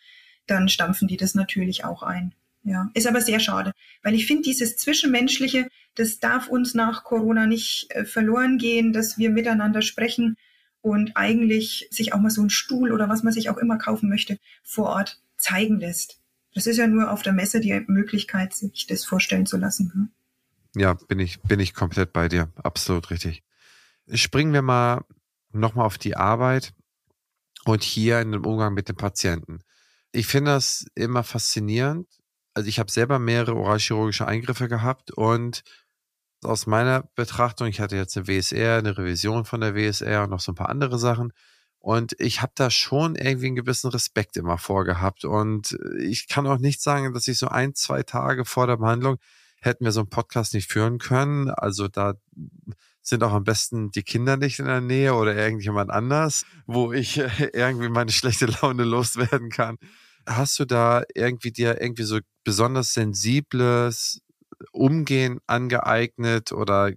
dann 0.45 0.69
stampfen 0.69 1.07
die 1.07 1.17
das 1.17 1.33
natürlich 1.33 1.85
auch 1.85 2.03
ein. 2.03 2.35
Ja, 2.63 2.91
ist 2.93 3.07
aber 3.07 3.21
sehr 3.21 3.39
schade, 3.39 3.71
weil 4.03 4.13
ich 4.13 4.27
finde, 4.27 4.43
dieses 4.43 4.77
Zwischenmenschliche, 4.77 5.67
das 5.95 6.19
darf 6.19 6.47
uns 6.47 6.75
nach 6.75 7.03
Corona 7.03 7.47
nicht 7.47 7.87
äh, 7.89 8.05
verloren 8.05 8.59
gehen, 8.59 8.93
dass 8.93 9.17
wir 9.17 9.31
miteinander 9.31 9.81
sprechen 9.81 10.37
und 10.81 11.17
eigentlich 11.17 11.87
sich 11.89 12.13
auch 12.13 12.19
mal 12.19 12.29
so 12.29 12.41
einen 12.41 12.51
Stuhl 12.51 12.91
oder 12.91 13.09
was 13.09 13.23
man 13.23 13.33
sich 13.33 13.49
auch 13.49 13.57
immer 13.57 13.79
kaufen 13.79 14.09
möchte, 14.09 14.37
vor 14.61 14.89
Ort 14.89 15.19
zeigen 15.37 15.79
lässt. 15.79 16.19
Das 16.53 16.67
ist 16.67 16.77
ja 16.77 16.85
nur 16.85 17.11
auf 17.11 17.23
der 17.23 17.33
Messe 17.33 17.59
die 17.59 17.83
Möglichkeit, 17.87 18.53
sich 18.53 18.85
das 18.85 19.05
vorstellen 19.05 19.47
zu 19.47 19.57
lassen. 19.57 19.91
Hm? 19.91 20.09
Ja, 20.75 20.93
bin 20.93 21.19
ich, 21.19 21.41
bin 21.41 21.59
ich 21.59 21.73
komplett 21.73 22.13
bei 22.13 22.29
dir. 22.29 22.51
Absolut 22.55 23.09
richtig. 23.09 23.43
Springen 24.13 24.53
wir 24.53 24.61
mal 24.61 25.03
nochmal 25.51 25.85
auf 25.85 25.97
die 25.97 26.15
Arbeit 26.15 26.73
und 27.65 27.83
hier 27.83 28.21
in 28.21 28.31
dem 28.31 28.45
Umgang 28.45 28.73
mit 28.73 28.89
den 28.89 28.95
Patienten. 28.95 29.59
Ich 30.11 30.27
finde 30.27 30.51
das 30.51 30.85
immer 30.95 31.23
faszinierend. 31.23 32.07
Also 32.53 32.67
ich 32.67 32.79
habe 32.79 32.91
selber 32.91 33.19
mehrere 33.19 33.55
oralchirurgische 33.55 34.27
Eingriffe 34.27 34.67
gehabt 34.67 35.11
und 35.11 35.63
aus 36.43 36.67
meiner 36.67 37.03
Betrachtung, 37.15 37.67
ich 37.67 37.79
hatte 37.79 37.95
jetzt 37.95 38.15
eine 38.17 38.27
WSR, 38.27 38.77
eine 38.77 38.97
Revision 38.97 39.45
von 39.45 39.61
der 39.61 39.75
WSR 39.75 40.23
und 40.23 40.29
noch 40.29 40.39
so 40.39 40.51
ein 40.51 40.55
paar 40.55 40.69
andere 40.69 40.97
Sachen. 40.97 41.33
Und 41.79 42.15
ich 42.19 42.41
habe 42.41 42.51
da 42.55 42.69
schon 42.69 43.15
irgendwie 43.15 43.47
einen 43.47 43.55
gewissen 43.55 43.89
Respekt 43.89 44.37
immer 44.37 44.57
vorgehabt. 44.57 45.25
Und 45.25 45.77
ich 45.99 46.27
kann 46.27 46.47
auch 46.47 46.57
nicht 46.57 46.81
sagen, 46.81 47.13
dass 47.13 47.27
ich 47.27 47.37
so 47.37 47.47
ein, 47.47 47.73
zwei 47.73 48.03
Tage 48.03 48.45
vor 48.45 48.67
der 48.67 48.77
Behandlung 48.77 49.17
hätten 49.61 49.85
wir 49.85 49.91
so 49.91 50.01
einen 50.01 50.09
Podcast 50.09 50.53
nicht 50.53 50.71
führen 50.71 50.97
können. 50.99 51.49
Also 51.49 51.87
da 51.87 52.15
sind 53.01 53.23
auch 53.23 53.33
am 53.33 53.43
besten 53.43 53.91
die 53.91 54.03
Kinder 54.03 54.37
nicht 54.37 54.59
in 54.59 54.65
der 54.65 54.81
Nähe 54.81 55.13
oder 55.13 55.35
irgendjemand 55.35 55.89
anders, 55.89 56.45
wo 56.65 56.93
ich 56.93 57.17
irgendwie 57.53 57.89
meine 57.89 58.11
schlechte 58.11 58.45
Laune 58.45 58.83
loswerden 58.83 59.49
kann. 59.49 59.77
Hast 60.25 60.59
du 60.59 60.65
da 60.65 61.03
irgendwie 61.15 61.51
dir 61.51 61.81
irgendwie 61.81 62.03
so 62.03 62.19
besonders 62.43 62.93
sensibles 62.93 64.21
Umgehen 64.71 65.39
angeeignet 65.47 66.51
oder 66.51 66.91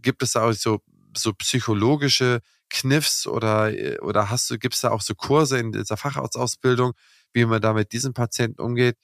gibt 0.00 0.22
es 0.22 0.32
da 0.32 0.42
auch 0.44 0.52
so, 0.52 0.80
so 1.16 1.32
psychologische 1.34 2.40
Kniffs 2.70 3.26
oder, 3.26 3.70
oder 4.00 4.30
hast 4.30 4.50
du, 4.50 4.58
gibt 4.58 4.74
es 4.74 4.80
da 4.80 4.90
auch 4.90 5.02
so 5.02 5.14
Kurse 5.14 5.58
in 5.58 5.72
dieser 5.72 5.98
Facharztausbildung, 5.98 6.92
wie 7.32 7.44
man 7.44 7.60
da 7.60 7.74
mit 7.74 7.92
diesen 7.92 8.14
Patienten 8.14 8.62
umgeht? 8.62 8.96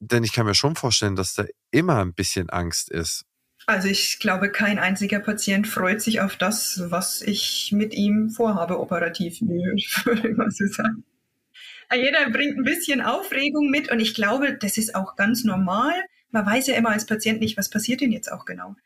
Denn 0.00 0.24
ich 0.24 0.32
kann 0.32 0.46
mir 0.46 0.54
schon 0.54 0.76
vorstellen, 0.76 1.14
dass 1.14 1.34
da 1.34 1.44
immer 1.70 2.00
ein 2.00 2.14
bisschen 2.14 2.50
Angst 2.50 2.90
ist. 2.90 3.24
Also 3.66 3.88
ich 3.88 4.18
glaube, 4.18 4.50
kein 4.50 4.78
einziger 4.78 5.20
Patient 5.20 5.68
freut 5.68 6.00
sich 6.00 6.20
auf 6.20 6.36
das, 6.36 6.82
was 6.86 7.22
ich 7.22 7.70
mit 7.72 7.94
ihm 7.94 8.30
vorhabe, 8.30 8.80
operativ, 8.80 9.40
würde 10.04 10.28
ich 10.28 10.36
mal 10.36 10.50
so 10.50 10.66
sagen. 10.66 11.04
Jeder 11.94 12.30
bringt 12.30 12.56
ein 12.56 12.64
bisschen 12.64 13.00
Aufregung 13.00 13.70
mit 13.70 13.90
und 13.90 14.00
ich 14.00 14.14
glaube, 14.14 14.54
das 14.54 14.78
ist 14.78 14.94
auch 14.94 15.16
ganz 15.16 15.44
normal. 15.44 15.92
Man 16.30 16.46
weiß 16.46 16.68
ja 16.68 16.76
immer 16.76 16.90
als 16.90 17.06
Patient 17.06 17.40
nicht, 17.40 17.58
was 17.58 17.68
passiert 17.68 18.00
denn 18.00 18.12
jetzt 18.12 18.30
auch 18.30 18.44
genau. 18.44 18.76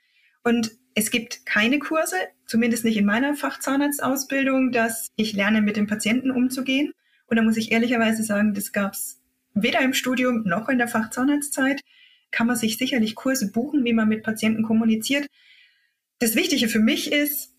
Und 0.42 0.72
es 0.94 1.10
gibt 1.10 1.46
keine 1.46 1.78
Kurse, 1.78 2.16
zumindest 2.46 2.84
nicht 2.84 2.96
in 2.96 3.04
meiner 3.04 3.34
Fachzahnarztausbildung, 3.34 4.72
dass 4.72 5.08
ich 5.16 5.32
lerne, 5.32 5.60
mit 5.60 5.76
dem 5.76 5.86
Patienten 5.86 6.30
umzugehen. 6.30 6.92
Und 7.26 7.36
da 7.36 7.42
muss 7.42 7.56
ich 7.56 7.72
ehrlicherweise 7.72 8.22
sagen, 8.22 8.54
das 8.54 8.72
gab 8.72 8.94
es 8.94 9.20
weder 9.54 9.80
im 9.80 9.94
Studium 9.94 10.42
noch 10.44 10.68
in 10.68 10.78
der 10.78 10.88
Fachzahnarztzeit. 10.88 11.80
Kann 12.30 12.46
man 12.46 12.56
sich 12.56 12.78
sicherlich 12.78 13.14
Kurse 13.14 13.50
buchen, 13.52 13.84
wie 13.84 13.92
man 13.92 14.08
mit 14.08 14.22
Patienten 14.22 14.62
kommuniziert. 14.62 15.26
Das 16.18 16.34
Wichtige 16.34 16.68
für 16.68 16.80
mich 16.80 17.12
ist, 17.12 17.54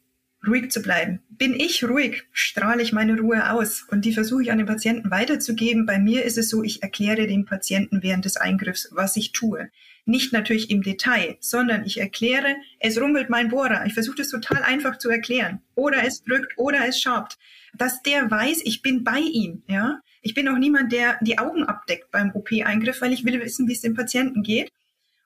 ruhig 0.47 0.71
zu 0.71 0.81
bleiben. 0.81 1.21
Bin 1.29 1.53
ich 1.53 1.83
ruhig, 1.83 2.23
strahle 2.31 2.81
ich 2.81 2.93
meine 2.93 3.19
Ruhe 3.19 3.51
aus 3.51 3.85
und 3.89 4.05
die 4.05 4.13
versuche 4.13 4.43
ich 4.43 4.51
an 4.51 4.57
den 4.57 4.67
Patienten 4.67 5.11
weiterzugeben. 5.11 5.85
Bei 5.85 5.99
mir 5.99 6.23
ist 6.23 6.37
es 6.37 6.49
so, 6.49 6.63
ich 6.63 6.83
erkläre 6.83 7.27
dem 7.27 7.45
Patienten 7.45 8.03
während 8.03 8.25
des 8.25 8.37
Eingriffs, 8.37 8.89
was 8.91 9.15
ich 9.17 9.31
tue. 9.31 9.69
Nicht 10.05 10.33
natürlich 10.33 10.69
im 10.69 10.83
Detail, 10.83 11.37
sondern 11.39 11.83
ich 11.85 11.99
erkläre, 11.99 12.55
es 12.79 12.99
rumpelt 12.99 13.29
mein 13.29 13.49
Bohrer. 13.49 13.85
Ich 13.85 13.93
versuche 13.93 14.17
das 14.17 14.29
total 14.29 14.61
einfach 14.63 14.97
zu 14.97 15.09
erklären. 15.09 15.61
Oder 15.73 16.05
es 16.05 16.23
drückt 16.23 16.57
oder 16.57 16.87
es 16.87 17.01
schabt. 17.01 17.37
Dass 17.73 18.03
der 18.03 18.29
weiß, 18.29 18.61
ich 18.65 18.81
bin 18.81 19.03
bei 19.03 19.19
ihm, 19.19 19.63
ja. 19.67 20.01
Ich 20.25 20.33
bin 20.33 20.49
auch 20.49 20.57
niemand, 20.57 20.91
der 20.91 21.19
die 21.21 21.37
Augen 21.37 21.65
abdeckt 21.65 22.09
beim 22.09 22.31
OP-Eingriff, 22.33 22.99
weil 22.99 23.13
ich 23.13 23.25
will 23.25 23.39
wissen, 23.39 23.67
wie 23.67 23.73
es 23.73 23.81
dem 23.81 23.93
Patienten 23.93 24.41
geht. 24.41 24.71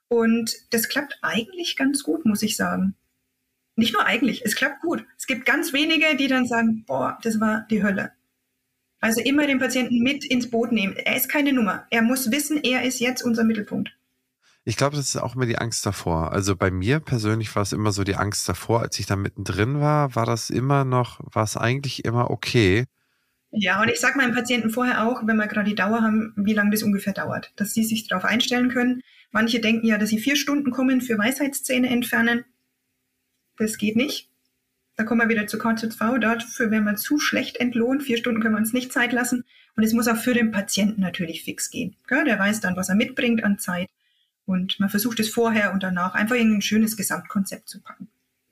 Und 0.10 0.54
das 0.72 0.90
klappt 0.90 1.18
eigentlich 1.22 1.78
ganz 1.78 2.04
gut, 2.04 2.26
muss 2.26 2.42
ich 2.42 2.58
sagen. 2.58 2.96
Nicht 3.78 3.94
nur 3.94 4.06
eigentlich, 4.06 4.44
es 4.44 4.58
klappt 4.58 4.82
gut. 4.82 5.06
Es 5.18 5.26
gibt 5.26 5.46
ganz 5.46 5.72
wenige, 5.72 6.18
die 6.18 6.28
dann 6.28 6.46
sagen, 6.46 6.84
boah, 6.86 7.18
das 7.24 7.40
war 7.40 7.66
die 7.72 7.82
Hölle. 7.82 8.12
Also 9.00 9.22
immer 9.22 9.48
den 9.48 9.60
Patienten 9.60 10.00
mit 10.00 10.26
ins 10.26 10.50
Boot 10.50 10.74
nehmen. 10.74 10.98
Er 10.98 11.16
ist 11.16 11.30
keine 11.30 11.54
Nummer. 11.54 11.88
Er 11.92 12.02
muss 12.02 12.30
wissen, 12.30 12.62
er 12.62 12.84
ist 12.84 13.00
jetzt 13.00 13.22
unser 13.22 13.46
Mittelpunkt. 13.46 13.96
Ich 14.66 14.76
glaube, 14.76 14.98
das 14.98 15.08
ist 15.08 15.16
auch 15.16 15.34
immer 15.34 15.46
die 15.46 15.60
Angst 15.60 15.86
davor. 15.86 16.34
Also 16.34 16.58
bei 16.58 16.72
mir 16.72 17.00
persönlich 17.00 17.56
war 17.56 17.64
es 17.64 17.72
immer 17.72 17.94
so 17.94 18.04
die 18.04 18.18
Angst 18.18 18.50
davor, 18.50 18.82
als 18.82 19.00
ich 19.00 19.06
da 19.06 19.16
mittendrin 19.16 19.80
war, 19.80 20.14
war 20.16 20.26
das 20.26 20.50
immer 20.50 20.84
noch, 20.84 21.22
war 21.34 21.46
es 21.46 21.56
eigentlich 21.56 22.04
immer 22.04 22.30
okay. 22.30 22.84
Ja, 23.52 23.82
und 23.82 23.90
ich 23.90 24.00
sage 24.00 24.18
meinen 24.18 24.34
Patienten 24.34 24.70
vorher 24.70 25.08
auch, 25.08 25.26
wenn 25.26 25.38
wir 25.38 25.48
gerade 25.48 25.70
die 25.70 25.76
Dauer 25.76 26.02
haben, 26.02 26.34
wie 26.36 26.54
lange 26.54 26.72
das 26.72 26.84
ungefähr 26.84 27.14
dauert, 27.14 27.52
dass 27.56 27.74
sie 27.74 27.84
sich 27.84 28.08
darauf 28.08 28.24
einstellen 28.26 28.70
können. 28.70 29.02
Manche 29.32 29.60
denken 29.60 29.88
ja, 29.88 29.98
dass 29.98 30.10
sie 30.10 30.20
vier 30.20 30.36
Stunden 30.36 30.72
kommen 30.72 31.02
für 31.02 31.18
Weisheitszähne 31.18 31.90
entfernen. 31.90 32.46
Das 33.58 33.78
geht 33.78 33.96
nicht. 33.96 34.30
Da 34.96 35.04
kommen 35.04 35.22
wir 35.22 35.30
wieder 35.30 35.48
zu 35.48 35.58
KZV. 35.58 36.20
Dafür 36.20 36.72
werden 36.72 36.84
wir 36.84 36.96
zu 36.96 37.20
schlecht 37.20 37.58
entlohnt. 37.58 38.04
Vier 38.04 38.18
Stunden 38.18 38.42
können 38.42 38.56
wir 38.56 38.60
uns 38.60 38.74
nicht 38.74 38.94
Zeit 38.94 39.14
lassen. 39.14 39.46
Und 39.76 39.84
es 39.84 39.94
muss 39.94 40.08
auch 40.08 40.18
für 40.18 40.34
den 40.34 40.52
Patienten 40.52 41.02
natürlich 41.02 41.44
fix 41.44 41.70
gehen. 41.70 41.96
Der 42.10 42.38
weiß 42.38 42.60
dann, 42.60 42.76
was 42.76 42.90
er 42.90 42.96
mitbringt 42.96 43.44
an 43.44 43.58
Zeit. 43.58 43.90
Und 44.46 44.80
man 44.80 44.90
versucht 44.90 45.20
es 45.20 45.30
vorher 45.30 45.74
und 45.74 45.84
danach 45.84 46.16
einfach 46.16 46.36
in 46.36 46.56
ein 46.56 46.62
schönes 46.62 46.98
Gesamtkonzept 46.98 47.70
zu 47.70 47.82
packen. 47.82 48.10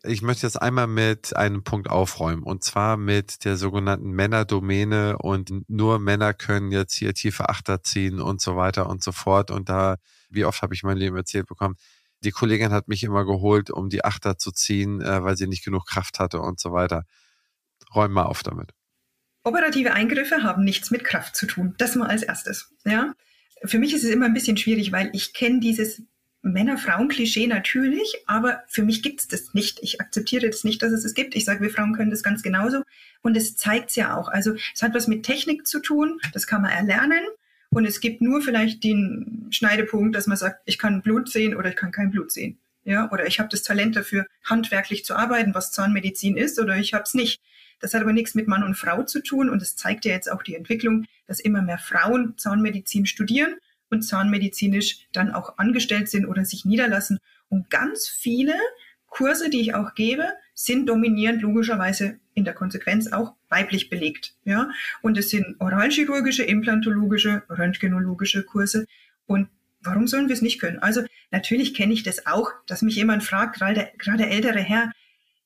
Ich 0.07 0.21
möchte 0.21 0.47
jetzt 0.47 0.61
einmal 0.61 0.87
mit 0.87 1.35
einem 1.35 1.63
Punkt 1.63 1.89
aufräumen 1.89 2.43
und 2.43 2.63
zwar 2.63 2.95
mit 2.95 3.43
der 3.43 3.57
sogenannten 3.57 4.11
Männerdomäne 4.11 5.17
und 5.17 5.69
nur 5.69 5.99
Männer 5.99 6.33
können 6.33 6.71
jetzt 6.71 6.95
hier 6.95 7.13
tiefe 7.13 7.49
Achter 7.49 7.83
ziehen 7.83 8.21
und 8.21 8.39
so 8.39 8.55
weiter 8.55 8.89
und 8.89 9.03
so 9.03 9.11
fort. 9.11 9.51
Und 9.51 9.67
da, 9.67 9.97
wie 10.29 10.45
oft 10.45 10.61
habe 10.61 10.73
ich 10.73 10.83
mein 10.83 10.95
Leben 10.95 11.17
erzählt 11.17 11.47
bekommen, 11.47 11.75
die 12.21 12.31
Kollegin 12.31 12.71
hat 12.71 12.87
mich 12.87 13.03
immer 13.03 13.25
geholt, 13.25 13.69
um 13.69 13.89
die 13.89 14.05
Achter 14.05 14.37
zu 14.37 14.51
ziehen, 14.51 15.01
äh, 15.01 15.23
weil 15.23 15.35
sie 15.35 15.47
nicht 15.47 15.65
genug 15.65 15.85
Kraft 15.85 16.19
hatte 16.19 16.39
und 16.39 16.59
so 16.59 16.71
weiter. 16.71 17.03
Räum 17.93 18.13
mal 18.13 18.23
auf 18.23 18.43
damit. 18.43 18.71
Operative 19.43 19.93
Eingriffe 19.93 20.41
haben 20.41 20.63
nichts 20.63 20.89
mit 20.89 21.03
Kraft 21.03 21.35
zu 21.35 21.47
tun. 21.47 21.75
Das 21.77 21.95
mal 21.95 22.07
als 22.07 22.23
erstes. 22.23 22.73
Ja? 22.85 23.13
Für 23.63 23.77
mich 23.77 23.93
ist 23.93 24.03
es 24.03 24.09
immer 24.09 24.25
ein 24.25 24.33
bisschen 24.33 24.57
schwierig, 24.57 24.91
weil 24.91 25.09
ich 25.13 25.33
kenne 25.33 25.59
dieses 25.59 26.01
Männer-Frauen-Klischee 26.53 27.47
natürlich, 27.47 28.15
aber 28.25 28.63
für 28.67 28.83
mich 28.83 29.03
gibt 29.03 29.21
es 29.21 29.27
das 29.27 29.53
nicht. 29.53 29.79
Ich 29.81 30.01
akzeptiere 30.01 30.47
das 30.47 30.63
nicht, 30.63 30.81
dass 30.81 30.91
es 30.91 31.05
es 31.05 31.13
gibt. 31.13 31.35
Ich 31.35 31.45
sage, 31.45 31.61
wir 31.61 31.69
Frauen 31.69 31.93
können 31.93 32.11
das 32.11 32.23
ganz 32.23 32.43
genauso. 32.43 32.83
Und 33.21 33.37
es 33.37 33.55
zeigt 33.55 33.89
es 33.89 33.95
ja 33.95 34.15
auch. 34.15 34.29
Also 34.29 34.55
es 34.73 34.81
hat 34.81 34.93
was 34.93 35.07
mit 35.07 35.23
Technik 35.23 35.67
zu 35.67 35.79
tun, 35.79 36.19
das 36.33 36.47
kann 36.47 36.61
man 36.61 36.71
erlernen. 36.71 37.23
Und 37.69 37.85
es 37.85 37.99
gibt 37.99 38.21
nur 38.21 38.41
vielleicht 38.41 38.83
den 38.83 39.47
Schneidepunkt, 39.51 40.15
dass 40.15 40.27
man 40.27 40.37
sagt, 40.37 40.61
ich 40.65 40.77
kann 40.77 41.01
Blut 41.01 41.29
sehen 41.29 41.55
oder 41.55 41.69
ich 41.69 41.75
kann 41.75 41.91
kein 41.91 42.11
Blut 42.11 42.31
sehen. 42.31 42.57
Ja, 42.85 43.11
oder 43.11 43.27
ich 43.27 43.39
habe 43.39 43.49
das 43.49 43.63
Talent 43.63 43.97
dafür, 43.97 44.27
handwerklich 44.45 45.03
zu 45.03 45.13
arbeiten, 45.15 45.53
was 45.53 45.73
Zahnmedizin 45.73 46.37
ist, 46.37 46.57
oder 46.57 46.77
ich 46.77 46.93
habe 46.93 47.03
es 47.03 47.13
nicht. 47.13 47.41
Das 47.79 47.93
hat 47.93 48.01
aber 48.01 48.13
nichts 48.13 48.33
mit 48.33 48.47
Mann 48.47 48.63
und 48.63 48.75
Frau 48.75 49.03
zu 49.03 49.21
tun 49.21 49.49
und 49.49 49.61
es 49.61 49.75
zeigt 49.75 50.05
ja 50.05 50.13
jetzt 50.13 50.31
auch 50.31 50.41
die 50.41 50.55
Entwicklung, 50.55 51.05
dass 51.27 51.41
immer 51.41 51.61
mehr 51.61 51.77
Frauen 51.77 52.37
Zahnmedizin 52.37 53.05
studieren 53.05 53.55
und 53.89 54.01
zahnmedizinisch 54.01 55.07
dann 55.11 55.31
auch 55.31 55.57
angestellt 55.57 56.09
sind 56.09 56.25
oder 56.25 56.45
sich 56.45 56.65
niederlassen. 56.65 57.19
Und 57.49 57.69
ganz 57.69 58.07
viele 58.07 58.53
Kurse, 59.07 59.49
die 59.49 59.61
ich 59.61 59.73
auch 59.73 59.95
gebe, 59.95 60.25
sind 60.53 60.87
dominierend 60.87 61.41
logischerweise 61.41 62.19
in 62.33 62.43
der 62.43 62.53
Konsequenz 62.53 63.11
auch 63.11 63.33
weiblich 63.49 63.89
belegt. 63.89 64.35
Ja? 64.43 64.69
Und 65.01 65.17
es 65.17 65.29
sind 65.29 65.55
oralchirurgische, 65.59 66.43
implantologische, 66.43 67.43
röntgenologische 67.49 68.43
Kurse. 68.43 68.85
Und 69.25 69.49
warum 69.81 70.07
sollen 70.07 70.27
wir 70.27 70.33
es 70.33 70.41
nicht 70.41 70.59
können? 70.59 70.79
Also 70.79 71.03
natürlich 71.31 71.73
kenne 71.73 71.93
ich 71.93 72.03
das 72.03 72.25
auch, 72.25 72.51
dass 72.67 72.81
mich 72.81 72.95
jemand 72.95 73.23
fragt, 73.23 73.55
gerade, 73.55 73.89
gerade 73.97 74.27
ältere 74.27 74.59
Herr, 74.59 74.91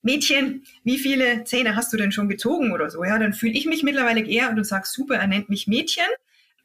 Mädchen, 0.04 0.64
wie 0.84 0.98
viele 0.98 1.44
Zähne 1.44 1.76
hast 1.76 1.94
du 1.94 1.98
denn 1.98 2.12
schon 2.12 2.28
gezogen 2.28 2.72
oder 2.72 2.90
so? 2.90 3.04
Ja, 3.04 3.20
dann 3.20 3.34
fühle 3.34 3.54
ich 3.54 3.68
mich 3.68 3.84
mittlerweile 3.84 4.26
eher 4.26 4.50
und 4.50 4.64
sage, 4.64 4.88
super, 4.88 5.16
er 5.16 5.28
nennt 5.28 5.50
mich 5.50 5.68
Mädchen. 5.68 6.06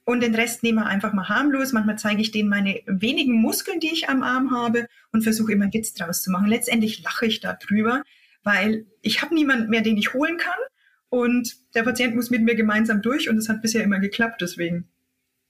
Und 0.09 0.23
den 0.23 0.37
Rest 0.37 0.63
nehmen 0.63 0.79
wir 0.79 0.87
einfach 0.87 1.13
mal 1.13 1.29
harmlos. 1.29 1.73
Manchmal 1.73 1.99
zeige 1.99 2.23
ich 2.23 2.31
denen 2.31 2.49
meine 2.49 2.81
wenigen 2.87 3.41
Muskeln, 3.41 3.81
die 3.81 3.93
ich 3.93 4.09
am 4.09 4.23
Arm 4.23 4.53
habe 4.53 4.87
und 5.11 5.23
versuche 5.23 5.51
immer 5.51 5.65
einen 5.65 5.75
Witz 5.75 5.95
draus 5.95 6.23
zu 6.23 6.31
machen. 6.31 6.47
Letztendlich 6.47 7.03
lache 7.03 7.27
ich 7.27 7.41
da 7.41 7.55
drüber, 7.55 8.05
weil 8.45 8.87
ich 9.03 9.21
habe 9.21 9.35
niemanden 9.35 9.69
mehr, 9.69 9.81
den 9.81 9.97
ich 9.97 10.15
holen 10.15 10.39
kann. 10.39 10.59
Und 11.09 11.57
der 11.75 11.83
Patient 11.83 12.15
muss 12.15 12.31
mit 12.31 12.43
mir 12.43 12.55
gemeinsam 12.55 13.03
durch 13.03 13.29
und 13.29 13.37
es 13.37 13.49
hat 13.49 13.63
bisher 13.63 13.83
immer 13.83 13.99
geklappt, 13.99 14.41
deswegen 14.41 14.89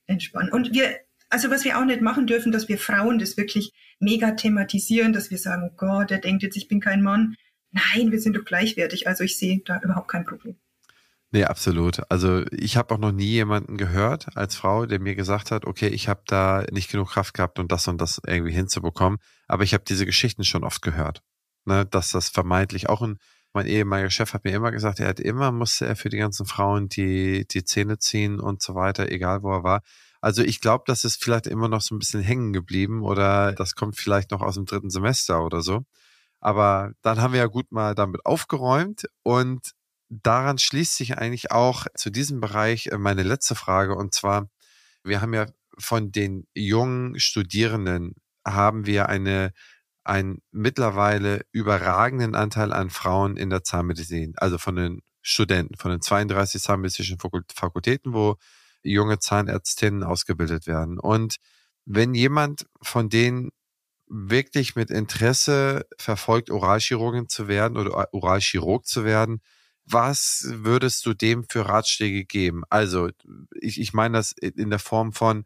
entspannen. 0.06 0.50
Und 0.50 0.72
wir, 0.72 1.00
also 1.28 1.50
was 1.50 1.66
wir 1.66 1.78
auch 1.78 1.84
nicht 1.84 2.00
machen 2.00 2.26
dürfen, 2.26 2.50
dass 2.50 2.70
wir 2.70 2.78
Frauen 2.78 3.18
das 3.18 3.36
wirklich 3.36 3.74
mega 4.00 4.30
thematisieren, 4.30 5.12
dass 5.12 5.30
wir 5.30 5.38
sagen, 5.38 5.70
oh 5.70 5.76
Gott, 5.76 6.08
der 6.08 6.18
denkt 6.18 6.42
jetzt, 6.42 6.56
ich 6.56 6.68
bin 6.68 6.80
kein 6.80 7.02
Mann. 7.02 7.36
Nein, 7.72 8.10
wir 8.10 8.20
sind 8.20 8.34
doch 8.34 8.44
gleichwertig. 8.46 9.06
Also 9.06 9.22
ich 9.22 9.36
sehe 9.36 9.60
da 9.66 9.82
überhaupt 9.82 10.08
kein 10.08 10.24
Problem. 10.24 10.56
Nee, 11.32 11.44
absolut. 11.44 12.00
Also 12.10 12.44
ich 12.52 12.76
habe 12.76 12.94
auch 12.94 12.98
noch 12.98 13.12
nie 13.12 13.26
jemanden 13.26 13.76
gehört 13.76 14.36
als 14.36 14.54
Frau, 14.54 14.86
der 14.86 15.00
mir 15.00 15.16
gesagt 15.16 15.50
hat, 15.50 15.64
okay, 15.64 15.88
ich 15.88 16.08
habe 16.08 16.22
da 16.26 16.64
nicht 16.70 16.90
genug 16.90 17.10
Kraft 17.10 17.34
gehabt, 17.34 17.58
um 17.58 17.68
das 17.68 17.88
und 17.88 18.00
das 18.00 18.20
irgendwie 18.26 18.52
hinzubekommen. 18.52 19.18
Aber 19.48 19.64
ich 19.64 19.74
habe 19.74 19.84
diese 19.86 20.06
Geschichten 20.06 20.44
schon 20.44 20.64
oft 20.64 20.82
gehört. 20.82 21.22
Ne, 21.64 21.84
dass 21.84 22.10
das 22.12 22.28
vermeintlich 22.28 22.88
auch 22.88 23.02
ein, 23.02 23.18
mein 23.52 23.66
ehemaliger 23.66 24.10
Chef 24.10 24.34
hat 24.34 24.44
mir 24.44 24.52
immer 24.54 24.70
gesagt, 24.70 25.00
er 25.00 25.08
hat 25.08 25.18
immer, 25.18 25.50
musste 25.50 25.86
er 25.86 25.96
für 25.96 26.10
die 26.10 26.18
ganzen 26.18 26.46
Frauen 26.46 26.88
die, 26.88 27.44
die 27.48 27.64
Zähne 27.64 27.98
ziehen 27.98 28.38
und 28.38 28.62
so 28.62 28.76
weiter, 28.76 29.10
egal 29.10 29.42
wo 29.42 29.52
er 29.52 29.64
war. 29.64 29.80
Also 30.20 30.42
ich 30.42 30.60
glaube, 30.60 30.84
das 30.86 31.04
ist 31.04 31.22
vielleicht 31.22 31.46
immer 31.48 31.68
noch 31.68 31.80
so 31.80 31.94
ein 31.94 31.98
bisschen 31.98 32.22
hängen 32.22 32.52
geblieben 32.52 33.02
oder 33.02 33.52
das 33.52 33.74
kommt 33.74 33.96
vielleicht 33.96 34.30
noch 34.30 34.42
aus 34.42 34.54
dem 34.54 34.64
dritten 34.64 34.90
Semester 34.90 35.44
oder 35.44 35.60
so. 35.62 35.82
Aber 36.40 36.92
dann 37.02 37.20
haben 37.20 37.32
wir 37.32 37.40
ja 37.40 37.46
gut 37.46 37.72
mal 37.72 37.94
damit 37.94 38.24
aufgeräumt 38.26 39.06
und 39.24 39.72
daran 40.08 40.58
schließt 40.58 40.96
sich 40.96 41.18
eigentlich 41.18 41.50
auch 41.50 41.86
zu 41.94 42.10
diesem 42.10 42.40
Bereich 42.40 42.88
äh, 42.88 42.98
meine 42.98 43.22
letzte 43.22 43.54
Frage. 43.54 43.94
Und 43.94 44.14
zwar, 44.14 44.48
wir 45.04 45.20
haben 45.20 45.34
ja 45.34 45.46
von 45.78 46.12
den 46.12 46.46
jungen 46.54 47.18
Studierenden 47.18 48.14
haben 48.46 48.86
wir 48.86 49.08
eine, 49.08 49.52
einen 50.04 50.42
mittlerweile 50.52 51.42
überragenden 51.52 52.34
Anteil 52.34 52.72
an 52.72 52.90
Frauen 52.90 53.36
in 53.36 53.50
der 53.50 53.64
Zahnmedizin, 53.64 54.34
also 54.36 54.58
von 54.58 54.76
den 54.76 55.02
Studenten, 55.22 55.76
von 55.76 55.90
den 55.90 56.00
32 56.00 56.62
zahnmedizinischen 56.62 57.18
Fakultäten, 57.18 58.12
wo 58.12 58.36
junge 58.82 59.18
Zahnärztinnen 59.18 60.04
ausgebildet 60.04 60.68
werden. 60.68 60.98
Und 61.00 61.36
wenn 61.84 62.14
jemand 62.14 62.66
von 62.80 63.08
denen 63.08 63.50
wirklich 64.08 64.76
mit 64.76 64.90
Interesse 64.90 65.84
verfolgt, 65.98 66.50
Oralchirurgin 66.50 67.28
zu 67.28 67.48
werden 67.48 67.76
oder 67.76 68.12
Oralchirurg 68.14 68.86
zu 68.86 69.04
werden, 69.04 69.40
was 69.86 70.46
würdest 70.48 71.06
du 71.06 71.14
dem 71.14 71.44
für 71.48 71.68
Ratschläge 71.68 72.24
geben? 72.24 72.62
Also, 72.70 73.08
ich, 73.60 73.80
ich 73.80 73.92
meine 73.92 74.18
das 74.18 74.32
in 74.32 74.70
der 74.70 74.78
Form 74.78 75.12
von, 75.12 75.44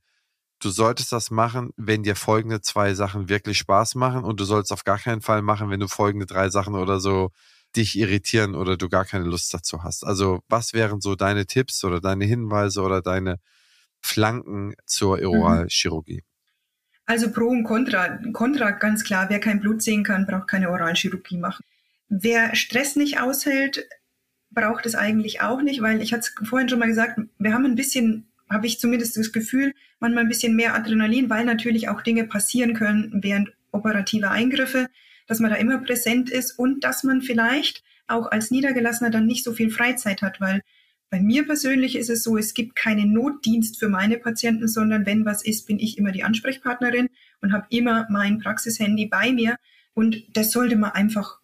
du 0.60 0.70
solltest 0.70 1.12
das 1.12 1.30
machen, 1.30 1.72
wenn 1.76 2.02
dir 2.02 2.16
folgende 2.16 2.60
zwei 2.60 2.94
Sachen 2.94 3.28
wirklich 3.28 3.58
Spaß 3.58 3.94
machen 3.94 4.24
und 4.24 4.40
du 4.40 4.44
sollst 4.44 4.72
auf 4.72 4.84
gar 4.84 4.98
keinen 4.98 5.20
Fall 5.20 5.42
machen, 5.42 5.70
wenn 5.70 5.80
du 5.80 5.88
folgende 5.88 6.26
drei 6.26 6.48
Sachen 6.48 6.74
oder 6.74 7.00
so 7.00 7.30
dich 7.76 7.96
irritieren 7.98 8.54
oder 8.54 8.76
du 8.76 8.88
gar 8.88 9.04
keine 9.04 9.24
Lust 9.24 9.52
dazu 9.54 9.84
hast. 9.84 10.04
Also, 10.04 10.40
was 10.48 10.72
wären 10.72 11.00
so 11.00 11.14
deine 11.14 11.46
Tipps 11.46 11.84
oder 11.84 12.00
deine 12.00 12.24
Hinweise 12.24 12.82
oder 12.82 13.02
deine 13.02 13.38
Flanken 14.00 14.74
zur 14.86 15.22
Oralchirurgie? 15.22 16.24
Also 17.06 17.32
Pro 17.32 17.46
und 17.46 17.64
Contra. 17.64 18.18
Contra 18.32 18.70
ganz 18.70 19.04
klar, 19.04 19.28
wer 19.28 19.40
kein 19.40 19.60
Blut 19.60 19.82
sehen 19.82 20.04
kann, 20.04 20.26
braucht 20.26 20.48
keine 20.48 20.70
Oralchirurgie 20.70 21.38
machen. 21.38 21.64
Wer 22.08 22.54
Stress 22.54 22.96
nicht 22.96 23.20
aushält, 23.20 23.84
braucht 24.50 24.86
es 24.86 24.94
eigentlich 24.94 25.40
auch 25.40 25.62
nicht, 25.62 25.80
weil 25.82 26.02
ich 26.02 26.12
hatte 26.12 26.22
es 26.22 26.48
vorhin 26.48 26.68
schon 26.68 26.78
mal 26.78 26.88
gesagt, 26.88 27.20
wir 27.38 27.52
haben 27.52 27.64
ein 27.64 27.76
bisschen, 27.76 28.26
habe 28.48 28.66
ich 28.66 28.80
zumindest 28.80 29.16
das 29.16 29.32
Gefühl, 29.32 29.74
manchmal 30.00 30.24
ein 30.24 30.28
bisschen 30.28 30.56
mehr 30.56 30.74
Adrenalin, 30.74 31.30
weil 31.30 31.44
natürlich 31.44 31.88
auch 31.88 32.02
Dinge 32.02 32.24
passieren 32.24 32.74
können 32.74 33.10
während 33.22 33.52
operativer 33.72 34.30
Eingriffe, 34.30 34.88
dass 35.26 35.40
man 35.40 35.50
da 35.50 35.56
immer 35.56 35.78
präsent 35.78 36.30
ist 36.30 36.58
und 36.58 36.82
dass 36.82 37.04
man 37.04 37.22
vielleicht 37.22 37.84
auch 38.08 38.30
als 38.32 38.50
Niedergelassener 38.50 39.10
dann 39.10 39.26
nicht 39.26 39.44
so 39.44 39.52
viel 39.52 39.70
Freizeit 39.70 40.22
hat, 40.22 40.40
weil 40.40 40.62
bei 41.10 41.20
mir 41.20 41.44
persönlich 41.44 41.96
ist 41.96 42.08
es 42.08 42.22
so, 42.22 42.36
es 42.36 42.54
gibt 42.54 42.76
keinen 42.76 43.12
Notdienst 43.12 43.78
für 43.78 43.88
meine 43.88 44.16
Patienten, 44.18 44.68
sondern 44.68 45.06
wenn 45.06 45.24
was 45.24 45.44
ist, 45.44 45.66
bin 45.66 45.80
ich 45.80 45.98
immer 45.98 46.12
die 46.12 46.22
Ansprechpartnerin 46.22 47.08
und 47.40 47.52
habe 47.52 47.66
immer 47.70 48.06
mein 48.10 48.38
Praxishandy 48.38 49.06
bei 49.06 49.32
mir. 49.32 49.56
Und 49.92 50.22
das 50.36 50.52
sollte 50.52 50.76
man 50.76 50.92
einfach 50.92 51.39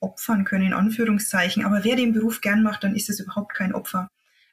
opfern 0.00 0.44
können, 0.44 0.66
in 0.66 0.72
Anführungszeichen. 0.72 1.64
Aber 1.64 1.84
wer 1.84 1.96
den 1.96 2.12
Beruf 2.12 2.40
gern 2.40 2.62
macht, 2.62 2.84
dann 2.84 2.96
ist 2.96 3.10
es 3.10 3.20
überhaupt 3.20 3.54
kein 3.54 3.74
Opfer. 3.74 4.08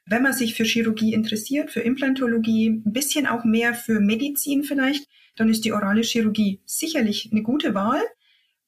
Wenn 0.06 0.22
man 0.22 0.32
sich 0.32 0.54
für 0.54 0.64
Chirurgie 0.64 1.12
interessiert, 1.12 1.70
für 1.70 1.80
Implantologie, 1.80 2.68
ein 2.68 2.92
bisschen 2.92 3.26
auch 3.26 3.44
mehr 3.44 3.74
für 3.74 4.00
Medizin 4.00 4.64
vielleicht, 4.64 5.06
dann 5.36 5.50
ist 5.50 5.64
die 5.64 5.72
orale 5.72 6.02
Chirurgie 6.02 6.60
sicherlich 6.64 7.28
eine 7.30 7.42
gute 7.42 7.74
Wahl. 7.74 8.00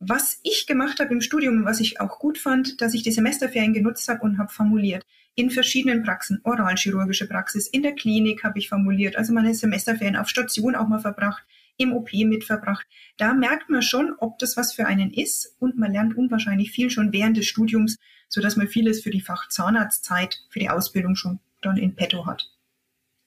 Was 0.01 0.39
ich 0.43 0.66
gemacht 0.66 1.01
habe 1.01 1.12
im 1.12 1.20
Studium, 1.20 1.64
was 1.64 1.81
ich 1.81 2.01
auch 2.01 2.18
gut 2.18 2.39
fand, 2.39 2.81
dass 2.81 2.95
ich 2.95 3.03
die 3.03 3.12
Semesterferien 3.12 3.72
genutzt 3.72 4.09
habe 4.09 4.22
und 4.22 4.39
habe 4.39 4.53
formuliert. 4.53 5.05
In 5.35 5.51
verschiedenen 5.51 6.03
Praxen, 6.03 6.41
oralchirurgische 6.45 7.26
Praxis, 7.26 7.66
in 7.68 7.83
der 7.83 7.95
Klinik 7.95 8.45
habe 8.45 8.59
ich 8.59 8.68
formuliert, 8.68 9.16
also 9.16 9.33
meine 9.33 9.55
Semesterferien 9.55 10.16
auf 10.16 10.28
Station 10.28 10.74
auch 10.74 10.89
mal 10.89 11.01
verbracht 11.01 11.45
im 11.81 11.93
OP 11.95 12.12
mitverbracht. 12.12 12.87
Da 13.16 13.33
merkt 13.33 13.70
man 13.70 13.83
schon, 13.83 14.14
ob 14.18 14.39
das 14.39 14.57
was 14.57 14.74
für 14.74 14.87
einen 14.87 15.12
ist 15.12 15.57
und 15.59 15.78
man 15.78 15.93
lernt 15.93 16.16
unwahrscheinlich 16.16 16.70
viel 16.70 16.91
schon 16.91 17.12
während 17.12 17.37
des 17.37 17.47
Studiums, 17.47 17.97
so 18.28 18.41
dass 18.41 18.57
man 18.57 18.68
vieles 18.68 19.03
für 19.03 19.11
die 19.11 19.22
Fachzahnarztzeit, 19.22 20.41
für 20.51 20.59
die 20.59 20.68
Ausbildung 20.68 21.16
schon 21.16 21.41
dann 21.62 21.78
in 21.78 21.97
petto 21.97 22.26
hat. 22.26 22.51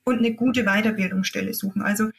Und 0.05 0.19
eine 0.19 0.35
gute 0.35 0.65
Weiterbildungsstelle 0.65 1.53
suchen. 1.53 1.81
Also 1.81 2.11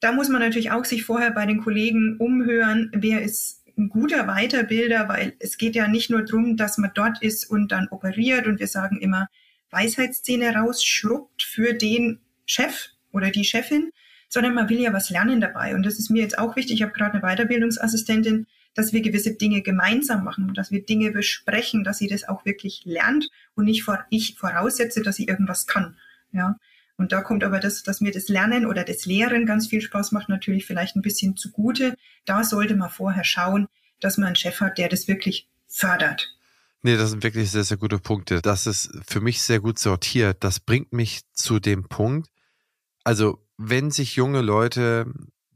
da 0.00 0.12
muss 0.12 0.28
man 0.28 0.40
natürlich 0.40 0.70
auch 0.70 0.84
sich 0.84 1.04
vorher 1.04 1.32
bei 1.32 1.46
den 1.46 1.62
Kollegen 1.62 2.18
umhören, 2.18 2.90
wer 2.94 3.22
ist 3.22 3.62
ein 3.76 3.88
guter 3.88 4.28
Weiterbilder, 4.28 5.08
weil 5.08 5.34
es 5.40 5.58
geht 5.58 5.74
ja 5.74 5.88
nicht 5.88 6.10
nur 6.10 6.22
darum, 6.22 6.56
dass 6.56 6.78
man 6.78 6.92
dort 6.94 7.20
ist 7.20 7.50
und 7.50 7.72
dann 7.72 7.88
operiert 7.88 8.46
und 8.46 8.60
wir 8.60 8.68
sagen 8.68 9.00
immer 9.00 9.28
Weisheitsszene 9.70 10.54
rausschrubbt 10.54 11.42
für 11.42 11.72
den 11.72 12.20
Chef 12.46 12.90
oder 13.10 13.30
die 13.30 13.44
Chefin, 13.44 13.90
sondern 14.34 14.54
man 14.54 14.68
will 14.68 14.80
ja 14.80 14.92
was 14.92 15.10
lernen 15.10 15.40
dabei. 15.40 15.76
Und 15.76 15.86
das 15.86 16.00
ist 16.00 16.10
mir 16.10 16.20
jetzt 16.20 16.38
auch 16.38 16.56
wichtig. 16.56 16.74
Ich 16.74 16.82
habe 16.82 16.90
gerade 16.90 17.12
eine 17.12 17.22
Weiterbildungsassistentin, 17.22 18.48
dass 18.74 18.92
wir 18.92 19.00
gewisse 19.00 19.34
Dinge 19.34 19.62
gemeinsam 19.62 20.24
machen, 20.24 20.52
dass 20.54 20.72
wir 20.72 20.84
Dinge 20.84 21.12
besprechen, 21.12 21.84
dass 21.84 21.98
sie 21.98 22.08
das 22.08 22.28
auch 22.28 22.44
wirklich 22.44 22.82
lernt 22.84 23.30
und 23.54 23.66
nicht 23.66 23.84
vor, 23.84 24.04
ich 24.10 24.36
voraussetze, 24.36 25.02
dass 25.02 25.14
sie 25.14 25.28
irgendwas 25.28 25.68
kann. 25.68 25.96
Ja. 26.32 26.58
Und 26.96 27.12
da 27.12 27.20
kommt 27.20 27.44
aber 27.44 27.60
das, 27.60 27.84
dass 27.84 28.00
mir 28.00 28.10
das 28.10 28.26
Lernen 28.26 28.66
oder 28.66 28.82
das 28.82 29.06
Lehren 29.06 29.46
ganz 29.46 29.68
viel 29.68 29.80
Spaß 29.80 30.10
macht, 30.10 30.28
natürlich 30.28 30.66
vielleicht 30.66 30.96
ein 30.96 31.02
bisschen 31.02 31.36
zugute. 31.36 31.94
Da 32.24 32.42
sollte 32.42 32.74
man 32.74 32.90
vorher 32.90 33.22
schauen, 33.22 33.68
dass 34.00 34.18
man 34.18 34.26
einen 34.26 34.36
Chef 34.36 34.60
hat, 34.60 34.78
der 34.78 34.88
das 34.88 35.06
wirklich 35.06 35.46
fördert. 35.68 36.34
Nee, 36.82 36.96
das 36.96 37.10
sind 37.10 37.22
wirklich 37.22 37.52
sehr, 37.52 37.62
sehr 37.62 37.76
gute 37.76 38.00
Punkte. 38.00 38.42
Das 38.42 38.66
ist 38.66 38.90
für 39.06 39.20
mich 39.20 39.42
sehr 39.42 39.60
gut 39.60 39.78
sortiert. 39.78 40.42
Das 40.42 40.58
bringt 40.58 40.92
mich 40.92 41.20
zu 41.32 41.60
dem 41.60 41.84
Punkt. 41.84 42.28
Also 43.04 43.43
wenn 43.56 43.90
sich 43.90 44.16
junge 44.16 44.40
Leute 44.40 45.12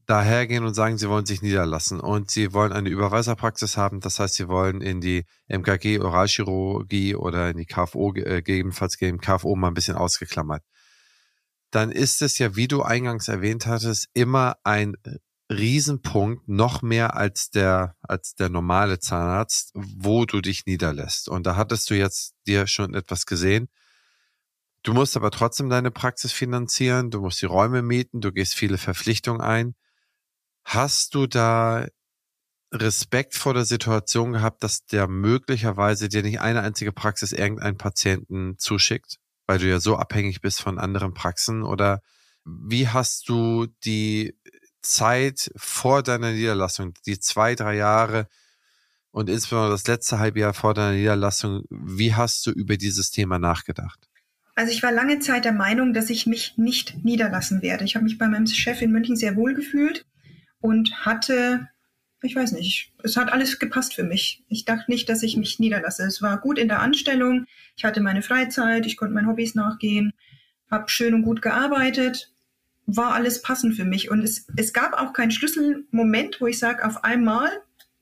dahergehen 0.06 0.64
und 0.64 0.74
sagen, 0.74 0.96
sie 0.96 1.08
wollen 1.08 1.26
sich 1.26 1.42
niederlassen 1.42 2.00
und 2.00 2.30
sie 2.30 2.54
wollen 2.54 2.72
eine 2.72 2.88
Überweiserpraxis 2.88 3.76
haben, 3.76 4.00
das 4.00 4.18
heißt, 4.18 4.36
sie 4.36 4.48
wollen 4.48 4.80
in 4.80 5.02
die 5.02 5.24
MKG 5.48 6.00
Oralchirurgie 6.00 7.14
oder 7.14 7.50
in 7.50 7.58
die 7.58 7.66
KFO 7.66 8.14
äh, 8.14 8.42
gegebenenfalls 8.42 8.96
gehen, 8.96 9.20
KFO 9.20 9.54
mal 9.54 9.68
ein 9.68 9.74
bisschen 9.74 9.96
ausgeklammert, 9.96 10.62
dann 11.70 11.90
ist 11.90 12.22
es 12.22 12.38
ja, 12.38 12.56
wie 12.56 12.68
du 12.68 12.82
eingangs 12.82 13.28
erwähnt 13.28 13.66
hattest, 13.66 14.08
immer 14.14 14.56
ein 14.64 14.96
Riesenpunkt, 15.50 16.48
noch 16.48 16.82
mehr 16.82 17.16
als 17.16 17.50
der, 17.50 17.94
als 18.00 18.34
der 18.34 18.48
normale 18.48 18.98
Zahnarzt, 18.98 19.72
wo 19.74 20.24
du 20.26 20.40
dich 20.40 20.66
niederlässt. 20.66 21.28
Und 21.28 21.46
da 21.46 21.56
hattest 21.56 21.90
du 21.90 21.94
jetzt 21.94 22.34
dir 22.46 22.66
schon 22.66 22.94
etwas 22.94 23.24
gesehen. 23.24 23.68
Du 24.88 24.94
musst 24.94 25.18
aber 25.18 25.30
trotzdem 25.30 25.68
deine 25.68 25.90
Praxis 25.90 26.32
finanzieren, 26.32 27.10
du 27.10 27.20
musst 27.20 27.42
die 27.42 27.46
Räume 27.46 27.82
mieten, 27.82 28.22
du 28.22 28.32
gehst 28.32 28.54
viele 28.54 28.78
Verpflichtungen 28.78 29.42
ein. 29.42 29.74
Hast 30.64 31.14
du 31.14 31.26
da 31.26 31.86
Respekt 32.72 33.34
vor 33.34 33.52
der 33.52 33.66
Situation 33.66 34.32
gehabt, 34.32 34.62
dass 34.62 34.86
der 34.86 35.06
möglicherweise 35.06 36.08
dir 36.08 36.22
nicht 36.22 36.40
eine 36.40 36.62
einzige 36.62 36.90
Praxis 36.90 37.32
irgendeinen 37.32 37.76
Patienten 37.76 38.56
zuschickt, 38.56 39.18
weil 39.46 39.58
du 39.58 39.68
ja 39.68 39.78
so 39.78 39.94
abhängig 39.94 40.40
bist 40.40 40.62
von 40.62 40.78
anderen 40.78 41.12
Praxen? 41.12 41.64
Oder 41.64 42.00
wie 42.46 42.88
hast 42.88 43.28
du 43.28 43.66
die 43.84 44.38
Zeit 44.80 45.50
vor 45.54 46.02
deiner 46.02 46.30
Niederlassung, 46.30 46.94
die 47.04 47.20
zwei, 47.20 47.54
drei 47.54 47.76
Jahre 47.76 48.26
und 49.10 49.28
insbesondere 49.28 49.72
das 49.72 49.86
letzte 49.86 50.18
halbe 50.18 50.40
Jahr 50.40 50.54
vor 50.54 50.72
deiner 50.72 50.96
Niederlassung, 50.96 51.64
wie 51.68 52.14
hast 52.14 52.46
du 52.46 52.52
über 52.52 52.78
dieses 52.78 53.10
Thema 53.10 53.38
nachgedacht? 53.38 54.07
Also 54.58 54.72
ich 54.72 54.82
war 54.82 54.90
lange 54.90 55.20
Zeit 55.20 55.44
der 55.44 55.52
Meinung, 55.52 55.94
dass 55.94 56.10
ich 56.10 56.26
mich 56.26 56.58
nicht 56.58 57.04
niederlassen 57.04 57.62
werde. 57.62 57.84
Ich 57.84 57.94
habe 57.94 58.02
mich 58.02 58.18
bei 58.18 58.26
meinem 58.26 58.48
Chef 58.48 58.82
in 58.82 58.90
München 58.90 59.14
sehr 59.14 59.36
wohl 59.36 59.54
gefühlt 59.54 60.04
und 60.58 61.06
hatte, 61.06 61.68
ich 62.22 62.34
weiß 62.34 62.50
nicht, 62.50 62.92
es 63.04 63.16
hat 63.16 63.30
alles 63.32 63.60
gepasst 63.60 63.94
für 63.94 64.02
mich. 64.02 64.42
Ich 64.48 64.64
dachte 64.64 64.90
nicht, 64.90 65.08
dass 65.08 65.22
ich 65.22 65.36
mich 65.36 65.60
niederlasse. 65.60 66.02
Es 66.02 66.22
war 66.22 66.40
gut 66.40 66.58
in 66.58 66.66
der 66.66 66.80
Anstellung, 66.80 67.46
ich 67.76 67.84
hatte 67.84 68.00
meine 68.00 68.20
Freizeit, 68.20 68.84
ich 68.84 68.96
konnte 68.96 69.14
meinen 69.14 69.28
Hobbys 69.28 69.54
nachgehen, 69.54 70.12
habe 70.68 70.88
schön 70.88 71.14
und 71.14 71.22
gut 71.22 71.40
gearbeitet, 71.40 72.32
war 72.84 73.14
alles 73.14 73.42
passend 73.42 73.76
für 73.76 73.84
mich. 73.84 74.10
Und 74.10 74.24
es, 74.24 74.48
es 74.56 74.72
gab 74.72 74.94
auch 74.94 75.12
keinen 75.12 75.30
Schlüsselmoment, 75.30 76.40
wo 76.40 76.48
ich 76.48 76.58
sage, 76.58 76.84
auf 76.84 77.04
einmal, 77.04 77.48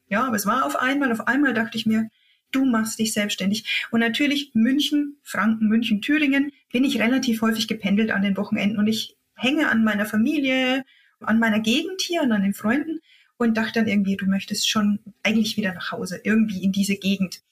ja, 0.09 0.25
aber 0.25 0.37
es 0.37 0.47
war 0.47 0.65
auf 0.65 0.77
einmal, 0.77 1.13
auf 1.13 1.29
einmal 1.29 1.53
dachte 1.53 1.77
ich 1.77 1.85
mir, 1.85 2.09
du 2.53 2.65
machst 2.65 2.99
dich 2.99 3.13
selbstständig. 3.13 3.87
Und 3.91 4.01
natürlich 4.01 4.51
München, 4.55 5.17
Franken, 5.23 5.69
München, 5.69 6.01
Thüringen 6.03 6.53
bin 6.73 6.85
ich 6.85 7.01
relativ 7.01 7.43
häufig 7.43 7.69
gependelt 7.69 8.11
an 8.11 8.23
den 8.23 8.37
Wochenenden 8.37 8.79
und 8.79 8.87
ich 8.87 9.17
hänge 9.35 9.69
an 9.69 9.85
meiner 9.85 10.07
Familie, 10.07 10.85
an 11.21 11.39
meiner 11.39 11.61
Gegend 11.61 12.01
hier 12.01 12.23
und 12.23 12.33
an 12.33 12.43
den 12.43 12.55
Freunden 12.55 13.01
und 13.37 13.57
dachte 13.57 13.81
dann 13.81 13.89
irgendwie, 13.89 14.17
du 14.17 14.27
möchtest 14.27 14.69
schon 14.69 14.99
eigentlich 15.23 15.57
wieder 15.57 15.75
nach 15.75 15.93
Hause, 15.93 16.21
irgendwie 16.25 16.63
in 16.63 16.73
diese 16.73 16.97
Gegend. 16.97 17.43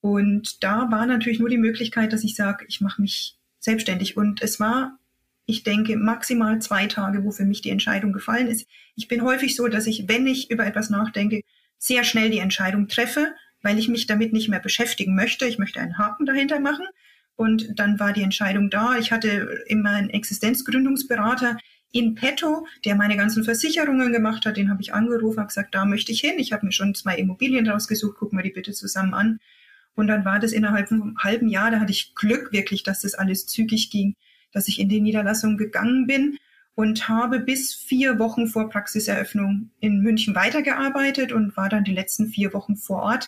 Und 0.00 0.62
da 0.62 0.90
war 0.90 1.06
natürlich 1.06 1.38
nur 1.38 1.48
die 1.48 1.58
Möglichkeit, 1.58 2.12
dass 2.12 2.24
ich 2.24 2.34
sage, 2.34 2.64
ich 2.68 2.80
mache 2.80 3.00
mich 3.00 3.36
selbstständig. 3.58 4.16
Und 4.16 4.42
es 4.42 4.60
war, 4.60 4.98
ich 5.46 5.62
denke, 5.62 5.96
maximal 5.96 6.60
zwei 6.60 6.86
Tage, 6.86 7.24
wo 7.24 7.30
für 7.30 7.44
mich 7.44 7.60
die 7.60 7.70
Entscheidung 7.70 8.12
gefallen 8.12 8.48
ist. 8.48 8.66
Ich 8.96 9.08
bin 9.08 9.22
häufig 9.22 9.56
so, 9.56 9.68
dass 9.68 9.86
ich, 9.86 10.08
wenn 10.08 10.26
ich 10.26 10.50
über 10.50 10.66
etwas 10.66 10.90
nachdenke, 10.90 11.42
sehr 11.78 12.04
schnell 12.04 12.30
die 12.30 12.38
Entscheidung 12.38 12.88
treffe 12.88 13.34
weil 13.62 13.78
ich 13.78 13.88
mich 13.88 14.06
damit 14.06 14.32
nicht 14.32 14.48
mehr 14.48 14.60
beschäftigen 14.60 15.14
möchte. 15.14 15.46
Ich 15.46 15.58
möchte 15.58 15.80
einen 15.80 15.98
Haken 15.98 16.26
dahinter 16.26 16.60
machen. 16.60 16.86
Und 17.36 17.78
dann 17.78 17.98
war 17.98 18.12
die 18.12 18.22
Entscheidung 18.22 18.70
da. 18.70 18.96
Ich 18.98 19.12
hatte 19.12 19.64
immer 19.66 19.90
einen 19.90 20.10
Existenzgründungsberater 20.10 21.56
in 21.92 22.14
petto, 22.14 22.66
der 22.84 22.94
meine 22.94 23.16
ganzen 23.16 23.44
Versicherungen 23.44 24.12
gemacht 24.12 24.46
hat. 24.46 24.56
Den 24.56 24.70
habe 24.70 24.82
ich 24.82 24.94
angerufen, 24.94 25.38
habe 25.38 25.48
gesagt, 25.48 25.74
da 25.74 25.84
möchte 25.84 26.12
ich 26.12 26.20
hin. 26.20 26.38
Ich 26.38 26.52
habe 26.52 26.66
mir 26.66 26.72
schon 26.72 26.94
zwei 26.94 27.16
Immobilien 27.16 27.68
rausgesucht, 27.68 28.16
gucken 28.16 28.38
wir 28.38 28.42
die 28.42 28.50
bitte 28.50 28.72
zusammen 28.72 29.14
an. 29.14 29.40
Und 29.94 30.06
dann 30.06 30.24
war 30.24 30.38
das 30.38 30.52
innerhalb 30.52 30.88
von 30.88 31.02
einem 31.02 31.18
halben 31.18 31.48
Jahr, 31.48 31.70
da 31.70 31.80
hatte 31.80 31.92
ich 31.92 32.14
Glück 32.14 32.52
wirklich, 32.52 32.82
dass 32.82 33.00
das 33.00 33.14
alles 33.14 33.46
zügig 33.46 33.90
ging, 33.90 34.16
dass 34.52 34.68
ich 34.68 34.78
in 34.78 34.88
die 34.88 35.00
Niederlassung 35.00 35.56
gegangen 35.56 36.06
bin 36.06 36.38
und 36.74 37.08
habe 37.08 37.40
bis 37.40 37.74
vier 37.74 38.18
Wochen 38.18 38.46
vor 38.46 38.70
Praxiseröffnung 38.70 39.70
in 39.80 40.00
München 40.00 40.34
weitergearbeitet 40.34 41.32
und 41.32 41.56
war 41.56 41.68
dann 41.68 41.84
die 41.84 41.92
letzten 41.92 42.28
vier 42.28 42.54
Wochen 42.54 42.76
vor 42.76 43.02
Ort. 43.02 43.26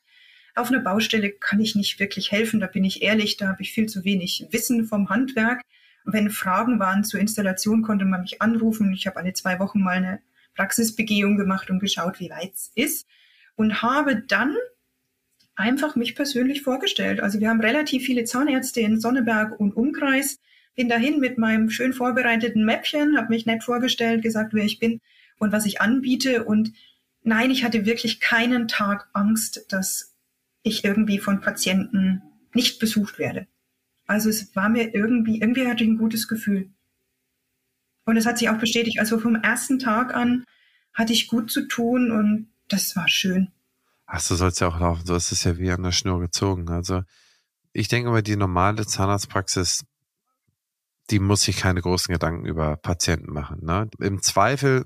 Auf 0.55 0.69
einer 0.69 0.81
Baustelle 0.81 1.31
kann 1.31 1.61
ich 1.61 1.75
nicht 1.75 1.99
wirklich 1.99 2.31
helfen, 2.31 2.61
da 2.61 2.67
bin 2.67 2.85
ich 2.85 3.03
ehrlich, 3.03 3.39
da 3.39 3.49
habe 3.49 3.63
ich 3.63 3.73
viel 3.73 3.87
zu 3.87 4.05
wenig 4.05 4.47
Wissen 4.51 4.85
vom 4.85 5.09
Handwerk. 5.09 5.63
Wenn 6.05 6.31
Fragen 6.31 6.79
waren 6.79 7.05
zur 7.05 7.21
Installation, 7.21 7.83
konnte 7.83 8.05
man 8.05 8.23
mich 8.23 8.43
anrufen. 8.43 8.93
Ich 8.93 9.07
habe 9.07 9.17
alle 9.17 9.33
zwei 9.33 9.59
Wochen 9.59 9.81
mal 9.81 9.97
eine 9.97 10.21
Praxisbegehung 10.55 11.37
gemacht 11.37 11.71
und 11.71 11.79
geschaut, 11.79 12.21
wie 12.21 12.31
weit 12.31 12.53
es 12.55 12.73
ist. 12.75 13.07
Und 13.57 13.83
habe 13.83 14.17
dann 14.17 14.57
einfach 15.55 15.97
mich 15.97 16.15
persönlich 16.15 16.63
vorgestellt. 16.63 17.21
Also 17.21 17.41
wir 17.41 17.49
haben 17.49 17.61
relativ 17.61 18.05
viele 18.05 18.25
Zahnärzte 18.25 18.81
in 18.81 19.01
Sonneberg 19.01 19.59
und 19.59 19.77
Umkreis. 19.77 20.39
Bin 20.75 20.89
dahin 20.89 21.21
mit 21.21 21.39
meinem 21.39 21.71
schön 21.71 21.93
vorbereiteten 21.93 22.65
Mäppchen, 22.65 23.17
habe 23.17 23.29
mich 23.29 23.47
nett 23.47 23.63
vorgestellt, 23.63 24.23
gesagt, 24.23 24.55
wer 24.55 24.65
ich 24.65 24.79
bin 24.79 25.01
und 25.39 25.53
was 25.53 25.67
ich 25.67 25.81
anbiete. 25.81 26.45
Und 26.45 26.73
nein, 27.23 27.51
ich 27.51 27.65
hatte 27.65 27.87
wirklich 27.87 28.21
keinen 28.21 28.69
Tag 28.69 29.09
Angst, 29.13 29.67
dass 29.69 30.12
ich 30.63 30.85
irgendwie 30.85 31.19
von 31.19 31.41
Patienten 31.41 32.23
nicht 32.55 32.79
besucht 32.79 33.19
werde. 33.19 33.47
Also 34.07 34.29
es 34.29 34.55
war 34.55 34.69
mir 34.69 34.95
irgendwie, 34.95 35.41
irgendwie 35.41 35.67
hatte 35.67 35.85
ich 35.85 35.91
ein 35.91 35.99
gutes 35.99 36.29
Gefühl. 36.29 36.71
Und 38.05 38.17
es 38.17 38.27
hat 38.27 38.39
sich 38.39 38.49
auch 38.49 38.59
bestätigt. 38.59 38.99
Also 38.99 39.19
vom 39.19 39.37
ersten 39.37 39.79
Tag 39.79 40.15
an 40.15 40.45
hatte 40.93 41.13
ich 41.13 41.29
gut 41.29 41.51
zu 41.51 41.67
tun 41.67 42.11
und 42.11 42.49
das 42.69 42.97
war 42.97 43.09
schön. 43.09 43.51
Ach, 44.07 44.21
so 44.21 44.35
soll 44.35 44.49
es 44.49 44.59
ja 44.59 44.69
auch 44.69 44.81
laufen. 44.81 45.07
So 45.07 45.15
ist 45.15 45.33
es 45.33 45.45
ja 45.45 45.57
wie 45.59 45.71
an 45.71 45.83
der 45.83 45.93
Schnur 45.93 46.21
gezogen. 46.21 46.69
Also 46.69 47.03
ich 47.73 47.89
denke 47.89 48.11
mal, 48.11 48.23
die 48.23 48.37
normale 48.37 48.87
Zahnarztpraxis, 48.87 49.85
die 51.11 51.19
muss 51.19 51.43
sich 51.43 51.57
keine 51.57 51.81
großen 51.81 52.13
Gedanken 52.13 52.45
über 52.45 52.77
Patienten 52.77 53.33
machen. 53.33 53.65
Ne? 53.65 53.89
Im 53.99 54.21
Zweifel 54.21 54.85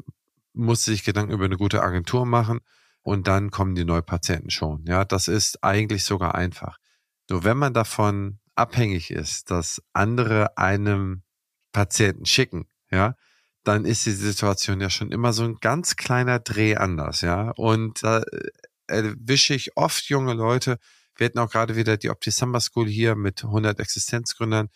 muss 0.53 0.85
sich 0.85 1.05
Gedanken 1.05 1.33
über 1.33 1.45
eine 1.45 1.57
gute 1.57 1.83
Agentur 1.83 2.27
machen 2.27 2.61
und 3.07 3.29
dann 3.29 3.53
kommen 3.53 3.77
die 3.77 3.85
Neupatienten 3.85 4.51
schon. 4.51 4.85
Ja, 4.85 5.05
das 5.05 5.29
ist 5.29 5.63
eigentlich 5.63 6.03
sogar 6.03 6.35
einfach. 6.35 6.79
Nur 7.31 7.45
wenn 7.45 7.57
man 7.57 7.73
davon 7.73 8.41
abhängig 8.57 9.13
ist, 9.13 9.53
dass 9.53 9.81
andere 9.93 10.59
einem 10.59 11.23
Patienten 11.71 12.27
schicken, 12.27 12.67
ja, 12.91 13.15
dann 13.63 13.85
ist 13.85 14.07
die 14.07 14.11
Situation 14.11 14.81
ja 14.81 14.91
schon 14.91 15.13
immer 15.13 15.33
so 15.33 15.45
ein 15.45 15.59
ganz 15.61 15.95
kleiner 15.95 16.41
Dreh 16.41 16.75
anders, 16.75 17.21
ja. 17.21 17.53
Und 17.53 18.03
da 18.03 18.23
äh, 18.23 18.51
erwische 18.89 19.55
ich 19.55 19.77
oft 19.77 20.07
junge 20.09 20.35
Leute. 20.35 20.79
Wir 21.15 21.27
hatten 21.27 21.39
auch 21.39 21.51
gerade 21.51 21.77
wieder 21.77 21.97
die 21.97 22.11
Opti 22.11 22.33
Summer 22.33 22.61
School 22.61 22.89
hier 22.89 23.15
mit 23.15 23.45
100 23.45 23.79
Existenzgründern. 23.79 24.69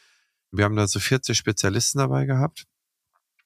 Wir 0.52 0.66
haben 0.66 0.76
da 0.76 0.86
so 0.86 1.00
40 1.00 1.36
Spezialisten 1.36 1.98
dabei 1.98 2.26
gehabt. 2.26 2.66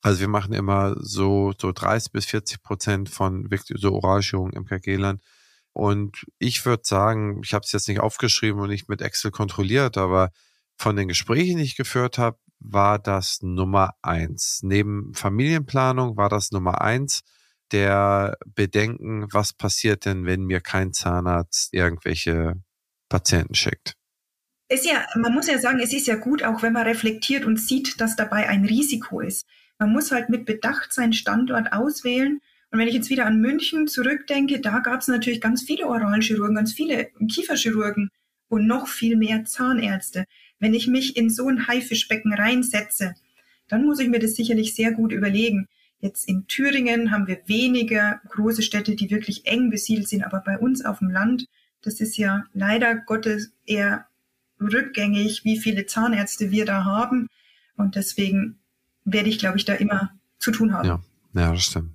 Also 0.04 0.20
wir 0.20 0.28
machen 0.28 0.52
immer 0.52 0.94
so, 0.98 1.54
so 1.58 1.72
30 1.72 2.12
bis 2.12 2.26
40 2.26 2.62
Prozent 2.62 3.08
von 3.08 3.50
wirklich 3.50 3.80
so 3.80 3.94
Oralchirurgen 3.94 4.52
im 4.52 4.66
KG-Land. 4.66 5.22
Und 5.72 6.26
ich 6.38 6.66
würde 6.66 6.82
sagen, 6.84 7.40
ich 7.42 7.54
habe 7.54 7.64
es 7.64 7.72
jetzt 7.72 7.88
nicht 7.88 8.00
aufgeschrieben 8.00 8.60
und 8.60 8.68
nicht 8.68 8.86
mit 8.86 9.00
Excel 9.00 9.30
kontrolliert, 9.30 9.96
aber 9.96 10.30
von 10.76 10.94
den 10.94 11.08
Gesprächen, 11.08 11.56
die 11.56 11.64
ich 11.64 11.76
geführt 11.76 12.18
habe, 12.18 12.36
war 12.60 12.98
das 12.98 13.38
Nummer 13.40 13.94
eins. 14.02 14.60
Neben 14.62 15.14
Familienplanung 15.14 16.18
war 16.18 16.28
das 16.28 16.50
Nummer 16.50 16.82
eins 16.82 17.22
der 17.72 18.36
Bedenken, 18.44 19.26
was 19.32 19.54
passiert 19.54 20.04
denn, 20.04 20.26
wenn 20.26 20.44
mir 20.44 20.60
kein 20.60 20.92
Zahnarzt 20.92 21.72
irgendwelche 21.72 22.62
Patienten 23.08 23.54
schickt. 23.54 23.94
Ist 24.68 24.84
ja, 24.84 25.06
man 25.14 25.32
muss 25.32 25.46
ja 25.46 25.58
sagen, 25.58 25.80
es 25.80 25.94
ist 25.94 26.06
ja 26.06 26.16
gut, 26.16 26.42
auch 26.42 26.60
wenn 26.60 26.74
man 26.74 26.86
reflektiert 26.86 27.46
und 27.46 27.58
sieht, 27.58 28.02
dass 28.02 28.16
dabei 28.16 28.50
ein 28.50 28.66
Risiko 28.66 29.20
ist. 29.20 29.46
Man 29.84 29.92
muss 29.92 30.12
halt 30.12 30.30
mit 30.30 30.46
Bedacht 30.46 30.94
seinen 30.94 31.12
Standort 31.12 31.74
auswählen. 31.74 32.40
Und 32.70 32.78
wenn 32.78 32.88
ich 32.88 32.94
jetzt 32.94 33.10
wieder 33.10 33.26
an 33.26 33.42
München 33.42 33.86
zurückdenke, 33.86 34.58
da 34.58 34.78
gab 34.78 35.02
es 35.02 35.08
natürlich 35.08 35.42
ganz 35.42 35.62
viele 35.62 35.86
Oralchirurgen, 35.86 36.56
ganz 36.56 36.72
viele 36.72 37.10
Kieferchirurgen 37.28 38.08
und 38.48 38.66
noch 38.66 38.88
viel 38.88 39.18
mehr 39.18 39.44
Zahnärzte. 39.44 40.24
Wenn 40.58 40.72
ich 40.72 40.86
mich 40.86 41.18
in 41.18 41.28
so 41.28 41.50
ein 41.50 41.68
Haifischbecken 41.68 42.32
reinsetze, 42.32 43.14
dann 43.68 43.84
muss 43.84 44.00
ich 44.00 44.08
mir 44.08 44.20
das 44.20 44.36
sicherlich 44.36 44.74
sehr 44.74 44.92
gut 44.92 45.12
überlegen. 45.12 45.68
Jetzt 46.00 46.26
in 46.30 46.46
Thüringen 46.46 47.10
haben 47.10 47.26
wir 47.26 47.42
weniger 47.44 48.22
große 48.30 48.62
Städte, 48.62 48.96
die 48.96 49.10
wirklich 49.10 49.44
eng 49.44 49.68
besiedelt 49.68 50.08
sind, 50.08 50.24
aber 50.24 50.40
bei 50.40 50.56
uns 50.56 50.82
auf 50.82 51.00
dem 51.00 51.10
Land, 51.10 51.44
das 51.82 52.00
ist 52.00 52.16
ja 52.16 52.46
leider 52.54 52.94
Gottes 52.94 53.52
eher 53.66 54.06
rückgängig, 54.58 55.44
wie 55.44 55.58
viele 55.58 55.84
Zahnärzte 55.84 56.50
wir 56.50 56.64
da 56.64 56.86
haben. 56.86 57.28
Und 57.76 57.96
deswegen 57.96 58.60
werde 59.04 59.28
ich, 59.28 59.38
glaube 59.38 59.56
ich, 59.58 59.64
da 59.64 59.74
immer 59.74 60.10
zu 60.38 60.50
tun 60.50 60.72
haben. 60.72 60.88
Ja, 60.88 61.02
ja, 61.34 61.52
das 61.52 61.64
stimmt. 61.64 61.94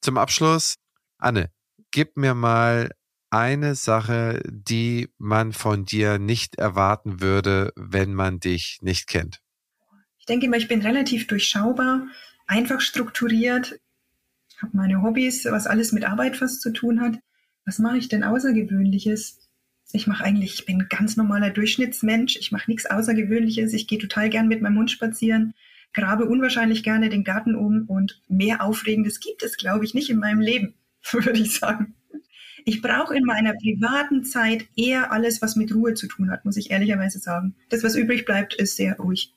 Zum 0.00 0.18
Abschluss, 0.18 0.76
Anne, 1.18 1.50
gib 1.90 2.16
mir 2.16 2.34
mal 2.34 2.90
eine 3.30 3.74
Sache, 3.74 4.42
die 4.48 5.08
man 5.18 5.52
von 5.52 5.84
dir 5.84 6.18
nicht 6.18 6.56
erwarten 6.56 7.20
würde, 7.20 7.72
wenn 7.76 8.12
man 8.14 8.40
dich 8.40 8.78
nicht 8.82 9.06
kennt? 9.06 9.40
Ich 10.18 10.26
denke 10.26 10.48
mal, 10.48 10.58
ich 10.58 10.68
bin 10.68 10.82
relativ 10.82 11.26
durchschaubar, 11.26 12.06
einfach 12.46 12.80
strukturiert, 12.80 13.78
habe 14.60 14.76
meine 14.76 15.02
Hobbys, 15.02 15.44
was 15.46 15.66
alles 15.66 15.92
mit 15.92 16.04
Arbeit 16.04 16.40
was 16.40 16.60
zu 16.60 16.72
tun 16.72 17.00
hat. 17.00 17.18
Was 17.64 17.78
mache 17.78 17.98
ich 17.98 18.08
denn 18.08 18.24
Außergewöhnliches? 18.24 19.38
Ich 19.92 20.06
mache 20.06 20.24
eigentlich, 20.24 20.54
ich 20.54 20.66
bin 20.66 20.82
ein 20.82 20.88
ganz 20.88 21.16
normaler 21.16 21.50
Durchschnittsmensch. 21.50 22.36
Ich 22.36 22.52
mache 22.52 22.70
nichts 22.70 22.86
Außergewöhnliches. 22.86 23.72
Ich 23.72 23.86
gehe 23.86 23.98
total 23.98 24.30
gern 24.30 24.48
mit 24.48 24.62
meinem 24.62 24.78
Hund 24.78 24.90
spazieren, 24.90 25.54
grabe 25.92 26.26
unwahrscheinlich 26.26 26.82
gerne 26.82 27.08
den 27.08 27.24
Garten 27.24 27.54
um 27.54 27.84
und 27.86 28.20
mehr 28.28 28.62
Aufregendes 28.62 29.20
gibt 29.20 29.42
es, 29.42 29.56
glaube 29.56 29.84
ich, 29.84 29.94
nicht 29.94 30.10
in 30.10 30.18
meinem 30.18 30.40
Leben, 30.40 30.74
würde 31.10 31.38
ich 31.38 31.58
sagen. 31.58 31.94
Ich 32.64 32.82
brauche 32.82 33.16
in 33.16 33.24
meiner 33.24 33.54
privaten 33.54 34.24
Zeit 34.24 34.68
eher 34.76 35.12
alles, 35.12 35.40
was 35.40 35.56
mit 35.56 35.74
Ruhe 35.74 35.94
zu 35.94 36.06
tun 36.06 36.30
hat, 36.30 36.44
muss 36.44 36.56
ich 36.56 36.70
ehrlicherweise 36.70 37.18
sagen. 37.18 37.56
Das, 37.70 37.82
was 37.82 37.96
übrig 37.96 38.26
bleibt, 38.26 38.54
ist 38.54 38.76
sehr 38.76 38.96
ruhig. 38.98 39.34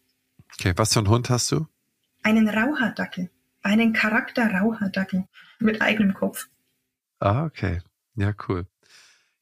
Okay, 0.59 0.73
was 0.75 0.93
für 0.93 0.99
einen 0.99 1.09
Hund 1.09 1.29
hast 1.29 1.51
du? 1.51 1.67
Einen 2.21 2.49
Rauhaardackel. 2.49 3.29
Einen 3.61 3.93
Charakter 3.93 4.51
Rauhaardackel 4.51 5.25
mit 5.59 5.81
eigenem 5.81 6.13
Kopf. 6.13 6.49
Ah, 7.19 7.45
okay. 7.45 7.81
Ja, 8.15 8.33
cool. 8.47 8.67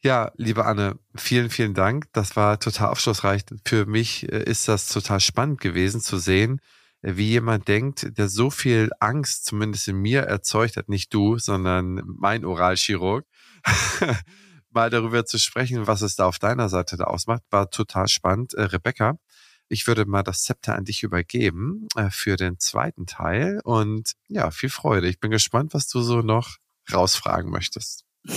Ja, 0.03 0.31
liebe 0.35 0.65
Anne, 0.65 0.97
vielen, 1.15 1.49
vielen 1.49 1.73
Dank. 1.73 2.05
Das 2.13 2.35
war 2.35 2.59
total 2.59 2.89
aufschlussreich. 2.89 3.43
Für 3.65 3.85
mich 3.85 4.31
äh, 4.31 4.43
ist 4.43 4.67
das 4.67 4.89
total 4.89 5.19
spannend 5.19 5.61
gewesen 5.61 6.01
zu 6.01 6.17
sehen, 6.17 6.59
wie 7.01 7.29
jemand 7.29 7.67
denkt, 7.67 8.17
der 8.17 8.29
so 8.29 8.49
viel 8.49 8.91
Angst 8.99 9.45
zumindest 9.45 9.87
in 9.87 9.97
mir 9.97 10.21
erzeugt 10.21 10.77
hat, 10.77 10.89
nicht 10.89 11.13
du, 11.13 11.37
sondern 11.37 12.01
mein 12.05 12.45
Oralchirurg, 12.45 13.25
mal 14.69 14.89
darüber 14.89 15.25
zu 15.25 15.37
sprechen, 15.39 15.87
was 15.87 16.01
es 16.01 16.15
da 16.15 16.25
auf 16.25 16.39
deiner 16.39 16.69
Seite 16.69 16.97
da 16.97 17.05
ausmacht, 17.05 17.43
war 17.49 17.69
total 17.69 18.07
spannend. 18.07 18.53
Äh, 18.53 18.63
Rebecca, 18.63 19.17
ich 19.67 19.87
würde 19.87 20.05
mal 20.05 20.23
das 20.23 20.43
Zepter 20.43 20.75
an 20.75 20.85
dich 20.85 21.03
übergeben 21.03 21.87
äh, 21.95 22.09
für 22.09 22.35
den 22.35 22.59
zweiten 22.59 23.05
Teil 23.05 23.61
und 23.63 24.13
ja, 24.27 24.51
viel 24.51 24.69
Freude. 24.69 25.07
Ich 25.07 25.19
bin 25.19 25.31
gespannt, 25.31 25.73
was 25.73 25.87
du 25.87 26.01
so 26.01 26.21
noch 26.21 26.57
rausfragen 26.91 27.49
möchtest. 27.49 28.05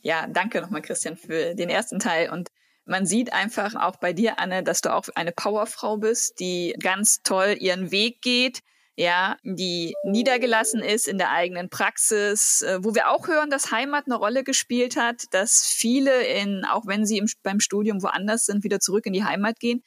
ja, 0.00 0.26
danke 0.26 0.60
nochmal, 0.60 0.82
Christian, 0.82 1.16
für 1.16 1.54
den 1.54 1.70
ersten 1.70 1.98
Teil 1.98 2.30
und 2.30 2.50
man 2.88 3.06
sieht 3.06 3.32
einfach 3.32 3.74
auch 3.74 3.96
bei 3.96 4.12
dir, 4.12 4.38
Anne, 4.38 4.62
dass 4.62 4.80
du 4.80 4.92
auch 4.92 5.04
eine 5.14 5.32
Powerfrau 5.32 5.98
bist, 5.98 6.40
die 6.40 6.74
ganz 6.80 7.22
toll 7.22 7.56
ihren 7.60 7.90
Weg 7.90 8.22
geht, 8.22 8.60
ja, 8.96 9.36
die 9.44 9.94
niedergelassen 10.04 10.82
ist 10.82 11.06
in 11.06 11.18
der 11.18 11.30
eigenen 11.30 11.68
Praxis, 11.68 12.62
äh, 12.62 12.78
wo 12.82 12.94
wir 12.96 13.10
auch 13.10 13.28
hören, 13.28 13.50
dass 13.50 13.70
Heimat 13.70 14.06
eine 14.06 14.16
Rolle 14.16 14.42
gespielt 14.42 14.96
hat, 14.96 15.22
dass 15.30 15.64
viele 15.66 16.24
in, 16.24 16.64
auch 16.64 16.86
wenn 16.86 17.06
sie 17.06 17.18
im, 17.18 17.28
beim 17.44 17.60
Studium 17.60 18.02
woanders 18.02 18.46
sind, 18.46 18.64
wieder 18.64 18.80
zurück 18.80 19.06
in 19.06 19.12
die 19.12 19.22
Heimat 19.22 19.60
gehen. 19.60 19.84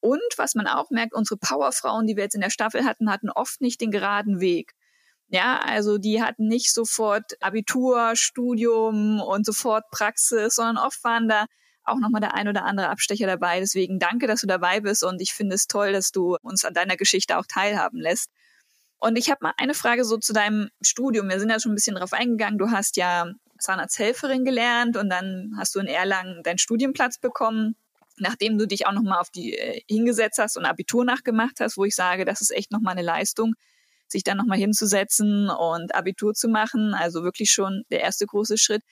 Und 0.00 0.22
was 0.36 0.54
man 0.54 0.66
auch 0.66 0.90
merkt, 0.90 1.12
unsere 1.12 1.38
Powerfrauen, 1.38 2.06
die 2.06 2.16
wir 2.16 2.24
jetzt 2.24 2.34
in 2.34 2.40
der 2.40 2.50
Staffel 2.50 2.84
hatten, 2.84 3.10
hatten 3.10 3.30
oft 3.30 3.60
nicht 3.60 3.80
den 3.80 3.90
geraden 3.90 4.40
Weg. 4.40 4.72
Ja, 5.28 5.60
also 5.60 5.98
die 5.98 6.22
hatten 6.22 6.46
nicht 6.46 6.72
sofort 6.72 7.32
Abitur, 7.40 8.12
Studium 8.14 9.20
und 9.20 9.44
sofort 9.44 9.84
Praxis, 9.90 10.54
sondern 10.54 10.78
oft 10.78 11.02
waren 11.04 11.28
da 11.28 11.46
auch 11.84 11.98
nochmal 11.98 12.20
der 12.20 12.34
ein 12.34 12.48
oder 12.48 12.64
andere 12.64 12.88
Abstecher 12.88 13.26
dabei. 13.26 13.60
Deswegen 13.60 13.98
danke, 13.98 14.26
dass 14.26 14.40
du 14.40 14.46
dabei 14.46 14.80
bist 14.80 15.04
und 15.04 15.20
ich 15.20 15.32
finde 15.32 15.54
es 15.54 15.66
toll, 15.66 15.92
dass 15.92 16.10
du 16.10 16.36
uns 16.42 16.64
an 16.64 16.74
deiner 16.74 16.96
Geschichte 16.96 17.38
auch 17.38 17.46
teilhaben 17.46 18.00
lässt. 18.00 18.30
Und 18.98 19.16
ich 19.16 19.30
habe 19.30 19.40
mal 19.42 19.52
eine 19.58 19.74
Frage 19.74 20.04
so 20.04 20.16
zu 20.16 20.32
deinem 20.32 20.70
Studium. 20.80 21.28
Wir 21.28 21.38
sind 21.38 21.50
ja 21.50 21.60
schon 21.60 21.72
ein 21.72 21.74
bisschen 21.74 21.96
drauf 21.96 22.12
eingegangen. 22.12 22.58
Du 22.58 22.70
hast 22.70 22.96
ja 22.96 23.26
Zahnarzthelferin 23.58 24.44
gelernt 24.44 24.96
und 24.96 25.10
dann 25.10 25.52
hast 25.58 25.74
du 25.74 25.80
in 25.80 25.86
Erlangen 25.86 26.42
deinen 26.42 26.58
Studienplatz 26.58 27.18
bekommen, 27.18 27.76
nachdem 28.16 28.58
du 28.58 28.66
dich 28.66 28.86
auch 28.86 28.92
nochmal 28.92 29.20
auf 29.20 29.30
die 29.30 29.54
äh, 29.54 29.82
hingesetzt 29.88 30.38
hast 30.38 30.56
und 30.56 30.64
Abitur 30.64 31.04
nachgemacht 31.04 31.60
hast, 31.60 31.76
wo 31.76 31.84
ich 31.84 31.94
sage, 31.94 32.24
das 32.24 32.40
ist 32.40 32.50
echt 32.50 32.72
nochmal 32.72 32.92
eine 32.92 33.02
Leistung, 33.02 33.54
sich 34.08 34.24
dann 34.24 34.38
nochmal 34.38 34.58
hinzusetzen 34.58 35.50
und 35.50 35.94
Abitur 35.94 36.34
zu 36.34 36.48
machen. 36.48 36.94
Also 36.94 37.22
wirklich 37.24 37.50
schon 37.50 37.84
der 37.90 38.00
erste 38.00 38.26
große 38.26 38.58
Schritt. 38.58 38.82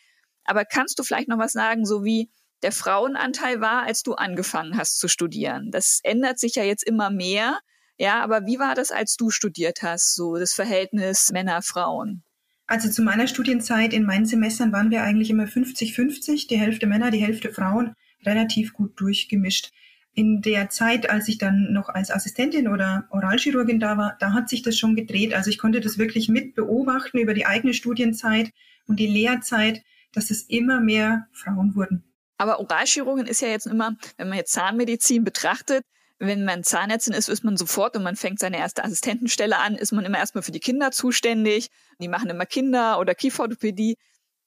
Aber 0.45 0.64
kannst 0.64 0.99
du 0.99 1.05
vielleicht 1.05 1.28
noch 1.28 1.38
was 1.38 1.53
sagen, 1.53 1.86
so 1.86 2.05
wie 2.05 2.30
der 2.62 2.72
Frauenanteil 2.72 3.60
war, 3.60 3.84
als 3.84 4.02
du 4.02 4.14
angefangen 4.14 4.76
hast 4.76 4.98
zu 4.98 5.08
studieren? 5.08 5.70
Das 5.70 6.00
ändert 6.02 6.38
sich 6.38 6.54
ja 6.54 6.64
jetzt 6.64 6.86
immer 6.86 7.10
mehr. 7.10 7.58
Ja, 7.98 8.22
aber 8.22 8.46
wie 8.46 8.58
war 8.58 8.74
das, 8.74 8.90
als 8.90 9.16
du 9.16 9.30
studiert 9.30 9.82
hast, 9.82 10.14
so 10.14 10.36
das 10.36 10.54
Verhältnis 10.54 11.30
Männer-Frauen? 11.32 12.22
Also 12.66 12.88
zu 12.88 13.02
meiner 13.02 13.26
Studienzeit 13.26 13.92
in 13.92 14.04
meinen 14.04 14.24
Semestern 14.24 14.72
waren 14.72 14.90
wir 14.90 15.02
eigentlich 15.02 15.30
immer 15.30 15.44
50-50, 15.44 16.48
die 16.48 16.58
Hälfte 16.58 16.86
Männer, 16.86 17.10
die 17.10 17.22
Hälfte 17.22 17.52
Frauen, 17.52 17.94
relativ 18.24 18.72
gut 18.72 18.98
durchgemischt. 18.98 19.70
In 20.14 20.42
der 20.42 20.68
Zeit, 20.68 21.08
als 21.08 21.28
ich 21.28 21.38
dann 21.38 21.72
noch 21.72 21.88
als 21.88 22.10
Assistentin 22.10 22.68
oder 22.68 23.08
Oralchirurgin 23.10 23.80
da 23.80 23.96
war, 23.96 24.16
da 24.20 24.32
hat 24.32 24.48
sich 24.48 24.62
das 24.62 24.78
schon 24.78 24.94
gedreht. 24.94 25.34
Also 25.34 25.50
ich 25.50 25.58
konnte 25.58 25.80
das 25.80 25.98
wirklich 25.98 26.28
mit 26.28 26.54
beobachten 26.54 27.18
über 27.18 27.34
die 27.34 27.46
eigene 27.46 27.74
Studienzeit 27.74 28.50
und 28.86 29.00
die 29.00 29.06
Lehrzeit, 29.06 29.82
dass 30.12 30.30
es 30.30 30.42
immer 30.42 30.80
mehr 30.80 31.26
Frauen 31.32 31.74
wurden. 31.74 32.04
Aber 32.43 32.59
Oralchirurgin 32.59 33.28
ist 33.28 33.40
ja 33.40 33.47
jetzt 33.47 33.68
immer, 33.68 33.95
wenn 34.16 34.28
man 34.28 34.36
jetzt 34.36 34.51
Zahnmedizin 34.51 35.22
betrachtet, 35.22 35.84
wenn 36.18 36.45
man 36.45 36.64
Zahnärztin 36.64 37.14
ist, 37.14 37.28
ist 37.28 37.45
man 37.45 37.57
sofort 37.57 37.97
und 37.97 38.03
man 38.03 38.16
fängt 38.16 38.40
seine 38.40 38.59
erste 38.59 38.82
Assistentenstelle 38.82 39.59
an, 39.59 39.76
ist 39.76 39.93
man 39.93 40.05
immer 40.05 40.18
erstmal 40.18 40.43
für 40.43 40.51
die 40.51 40.59
Kinder 40.59 40.90
zuständig. 40.90 41.68
Die 42.01 42.09
machen 42.09 42.30
immer 42.30 42.45
Kinder 42.45 42.99
oder 42.99 43.14
Kieferorthopädie. 43.14 43.97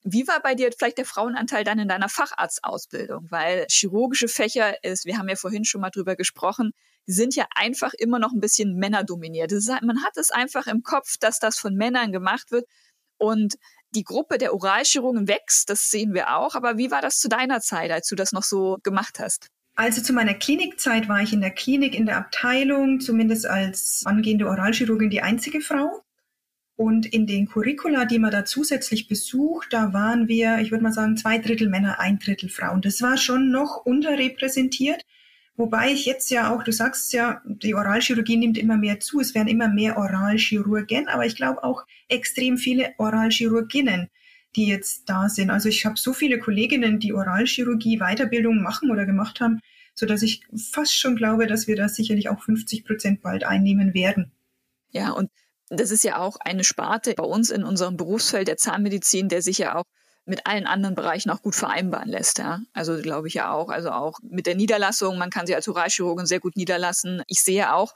Wie 0.02 0.28
war 0.28 0.42
bei 0.42 0.54
dir 0.54 0.70
vielleicht 0.76 0.98
der 0.98 1.06
Frauenanteil 1.06 1.64
dann 1.64 1.78
in 1.78 1.88
deiner 1.88 2.10
Facharztausbildung? 2.10 3.28
Weil 3.30 3.64
chirurgische 3.70 4.28
Fächer 4.28 4.84
ist, 4.84 5.06
wir 5.06 5.16
haben 5.16 5.30
ja 5.30 5.36
vorhin 5.36 5.64
schon 5.64 5.80
mal 5.80 5.88
drüber 5.88 6.16
gesprochen, 6.16 6.72
die 7.06 7.12
sind 7.12 7.34
ja 7.34 7.46
einfach 7.54 7.94
immer 7.94 8.18
noch 8.18 8.32
ein 8.34 8.40
bisschen 8.40 8.74
männerdominiert. 8.74 9.52
Man 9.80 10.04
hat 10.04 10.18
es 10.18 10.30
einfach 10.30 10.66
im 10.66 10.82
Kopf, 10.82 11.16
dass 11.18 11.38
das 11.38 11.56
von 11.58 11.74
Männern 11.74 12.12
gemacht 12.12 12.50
wird. 12.50 12.66
Und 13.16 13.54
die 13.96 14.04
Gruppe 14.04 14.38
der 14.38 14.54
Oralchirurgen 14.54 15.26
wächst, 15.26 15.70
das 15.70 15.90
sehen 15.90 16.14
wir 16.14 16.36
auch. 16.36 16.54
Aber 16.54 16.78
wie 16.78 16.90
war 16.90 17.02
das 17.02 17.18
zu 17.18 17.28
deiner 17.28 17.60
Zeit, 17.60 17.90
als 17.90 18.06
du 18.08 18.14
das 18.14 18.32
noch 18.32 18.44
so 18.44 18.78
gemacht 18.82 19.18
hast? 19.18 19.48
Also 19.74 20.00
zu 20.00 20.12
meiner 20.12 20.34
Klinikzeit 20.34 21.08
war 21.08 21.20
ich 21.20 21.32
in 21.32 21.40
der 21.40 21.50
Klinik, 21.50 21.94
in 21.94 22.06
der 22.06 22.16
Abteilung, 22.16 23.00
zumindest 23.00 23.46
als 23.46 24.02
angehende 24.06 24.46
Oralchirurgin 24.46 25.10
die 25.10 25.22
einzige 25.22 25.60
Frau. 25.60 26.02
Und 26.76 27.06
in 27.06 27.26
den 27.26 27.46
Curricula, 27.46 28.04
die 28.04 28.18
man 28.18 28.30
da 28.30 28.44
zusätzlich 28.44 29.08
besucht, 29.08 29.68
da 29.72 29.94
waren 29.94 30.28
wir, 30.28 30.58
ich 30.58 30.70
würde 30.70 30.84
mal 30.84 30.92
sagen, 30.92 31.16
zwei 31.16 31.38
Drittel 31.38 31.70
Männer, 31.70 31.98
ein 32.00 32.18
Drittel 32.18 32.50
Frauen. 32.50 32.82
Das 32.82 33.00
war 33.00 33.16
schon 33.16 33.50
noch 33.50 33.84
unterrepräsentiert. 33.84 35.02
Wobei 35.56 35.90
ich 35.90 36.04
jetzt 36.04 36.30
ja 36.30 36.54
auch, 36.54 36.62
du 36.62 36.72
sagst 36.72 37.12
ja, 37.14 37.40
die 37.46 37.74
Oralchirurgie 37.74 38.36
nimmt 38.36 38.58
immer 38.58 38.76
mehr 38.76 39.00
zu. 39.00 39.20
Es 39.20 39.34
werden 39.34 39.48
immer 39.48 39.68
mehr 39.68 39.96
Oralchirurgen, 39.96 41.08
aber 41.08 41.24
ich 41.24 41.34
glaube 41.34 41.64
auch 41.64 41.86
extrem 42.08 42.58
viele 42.58 42.92
Oralchirurginnen, 42.98 44.10
die 44.54 44.66
jetzt 44.66 45.08
da 45.08 45.30
sind. 45.30 45.50
Also 45.50 45.70
ich 45.70 45.86
habe 45.86 45.98
so 45.98 46.12
viele 46.12 46.38
Kolleginnen, 46.38 46.98
die 46.98 47.14
Oralchirurgie 47.14 47.98
Weiterbildung 47.98 48.62
machen 48.62 48.90
oder 48.90 49.06
gemacht 49.06 49.40
haben, 49.40 49.60
so 49.94 50.04
dass 50.04 50.22
ich 50.22 50.42
fast 50.72 50.94
schon 50.94 51.16
glaube, 51.16 51.46
dass 51.46 51.66
wir 51.66 51.76
da 51.76 51.88
sicherlich 51.88 52.28
auch 52.28 52.42
50 52.42 52.84
Prozent 52.84 53.22
bald 53.22 53.44
einnehmen 53.44 53.94
werden. 53.94 54.32
Ja, 54.90 55.12
und 55.12 55.30
das 55.70 55.90
ist 55.90 56.04
ja 56.04 56.18
auch 56.18 56.36
eine 56.38 56.64
Sparte 56.64 57.14
bei 57.14 57.24
uns 57.24 57.50
in 57.50 57.64
unserem 57.64 57.96
Berufsfeld 57.96 58.46
der 58.46 58.58
Zahnmedizin, 58.58 59.28
der 59.28 59.40
sich 59.40 59.58
ja 59.58 59.74
auch 59.74 59.84
mit 60.26 60.46
allen 60.46 60.66
anderen 60.66 60.94
Bereichen 60.94 61.30
auch 61.30 61.40
gut 61.40 61.54
vereinbaren 61.54 62.08
lässt. 62.08 62.38
Ja? 62.38 62.60
Also 62.72 63.00
glaube 63.00 63.28
ich 63.28 63.34
ja 63.34 63.52
auch. 63.52 63.68
Also 63.70 63.90
auch 63.90 64.18
mit 64.22 64.46
der 64.46 64.56
Niederlassung, 64.56 65.18
man 65.18 65.30
kann 65.30 65.46
sie 65.46 65.54
als 65.54 65.68
Oralchirurgin 65.68 66.26
sehr 66.26 66.40
gut 66.40 66.56
niederlassen. 66.56 67.22
Ich 67.28 67.42
sehe 67.42 67.72
auch, 67.72 67.94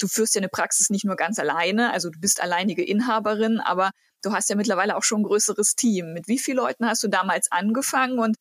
du 0.00 0.08
führst 0.08 0.34
ja 0.34 0.40
eine 0.40 0.48
Praxis 0.48 0.90
nicht 0.90 1.04
nur 1.04 1.16
ganz 1.16 1.38
alleine, 1.38 1.92
also 1.92 2.10
du 2.10 2.18
bist 2.18 2.42
alleinige 2.42 2.82
Inhaberin, 2.82 3.60
aber 3.60 3.90
du 4.22 4.32
hast 4.32 4.48
ja 4.48 4.56
mittlerweile 4.56 4.96
auch 4.96 5.02
schon 5.02 5.20
ein 5.20 5.24
größeres 5.24 5.76
Team. 5.76 6.14
Mit 6.14 6.26
wie 6.26 6.38
vielen 6.38 6.56
Leuten 6.56 6.86
hast 6.86 7.02
du 7.02 7.08
damals 7.08 7.52
angefangen 7.52 8.18
und 8.18 8.36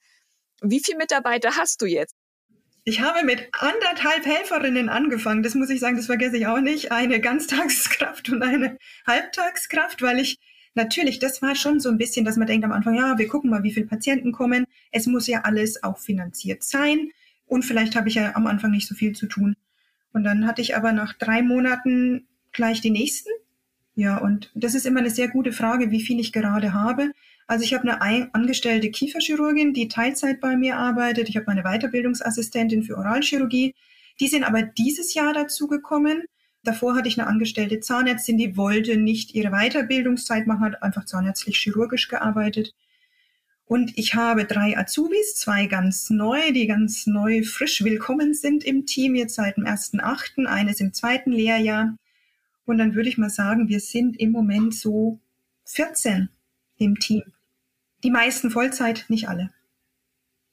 wie 0.62 0.82
viele 0.84 0.98
Mitarbeiter 0.98 1.58
hast 1.58 1.82
du 1.82 1.86
jetzt? 1.86 2.16
Ich 2.86 3.02
habe 3.02 3.26
mit 3.26 3.50
anderthalb 3.52 4.26
Helferinnen 4.26 4.88
angefangen. 4.88 5.44
Das 5.44 5.56
muss 5.56 5.70
ich 5.70 5.82
sagen, 5.82 5.98
das 5.98 6.06
vergesse 6.06 6.38
ich 6.38 6.48
auch 6.48 6.62
nicht. 6.62 6.94
Eine 6.94 7.20
Ganztagskraft 7.20 8.30
und 8.30 8.42
eine 8.42 8.78
Halbtagskraft, 9.06 10.02
weil 10.02 10.20
ich 10.20 10.38
natürlich, 10.78 11.20
das 11.20 11.42
war 11.42 11.56
schon 11.56 11.82
so 11.82 11.90
ein 11.90 11.98
bisschen, 11.98 12.24
dass 12.24 12.38
man 12.38 12.48
denkt 12.48 12.64
am 12.64 12.72
Anfang, 12.72 12.96
ja, 12.96 13.18
wir 13.18 13.28
gucken 13.28 13.50
mal, 13.50 13.64
wie 13.64 13.74
viele 13.74 13.88
Patienten 13.88 14.32
kommen. 14.32 14.66
Es 14.92 15.06
muss 15.08 15.28
ja 15.28 15.42
alles 15.42 15.84
auch 15.84 15.98
finanziert 15.98 16.64
sein. 16.64 17.10
Und 17.46 17.66
vielleicht 17.66 17.96
habe 17.96 18.08
ich 18.08 18.16
ja 18.16 18.36
am 18.36 18.48
Anfang 18.48 18.72
nicht 18.72 18.88
so 18.88 18.96
viel 18.96 19.14
zu 19.14 19.26
tun. 19.26 19.56
Und 20.14 20.24
dann 20.24 20.48
hatte 20.48 20.62
ich 20.62 20.76
aber 20.78 20.94
nach 20.94 21.14
drei 21.14 21.42
Monaten 21.42 22.28
gleich 22.54 22.80
die 22.80 22.92
nächsten. 22.92 23.30
Ja, 23.96 24.18
und 24.18 24.52
das 24.54 24.76
ist 24.76 24.86
immer 24.86 25.00
eine 25.00 25.10
sehr 25.10 25.28
gute 25.28 25.52
Frage, 25.52 25.92
wie 25.92 26.02
viel 26.02 26.20
ich 26.20 26.32
gerade 26.32 26.74
habe. 26.74 27.12
Also 27.48 27.64
ich 27.64 27.74
habe 27.74 27.90
eine 27.90 28.34
angestellte 28.34 28.92
Kieferchirurgin, 28.92 29.74
die 29.74 29.88
Teilzeit 29.88 30.40
bei 30.40 30.56
mir 30.56 30.78
arbeitet. 30.78 31.30
Ich 31.30 31.36
habe 31.36 31.48
meine 31.48 31.64
Weiterbildungsassistentin 31.64 32.84
für 32.84 32.98
Oralchirurgie. 32.98 33.74
Die 34.20 34.28
sind 34.28 34.44
aber 34.44 34.62
dieses 34.62 35.14
Jahr 35.14 35.34
dazugekommen. 35.34 36.24
Davor 36.68 36.98
hatte 36.98 37.08
ich 37.08 37.18
eine 37.18 37.30
angestellte 37.30 37.80
Zahnärztin, 37.80 38.38
die 38.38 38.58
wollte 38.58 38.98
nicht 38.98 39.34
ihre 39.34 39.52
Weiterbildungszeit 39.52 40.48
machen, 40.48 40.66
hat 40.66 40.84
einfach 40.84 41.06
zahnärztlich 41.06 41.58
chirurgisch 41.58 42.10
gearbeitet. 42.10 42.76
Und 43.68 43.98
ich 43.98 44.16
habe 44.16 44.44
drei 44.44 44.78
Azubis, 44.78 45.36
zwei 45.36 45.68
ganz 45.68 46.10
neu, 46.10 46.52
die 46.52 46.68
ganz 46.68 47.08
neu 47.08 47.44
frisch 47.44 47.86
willkommen 47.86 48.34
sind 48.34 48.66
im 48.66 48.86
Team, 48.86 49.16
jetzt 49.16 49.36
seit 49.36 49.56
dem 49.56 49.64
1.8., 49.64 50.46
eines 50.46 50.82
im 50.82 50.94
zweiten 50.94 51.32
Lehrjahr. 51.32 51.96
Und 52.66 52.80
dann 52.80 52.96
würde 52.96 53.08
ich 53.08 53.18
mal 53.18 53.30
sagen, 53.30 53.70
wir 53.70 53.80
sind 53.80 54.20
im 54.20 54.34
Moment 54.34 54.76
so 54.76 55.22
14 55.64 56.28
im 56.80 57.00
Team. 57.00 57.24
Die 58.04 58.12
meisten 58.12 58.52
Vollzeit, 58.52 59.06
nicht 59.08 59.30
alle. 59.30 59.52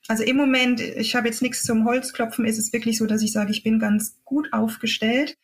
Also 0.07 0.23
im 0.23 0.37
Moment, 0.37 0.81
ich 0.81 1.17
habe 1.17 1.27
jetzt 1.27 1.43
nichts 1.43 1.65
zum 1.65 1.85
Holzklopfen, 1.85 2.45
ist 2.45 2.59
es 2.59 2.73
wirklich 2.73 2.99
so, 2.99 3.07
dass 3.07 3.21
ich 3.21 3.33
sage, 3.33 3.51
ich 3.51 3.65
bin 3.65 3.81
ganz 3.81 4.21
gut 4.25 4.53
aufgestellt. 4.53 5.37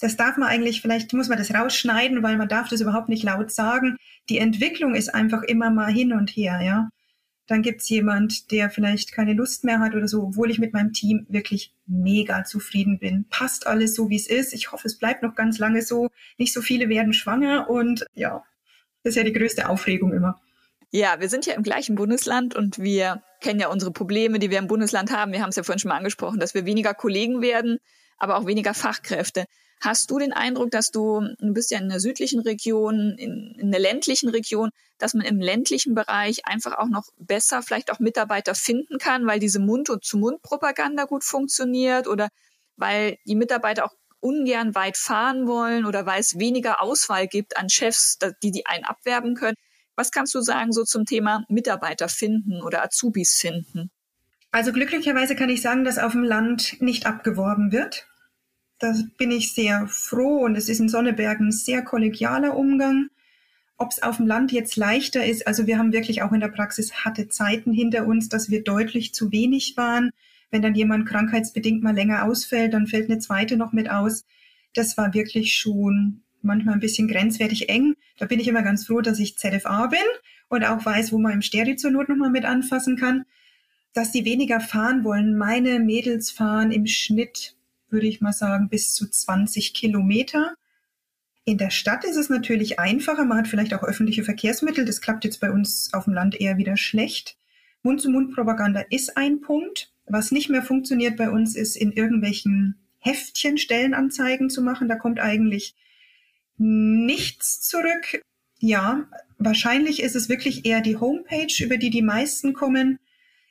Das 0.00 0.16
darf 0.16 0.36
man 0.36 0.48
eigentlich, 0.48 0.80
vielleicht 0.80 1.12
muss 1.12 1.28
man 1.28 1.38
das 1.38 1.52
rausschneiden, 1.52 2.22
weil 2.22 2.36
man 2.36 2.48
darf 2.48 2.68
das 2.68 2.80
überhaupt 2.80 3.08
nicht 3.08 3.24
laut 3.24 3.50
sagen. 3.50 3.96
Die 4.28 4.38
Entwicklung 4.38 4.94
ist 4.94 5.14
einfach 5.14 5.42
immer 5.42 5.70
mal 5.70 5.92
hin 5.92 6.12
und 6.12 6.30
her, 6.30 6.60
ja. 6.62 6.88
Dann 7.48 7.62
gibt's 7.62 7.88
jemand, 7.88 8.50
der 8.50 8.68
vielleicht 8.68 9.12
keine 9.12 9.32
Lust 9.32 9.64
mehr 9.64 9.80
hat 9.80 9.94
oder 9.94 10.06
so, 10.06 10.22
obwohl 10.22 10.50
ich 10.50 10.58
mit 10.58 10.74
meinem 10.74 10.92
Team 10.92 11.26
wirklich 11.30 11.74
mega 11.86 12.44
zufrieden 12.44 12.98
bin. 12.98 13.24
Passt 13.30 13.66
alles 13.66 13.94
so, 13.94 14.10
wie 14.10 14.16
es 14.16 14.28
ist. 14.28 14.52
Ich 14.52 14.70
hoffe, 14.70 14.86
es 14.86 14.98
bleibt 14.98 15.22
noch 15.22 15.34
ganz 15.34 15.58
lange 15.58 15.80
so. 15.82 16.10
Nicht 16.36 16.52
so 16.52 16.60
viele 16.60 16.90
werden 16.90 17.14
schwanger 17.14 17.70
und 17.70 18.04
ja, 18.14 18.44
das 19.02 19.12
ist 19.12 19.16
ja 19.16 19.24
die 19.24 19.32
größte 19.32 19.68
Aufregung 19.68 20.12
immer. 20.12 20.38
Ja, 20.90 21.20
wir 21.20 21.28
sind 21.28 21.46
ja 21.46 21.54
im 21.54 21.62
gleichen 21.62 21.96
Bundesland 21.96 22.54
und 22.54 22.78
wir 22.78 23.22
kennen 23.40 23.60
ja 23.60 23.68
unsere 23.68 23.92
Probleme, 23.92 24.38
die 24.38 24.50
wir 24.50 24.58
im 24.58 24.68
Bundesland 24.68 25.10
haben. 25.10 25.32
Wir 25.32 25.42
haben 25.42 25.50
es 25.50 25.56
ja 25.56 25.62
vorhin 25.62 25.78
schon 25.78 25.90
mal 25.90 25.96
angesprochen, 25.96 26.40
dass 26.40 26.54
wir 26.54 26.66
weniger 26.66 26.94
Kollegen 26.94 27.40
werden, 27.42 27.78
aber 28.18 28.36
auch 28.36 28.46
weniger 28.46 28.74
Fachkräfte. 28.74 29.46
Hast 29.80 30.10
du 30.10 30.18
den 30.18 30.32
Eindruck, 30.32 30.70
dass 30.72 30.90
du, 30.90 31.20
du 31.38 31.52
bist 31.52 31.70
ja 31.70 31.78
in 31.78 31.88
der 31.88 32.00
südlichen 32.00 32.40
Region, 32.40 33.14
in, 33.16 33.54
in 33.58 33.70
der 33.70 33.80
ländlichen 33.80 34.28
Region, 34.28 34.70
dass 34.98 35.14
man 35.14 35.24
im 35.24 35.40
ländlichen 35.40 35.94
Bereich 35.94 36.44
einfach 36.46 36.78
auch 36.78 36.88
noch 36.88 37.04
besser 37.18 37.62
vielleicht 37.62 37.92
auch 37.92 38.00
Mitarbeiter 38.00 38.56
finden 38.56 38.98
kann, 38.98 39.26
weil 39.26 39.38
diese 39.38 39.60
Mund-zu-Mund-Propaganda 39.60 41.04
gut 41.04 41.22
funktioniert 41.22 42.08
oder 42.08 42.28
weil 42.76 43.18
die 43.24 43.36
Mitarbeiter 43.36 43.84
auch 43.84 43.94
ungern 44.20 44.74
weit 44.74 44.96
fahren 44.96 45.46
wollen 45.46 45.84
oder 45.86 46.06
weil 46.06 46.20
es 46.20 46.38
weniger 46.38 46.82
Auswahl 46.82 47.28
gibt 47.28 47.56
an 47.56 47.68
Chefs, 47.68 48.18
die 48.42 48.50
die 48.50 48.66
einen 48.66 48.84
abwerben 48.84 49.36
können. 49.36 49.56
Was 49.94 50.10
kannst 50.10 50.34
du 50.34 50.40
sagen 50.40 50.72
so 50.72 50.84
zum 50.84 51.04
Thema 51.04 51.44
Mitarbeiter 51.48 52.08
finden 52.08 52.62
oder 52.62 52.82
Azubis 52.82 53.36
finden? 53.36 53.90
Also 54.50 54.72
glücklicherweise 54.72 55.36
kann 55.36 55.50
ich 55.50 55.60
sagen, 55.60 55.84
dass 55.84 55.98
auf 55.98 56.12
dem 56.12 56.24
Land 56.24 56.80
nicht 56.80 57.06
abgeworben 57.06 57.70
wird. 57.70 58.06
Da 58.78 58.94
bin 59.18 59.30
ich 59.30 59.52
sehr 59.52 59.88
froh 59.88 60.44
und 60.44 60.56
es 60.56 60.68
ist 60.68 60.80
in 60.80 60.88
Sonneberg 60.88 61.40
ein 61.40 61.52
sehr 61.52 61.82
kollegialer 61.82 62.56
Umgang. 62.56 63.08
Ob 63.76 63.90
es 63.90 64.02
auf 64.02 64.16
dem 64.16 64.26
Land 64.26 64.50
jetzt 64.52 64.76
leichter 64.76 65.24
ist, 65.24 65.46
also 65.46 65.66
wir 65.66 65.78
haben 65.78 65.92
wirklich 65.92 66.22
auch 66.22 66.32
in 66.32 66.40
der 66.40 66.48
Praxis 66.48 67.04
harte 67.04 67.28
Zeiten 67.28 67.72
hinter 67.72 68.06
uns, 68.06 68.28
dass 68.28 68.50
wir 68.50 68.64
deutlich 68.64 69.12
zu 69.14 69.30
wenig 69.30 69.76
waren. 69.76 70.10
Wenn 70.50 70.62
dann 70.62 70.74
jemand 70.74 71.08
krankheitsbedingt 71.08 71.82
mal 71.82 71.94
länger 71.94 72.24
ausfällt, 72.24 72.72
dann 72.72 72.86
fällt 72.86 73.10
eine 73.10 73.18
zweite 73.18 73.56
noch 73.56 73.72
mit 73.72 73.90
aus. 73.90 74.24
Das 74.74 74.96
war 74.96 75.12
wirklich 75.12 75.54
schon 75.54 76.22
manchmal 76.40 76.74
ein 76.74 76.80
bisschen 76.80 77.08
grenzwertig 77.08 77.68
eng. 77.68 77.94
Da 78.18 78.26
bin 78.26 78.40
ich 78.40 78.48
immer 78.48 78.62
ganz 78.62 78.86
froh, 78.86 79.00
dass 79.00 79.18
ich 79.18 79.36
ZFA 79.36 79.86
bin 79.86 79.98
und 80.48 80.64
auch 80.64 80.84
weiß, 80.84 81.12
wo 81.12 81.18
man 81.18 81.32
im 81.32 81.42
Stereo 81.42 81.76
zur 81.76 81.90
Not 81.90 82.08
nochmal 82.08 82.30
mit 82.30 82.44
anfassen 82.44 82.96
kann. 82.96 83.24
Dass 83.98 84.12
die 84.12 84.24
weniger 84.24 84.60
fahren 84.60 85.02
wollen. 85.02 85.36
Meine 85.36 85.80
Mädels 85.80 86.30
fahren 86.30 86.70
im 86.70 86.86
Schnitt, 86.86 87.56
würde 87.90 88.06
ich 88.06 88.20
mal 88.20 88.32
sagen, 88.32 88.68
bis 88.68 88.94
zu 88.94 89.10
20 89.10 89.74
Kilometer. 89.74 90.54
In 91.44 91.58
der 91.58 91.70
Stadt 91.70 92.04
ist 92.04 92.14
es 92.14 92.28
natürlich 92.28 92.78
einfacher. 92.78 93.24
Man 93.24 93.38
hat 93.38 93.48
vielleicht 93.48 93.74
auch 93.74 93.82
öffentliche 93.82 94.22
Verkehrsmittel. 94.22 94.84
Das 94.84 95.00
klappt 95.00 95.24
jetzt 95.24 95.40
bei 95.40 95.50
uns 95.50 95.92
auf 95.94 96.04
dem 96.04 96.12
Land 96.12 96.40
eher 96.40 96.58
wieder 96.58 96.76
schlecht. 96.76 97.36
Mund-zu-Mund-Propaganda 97.82 98.84
ist 98.88 99.16
ein 99.16 99.40
Punkt. 99.40 99.92
Was 100.06 100.30
nicht 100.30 100.48
mehr 100.48 100.62
funktioniert 100.62 101.16
bei 101.16 101.28
uns, 101.28 101.56
ist 101.56 101.74
in 101.74 101.90
irgendwelchen 101.90 102.76
Heftchen 103.00 103.58
Stellenanzeigen 103.58 104.48
zu 104.48 104.62
machen. 104.62 104.86
Da 104.88 104.94
kommt 104.94 105.18
eigentlich 105.18 105.74
nichts 106.56 107.62
zurück. 107.62 108.22
Ja, 108.60 109.08
wahrscheinlich 109.38 110.00
ist 110.04 110.14
es 110.14 110.28
wirklich 110.28 110.66
eher 110.66 110.82
die 110.82 110.98
Homepage, 110.98 111.52
über 111.58 111.78
die 111.78 111.90
die 111.90 112.02
meisten 112.02 112.52
kommen. 112.52 113.00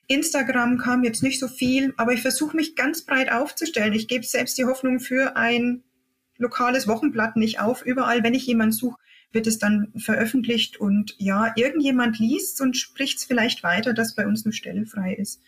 Instagram 0.08 0.78
kam 0.78 1.03
jetzt 1.03 1.22
nicht 1.22 1.39
so 1.39 1.47
viel, 1.47 1.93
aber 1.97 2.14
ich 2.14 2.22
versuche 2.22 2.55
mich 2.55 2.76
ganz 2.76 3.03
breit 3.03 3.32
aufzustellen. 3.32 3.93
Ich 3.93 4.08
gebe 4.08 4.26
selbst 4.26 4.58
die 4.58 4.66
Hoffnung 4.66 4.99
für 4.99 5.36
ein 5.36 5.84
lokales 6.38 6.88
Wochenblatt 6.88 7.36
nicht 7.36 7.60
auf. 7.60 7.86
Überall, 7.86 8.24
wenn 8.24 8.34
ich 8.34 8.45
jemanden 8.45 8.74
suche, 8.74 8.97
wird 9.32 9.47
es 9.47 9.60
dann 9.60 9.91
veröffentlicht 9.97 10.78
und 10.78 11.16
ja, 11.18 11.51
irgendjemand 11.55 12.20
liest 12.20 12.62
und 12.62 12.78
spricht 12.78 13.20
es 13.20 13.26
vielleicht 13.26 13.64
weiter, 13.64 13.93
dass 13.93 14.16
bei 14.16 14.26
uns 14.26 14.45
eine 14.45 14.53
Stelle 14.53 14.86
frei 14.86 15.14
ist. 15.14 15.41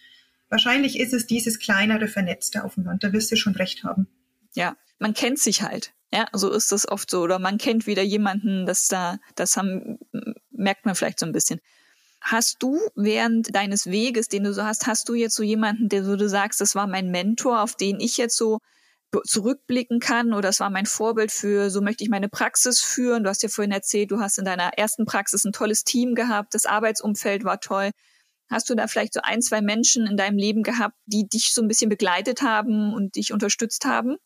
Wahrscheinlich 0.49 0.99
ist 0.99 1.14
es 1.14 1.28
dieses 1.28 1.60
kleinere 1.60 2.07
Vernetzte 2.07 2.64
auf 2.64 2.76
dem 2.76 2.86
Land. 2.86 3.03
Da 3.03 3.14
wirst 3.14 3.32
du 3.32 3.36
schon 3.36 3.55
recht 3.55 3.84
haben. 3.84 4.07
Ja, 4.55 4.76
man 4.97 5.14
kennt 5.14 5.39
sich 5.39 5.62
halt. 5.62 5.93
Ja, 6.12 6.28
so 6.34 6.51
ist 6.51 6.72
das 6.72 6.88
oft 6.88 7.10
so. 7.10 7.22
Oder 7.22 7.39
man 7.39 7.57
kennt 7.60 7.88
wieder 7.88 8.01
jemanden, 8.01 8.66
das 8.66 8.88
da, 8.88 9.20
das 9.36 9.55
haben, 9.57 9.99
merkt 10.51 10.86
man 10.86 10.95
vielleicht 10.95 11.20
so 11.20 11.26
ein 11.26 11.32
bisschen. 11.32 11.62
Hast 12.22 12.57
du 12.61 12.80
während 12.95 13.55
deines 13.55 13.88
Weges, 13.88 14.28
den 14.28 14.43
du 14.43 14.53
so 14.53 14.63
hast, 14.63 14.88
hast 14.88 15.07
du 15.09 15.13
jetzt 15.13 15.36
so 15.36 15.43
jemanden, 15.43 15.89
der 15.89 16.03
so 16.03 16.15
du 16.15 16.28
sagst, 16.28 16.59
das 16.61 16.76
war 16.76 16.88
mein 16.88 17.11
Mentor, 17.11 17.61
auf 17.61 17.76
den 17.76 17.99
ich 17.99 18.17
jetzt 18.17 18.38
so 18.38 18.59
zurückblicken 19.26 19.99
kann 19.99 20.34
oder 20.34 20.49
es 20.49 20.59
war 20.59 20.70
mein 20.70 20.86
Vorbild 20.86 21.32
für, 21.32 21.70
so 21.70 21.82
möchte 21.82 22.03
ich 22.03 22.09
meine 22.09 22.30
Praxis 22.30 22.82
führen. 22.82 23.24
Du 23.24 23.30
hast 23.30 23.41
ja 23.41 23.49
vorhin 23.49 23.72
erzählt, 23.72 24.11
du 24.11 24.20
hast 24.20 24.38
in 24.38 24.45
deiner 24.45 24.78
ersten 24.78 25.05
Praxis 25.05 25.45
ein 25.45 25.53
tolles 25.53 25.84
Team 25.84 26.13
gehabt, 26.13 26.53
das 26.53 26.65
Arbeitsumfeld 26.65 27.43
war 27.43 27.59
toll. 27.59 27.91
Hast 28.49 28.70
du 28.70 28.76
da 28.76 28.88
vielleicht 28.88 29.13
so 29.13 29.22
ein, 29.24 29.41
zwei 29.41 29.61
Menschen 29.61 30.07
in 30.07 30.17
deinem 30.17 30.38
Leben 30.38 30.63
gehabt, 30.63 30.95
die 31.05 31.28
dich 31.28 31.53
so 31.53 31.61
ein 31.61 31.67
bisschen 31.67 31.89
begleitet 31.89 32.41
haben 32.41 32.93
und 32.93 33.15
dich 33.15 33.32
unterstützt 33.32 33.86
haben? 33.86 34.17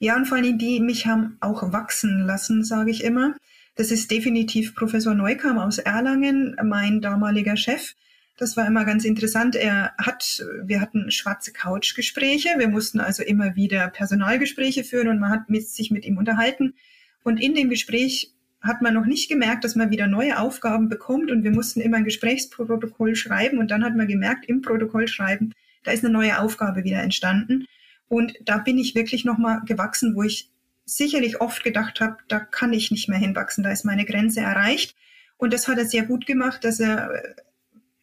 Ja, 0.00 0.16
und 0.16 0.26
vor 0.26 0.38
allem 0.38 0.58
die 0.58 0.80
mich 0.80 1.06
haben 1.06 1.36
auch 1.40 1.72
wachsen 1.72 2.26
lassen, 2.26 2.64
sage 2.64 2.90
ich 2.90 3.02
immer. 3.02 3.34
Das 3.78 3.92
ist 3.92 4.10
definitiv 4.10 4.74
Professor 4.74 5.14
Neukam 5.14 5.56
aus 5.56 5.78
Erlangen, 5.78 6.56
mein 6.64 7.00
damaliger 7.00 7.56
Chef. 7.56 7.94
Das 8.36 8.56
war 8.56 8.66
immer 8.66 8.84
ganz 8.84 9.04
interessant. 9.04 9.54
Er 9.54 9.94
hat, 9.98 10.44
wir 10.64 10.80
hatten 10.80 11.12
schwarze 11.12 11.52
Couchgespräche. 11.52 12.48
Wir 12.58 12.66
mussten 12.66 12.98
also 12.98 13.22
immer 13.22 13.54
wieder 13.54 13.86
Personalgespräche 13.86 14.82
führen 14.82 15.06
und 15.06 15.20
man 15.20 15.30
hat 15.30 15.48
mit, 15.48 15.68
sich 15.68 15.92
mit 15.92 16.04
ihm 16.04 16.18
unterhalten. 16.18 16.74
Und 17.22 17.40
in 17.40 17.54
dem 17.54 17.70
Gespräch 17.70 18.32
hat 18.60 18.82
man 18.82 18.94
noch 18.94 19.06
nicht 19.06 19.28
gemerkt, 19.28 19.62
dass 19.62 19.76
man 19.76 19.92
wieder 19.92 20.08
neue 20.08 20.40
Aufgaben 20.40 20.88
bekommt 20.88 21.30
und 21.30 21.44
wir 21.44 21.52
mussten 21.52 21.80
immer 21.80 21.98
ein 21.98 22.04
Gesprächsprotokoll 22.04 23.14
schreiben 23.14 23.58
und 23.58 23.70
dann 23.70 23.84
hat 23.84 23.94
man 23.94 24.08
gemerkt, 24.08 24.46
im 24.46 24.60
Protokoll 24.60 25.06
schreiben, 25.06 25.52
da 25.84 25.92
ist 25.92 26.02
eine 26.04 26.12
neue 26.12 26.40
Aufgabe 26.40 26.82
wieder 26.82 27.00
entstanden. 27.00 27.66
Und 28.08 28.34
da 28.44 28.58
bin 28.58 28.76
ich 28.76 28.96
wirklich 28.96 29.24
nochmal 29.24 29.60
gewachsen, 29.66 30.16
wo 30.16 30.24
ich 30.24 30.50
sicherlich 30.88 31.40
oft 31.40 31.62
gedacht 31.62 32.00
habe, 32.00 32.16
da 32.28 32.40
kann 32.40 32.72
ich 32.72 32.90
nicht 32.90 33.08
mehr 33.08 33.18
hinwachsen, 33.18 33.62
da 33.62 33.70
ist 33.70 33.84
meine 33.84 34.04
Grenze 34.04 34.40
erreicht. 34.40 34.96
Und 35.36 35.52
das 35.52 35.68
hat 35.68 35.78
er 35.78 35.84
sehr 35.84 36.04
gut 36.04 36.26
gemacht, 36.26 36.64
dass 36.64 36.80
er 36.80 37.10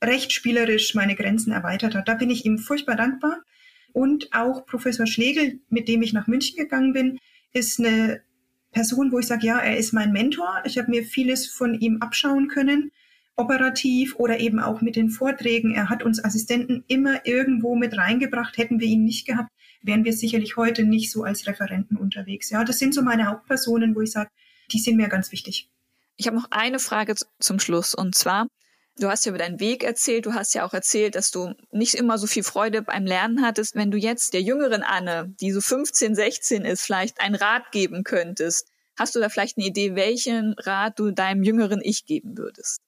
recht 0.04 0.32
spielerisch 0.32 0.94
meine 0.94 1.16
Grenzen 1.16 1.52
erweitert 1.52 1.96
hat. 1.96 2.08
Da 2.08 2.14
bin 2.14 2.30
ich 2.30 2.46
ihm 2.46 2.58
furchtbar 2.58 2.96
dankbar. 2.96 3.42
Und 3.92 4.34
auch 4.34 4.66
Professor 4.66 5.08
Schlegel, 5.08 5.60
mit 5.70 5.88
dem 5.88 6.02
ich 6.02 6.14
nach 6.14 6.28
München 6.28 6.58
gegangen 6.58 6.94
bin, 6.94 7.20
ist 7.54 7.80
eine 7.80 8.22
Person, 8.72 9.12
wo 9.12 9.20
ich 9.20 9.28
sage, 9.28 9.48
ja, 9.48 9.60
er 9.60 9.78
ist 9.78 9.94
mein 9.94 10.12
Mentor. 10.12 10.62
Ich 10.66 10.78
habe 10.78 10.92
mir 10.92 11.04
vieles 11.04 11.48
von 11.48 11.74
ihm 11.74 12.02
abschauen 12.02 12.50
können, 12.50 12.92
operativ 13.38 14.16
oder 14.18 14.40
eben 14.40 14.60
auch 14.60 14.82
mit 14.82 14.96
den 14.96 15.10
Vorträgen. 15.10 15.74
Er 15.74 15.90
hat 15.90 16.04
uns 16.04 16.24
Assistenten 16.24 16.84
immer 16.88 17.26
irgendwo 17.26 17.76
mit 17.76 17.98
reingebracht. 17.98 18.58
Hätten 18.58 18.80
wir 18.80 18.88
ihn 18.88 19.06
nicht 19.06 19.26
gehabt, 19.26 19.50
wären 19.86 20.04
wir 20.04 20.14
sicherlich 20.14 20.58
heute 20.58 20.84
nicht 20.84 21.12
so 21.12 21.24
als 21.24 21.48
Referenten 21.48 21.98
unterwegs. 21.98 22.50
Ja, 22.50 22.64
das 22.64 22.80
sind 22.80 22.94
so 22.94 23.02
meine 23.02 23.28
Hauptpersonen, 23.28 23.96
wo 23.96 24.02
ich 24.02 24.12
sage, 24.12 24.30
die 24.72 24.80
sind 24.80 24.98
mir 24.98 25.10
ganz 25.10 25.32
wichtig. 25.32 25.70
Ich 26.18 26.28
habe 26.28 26.38
noch 26.38 26.48
eine 26.52 26.80
Frage 26.80 27.16
zum 27.40 27.60
Schluss 27.60 27.94
und 27.94 28.16
zwar, 28.16 28.48
Du 28.98 29.10
hast 29.10 29.26
ja 29.26 29.32
über 29.32 29.40
deinen 29.40 29.60
Weg 29.60 29.84
erzählt. 29.84 30.26
Du 30.26 30.34
hast 30.34 30.54
ja 30.54 30.64
auch 30.64 30.74
erzählt, 30.74 31.16
dass 31.16 31.30
du 31.30 31.54
nicht 31.72 31.96
immer 31.96 32.18
so 32.18 32.28
viel 32.28 32.44
Freude 32.44 32.82
beim 32.82 33.06
Lernen 33.06 33.42
hattest. 33.42 33.76
Wenn 33.76 33.92
du 33.92 33.98
jetzt 33.98 34.34
der 34.34 34.42
jüngeren 34.42 34.84
Anne, 34.84 35.36
die 35.42 35.52
so 35.52 35.60
15, 35.60 36.16
16 36.16 36.64
ist, 36.64 36.82
vielleicht 36.82 37.20
einen 37.20 37.36
Rat 37.36 37.74
geben 37.74 38.06
könntest, 38.06 38.70
hast 38.98 39.14
du 39.14 39.20
da 39.20 39.28
vielleicht 39.28 39.58
eine 39.58 39.68
Idee, 39.68 39.96
welchen 39.96 40.54
Rat 40.54 40.98
du 40.98 41.12
deinem 41.12 41.44
jüngeren 41.44 41.82
Ich 41.84 42.06
geben 42.06 42.38
würdest? 42.38 42.80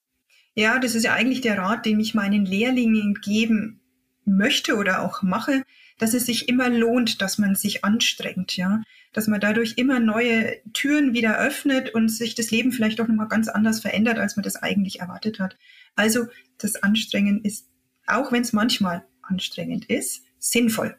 Ja, 0.55 0.79
das 0.79 0.95
ist 0.95 1.03
ja 1.03 1.13
eigentlich 1.13 1.41
der 1.41 1.57
Rat, 1.57 1.85
den 1.85 1.99
ich 1.99 2.13
meinen 2.13 2.45
Lehrlingen 2.45 3.15
geben 3.15 3.81
möchte 4.23 4.77
oder 4.77 5.01
auch 5.01 5.21
mache, 5.21 5.63
dass 5.97 6.13
es 6.13 6.25
sich 6.25 6.47
immer 6.47 6.69
lohnt, 6.69 7.21
dass 7.21 7.37
man 7.37 7.55
sich 7.55 7.83
anstrengt, 7.83 8.55
ja, 8.55 8.81
dass 9.13 9.27
man 9.27 9.39
dadurch 9.39 9.73
immer 9.77 9.99
neue 9.99 10.57
Türen 10.73 11.13
wieder 11.13 11.37
öffnet 11.39 11.93
und 11.93 12.09
sich 12.09 12.35
das 12.35 12.51
Leben 12.51 12.71
vielleicht 12.71 12.99
doch 12.99 13.07
nochmal 13.07 13.27
ganz 13.27 13.47
anders 13.47 13.79
verändert, 13.79 14.19
als 14.19 14.35
man 14.35 14.43
das 14.43 14.57
eigentlich 14.57 14.99
erwartet 14.99 15.39
hat. 15.39 15.57
Also 15.95 16.27
das 16.59 16.75
Anstrengen 16.83 17.43
ist, 17.43 17.67
auch 18.05 18.31
wenn 18.31 18.43
es 18.43 18.53
manchmal 18.53 19.05
anstrengend 19.21 19.85
ist, 19.85 20.23
sinnvoll. 20.37 20.95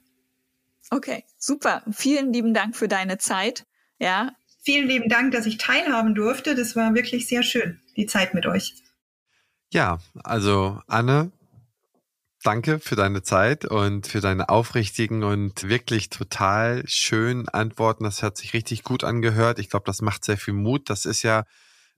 Okay, 0.90 1.24
super. 1.38 1.82
Vielen 1.92 2.32
lieben 2.32 2.54
Dank 2.54 2.76
für 2.76 2.88
deine 2.88 3.18
Zeit. 3.18 3.66
Ja. 3.98 4.32
Vielen 4.62 4.88
lieben 4.88 5.08
Dank, 5.08 5.32
dass 5.32 5.46
ich 5.46 5.58
teilhaben 5.58 6.14
durfte. 6.14 6.54
Das 6.54 6.76
war 6.76 6.94
wirklich 6.94 7.26
sehr 7.26 7.42
schön, 7.42 7.80
die 7.96 8.06
Zeit 8.06 8.34
mit 8.34 8.46
euch. 8.46 8.74
Ja, 9.70 9.98
also 10.24 10.80
Anne, 10.86 11.30
danke 12.42 12.78
für 12.78 12.96
deine 12.96 13.22
Zeit 13.22 13.64
und 13.64 14.06
für 14.06 14.20
deine 14.20 14.48
aufrichtigen 14.48 15.24
und 15.24 15.68
wirklich 15.68 16.10
total 16.10 16.82
schönen 16.86 17.48
Antworten. 17.48 18.04
Das 18.04 18.22
hat 18.22 18.36
sich 18.36 18.52
richtig 18.54 18.82
gut 18.84 19.04
angehört. 19.04 19.58
Ich 19.58 19.70
glaube, 19.70 19.86
das 19.86 20.02
macht 20.02 20.24
sehr 20.24 20.38
viel 20.38 20.54
Mut. 20.54 20.90
Das 20.90 21.04
ist 21.04 21.22
ja 21.22 21.44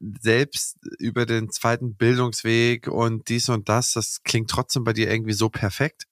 selbst 0.01 0.79
über 0.99 1.27
den 1.27 1.51
zweiten 1.51 1.95
Bildungsweg 1.95 2.89
und 2.89 3.29
dies 3.29 3.49
und 3.49 3.69
das, 3.69 3.93
das 3.93 4.23
klingt 4.25 4.51
trotzdem 4.51 4.85
bei 4.85 4.93
dir 4.95 5.11
irgendwie 5.11 5.35
so 5.35 5.51
perfekt. 5.51 6.05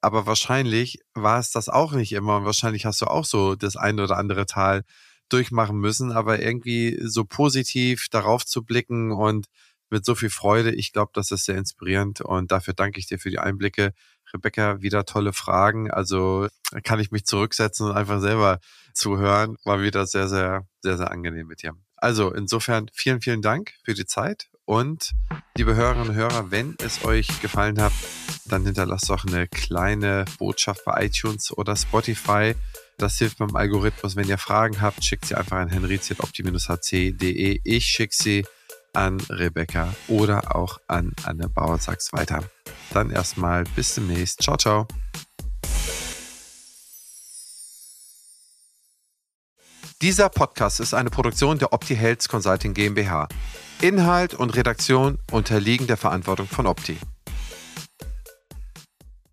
Aber 0.00 0.26
wahrscheinlich 0.26 1.00
war 1.14 1.38
es 1.38 1.50
das 1.50 1.68
auch 1.68 1.92
nicht 1.92 2.12
immer 2.12 2.36
und 2.36 2.44
wahrscheinlich 2.44 2.86
hast 2.86 3.00
du 3.00 3.06
auch 3.06 3.24
so 3.24 3.54
das 3.56 3.76
eine 3.76 4.04
oder 4.04 4.16
andere 4.16 4.46
Tal 4.46 4.84
durchmachen 5.28 5.78
müssen, 5.78 6.12
aber 6.12 6.40
irgendwie 6.40 6.98
so 7.02 7.24
positiv 7.24 8.06
darauf 8.10 8.46
zu 8.46 8.64
blicken 8.64 9.12
und 9.12 9.46
mit 9.90 10.04
so 10.04 10.14
viel 10.14 10.30
Freude, 10.30 10.72
ich 10.72 10.92
glaube, 10.92 11.12
das 11.14 11.30
ist 11.30 11.44
sehr 11.44 11.56
inspirierend 11.56 12.20
und 12.20 12.52
dafür 12.52 12.74
danke 12.74 12.98
ich 12.98 13.06
dir 13.06 13.18
für 13.18 13.30
die 13.30 13.38
Einblicke. 13.38 13.92
Rebecca, 14.32 14.82
wieder 14.82 15.04
tolle 15.04 15.32
Fragen. 15.32 15.90
Also 15.90 16.48
kann 16.84 17.00
ich 17.00 17.10
mich 17.10 17.24
zurücksetzen 17.24 17.86
und 17.88 17.96
einfach 17.96 18.20
selber 18.20 18.60
zuhören. 18.92 19.56
War 19.64 19.80
wieder 19.80 20.06
sehr, 20.06 20.28
sehr, 20.28 20.66
sehr, 20.82 20.98
sehr 20.98 21.10
angenehm 21.10 21.46
mit 21.46 21.62
dir. 21.62 21.74
Also 21.96 22.32
insofern 22.32 22.90
vielen, 22.92 23.20
vielen 23.20 23.42
Dank 23.42 23.72
für 23.84 23.94
die 23.94 24.06
Zeit 24.06 24.50
und 24.64 25.12
liebe 25.56 25.74
Hörerinnen 25.74 26.10
und 26.10 26.14
Hörer, 26.14 26.50
wenn 26.50 26.76
es 26.82 27.04
euch 27.04 27.40
gefallen 27.40 27.80
hat, 27.80 27.92
dann 28.44 28.64
hinterlasst 28.64 29.08
doch 29.08 29.24
eine 29.24 29.48
kleine 29.48 30.26
Botschaft 30.38 30.84
bei 30.84 31.06
iTunes 31.06 31.56
oder 31.56 31.74
Spotify. 31.74 32.54
Das 32.98 33.16
hilft 33.16 33.38
beim 33.38 33.56
Algorithmus. 33.56 34.14
Wenn 34.14 34.28
ihr 34.28 34.38
Fragen 34.38 34.80
habt, 34.80 35.02
schickt 35.04 35.24
sie 35.24 35.36
einfach 35.36 35.56
an 35.56 35.68
henriziat-hc.de. 35.68 37.60
Ich 37.64 37.84
schicke 37.86 38.14
sie 38.14 38.44
an 38.92 39.20
Rebecca 39.28 39.94
oder 40.08 40.54
auch 40.56 40.78
an 40.86 41.12
Anne 41.24 41.48
Bauersachs 41.48 42.12
weiter. 42.12 42.42
Dann 42.92 43.10
erstmal 43.10 43.64
bis 43.76 43.94
demnächst. 43.94 44.42
Ciao, 44.42 44.56
ciao. 44.56 44.86
Dieser 50.00 50.28
Podcast 50.28 50.78
ist 50.78 50.94
eine 50.94 51.10
Produktion 51.10 51.58
der 51.58 51.72
Opti 51.72 51.96
Health 51.96 52.28
Consulting 52.28 52.72
GmbH. 52.72 53.28
Inhalt 53.80 54.34
und 54.34 54.54
Redaktion 54.54 55.18
unterliegen 55.32 55.86
der 55.88 55.96
Verantwortung 55.96 56.46
von 56.46 56.66
Opti. 56.66 56.98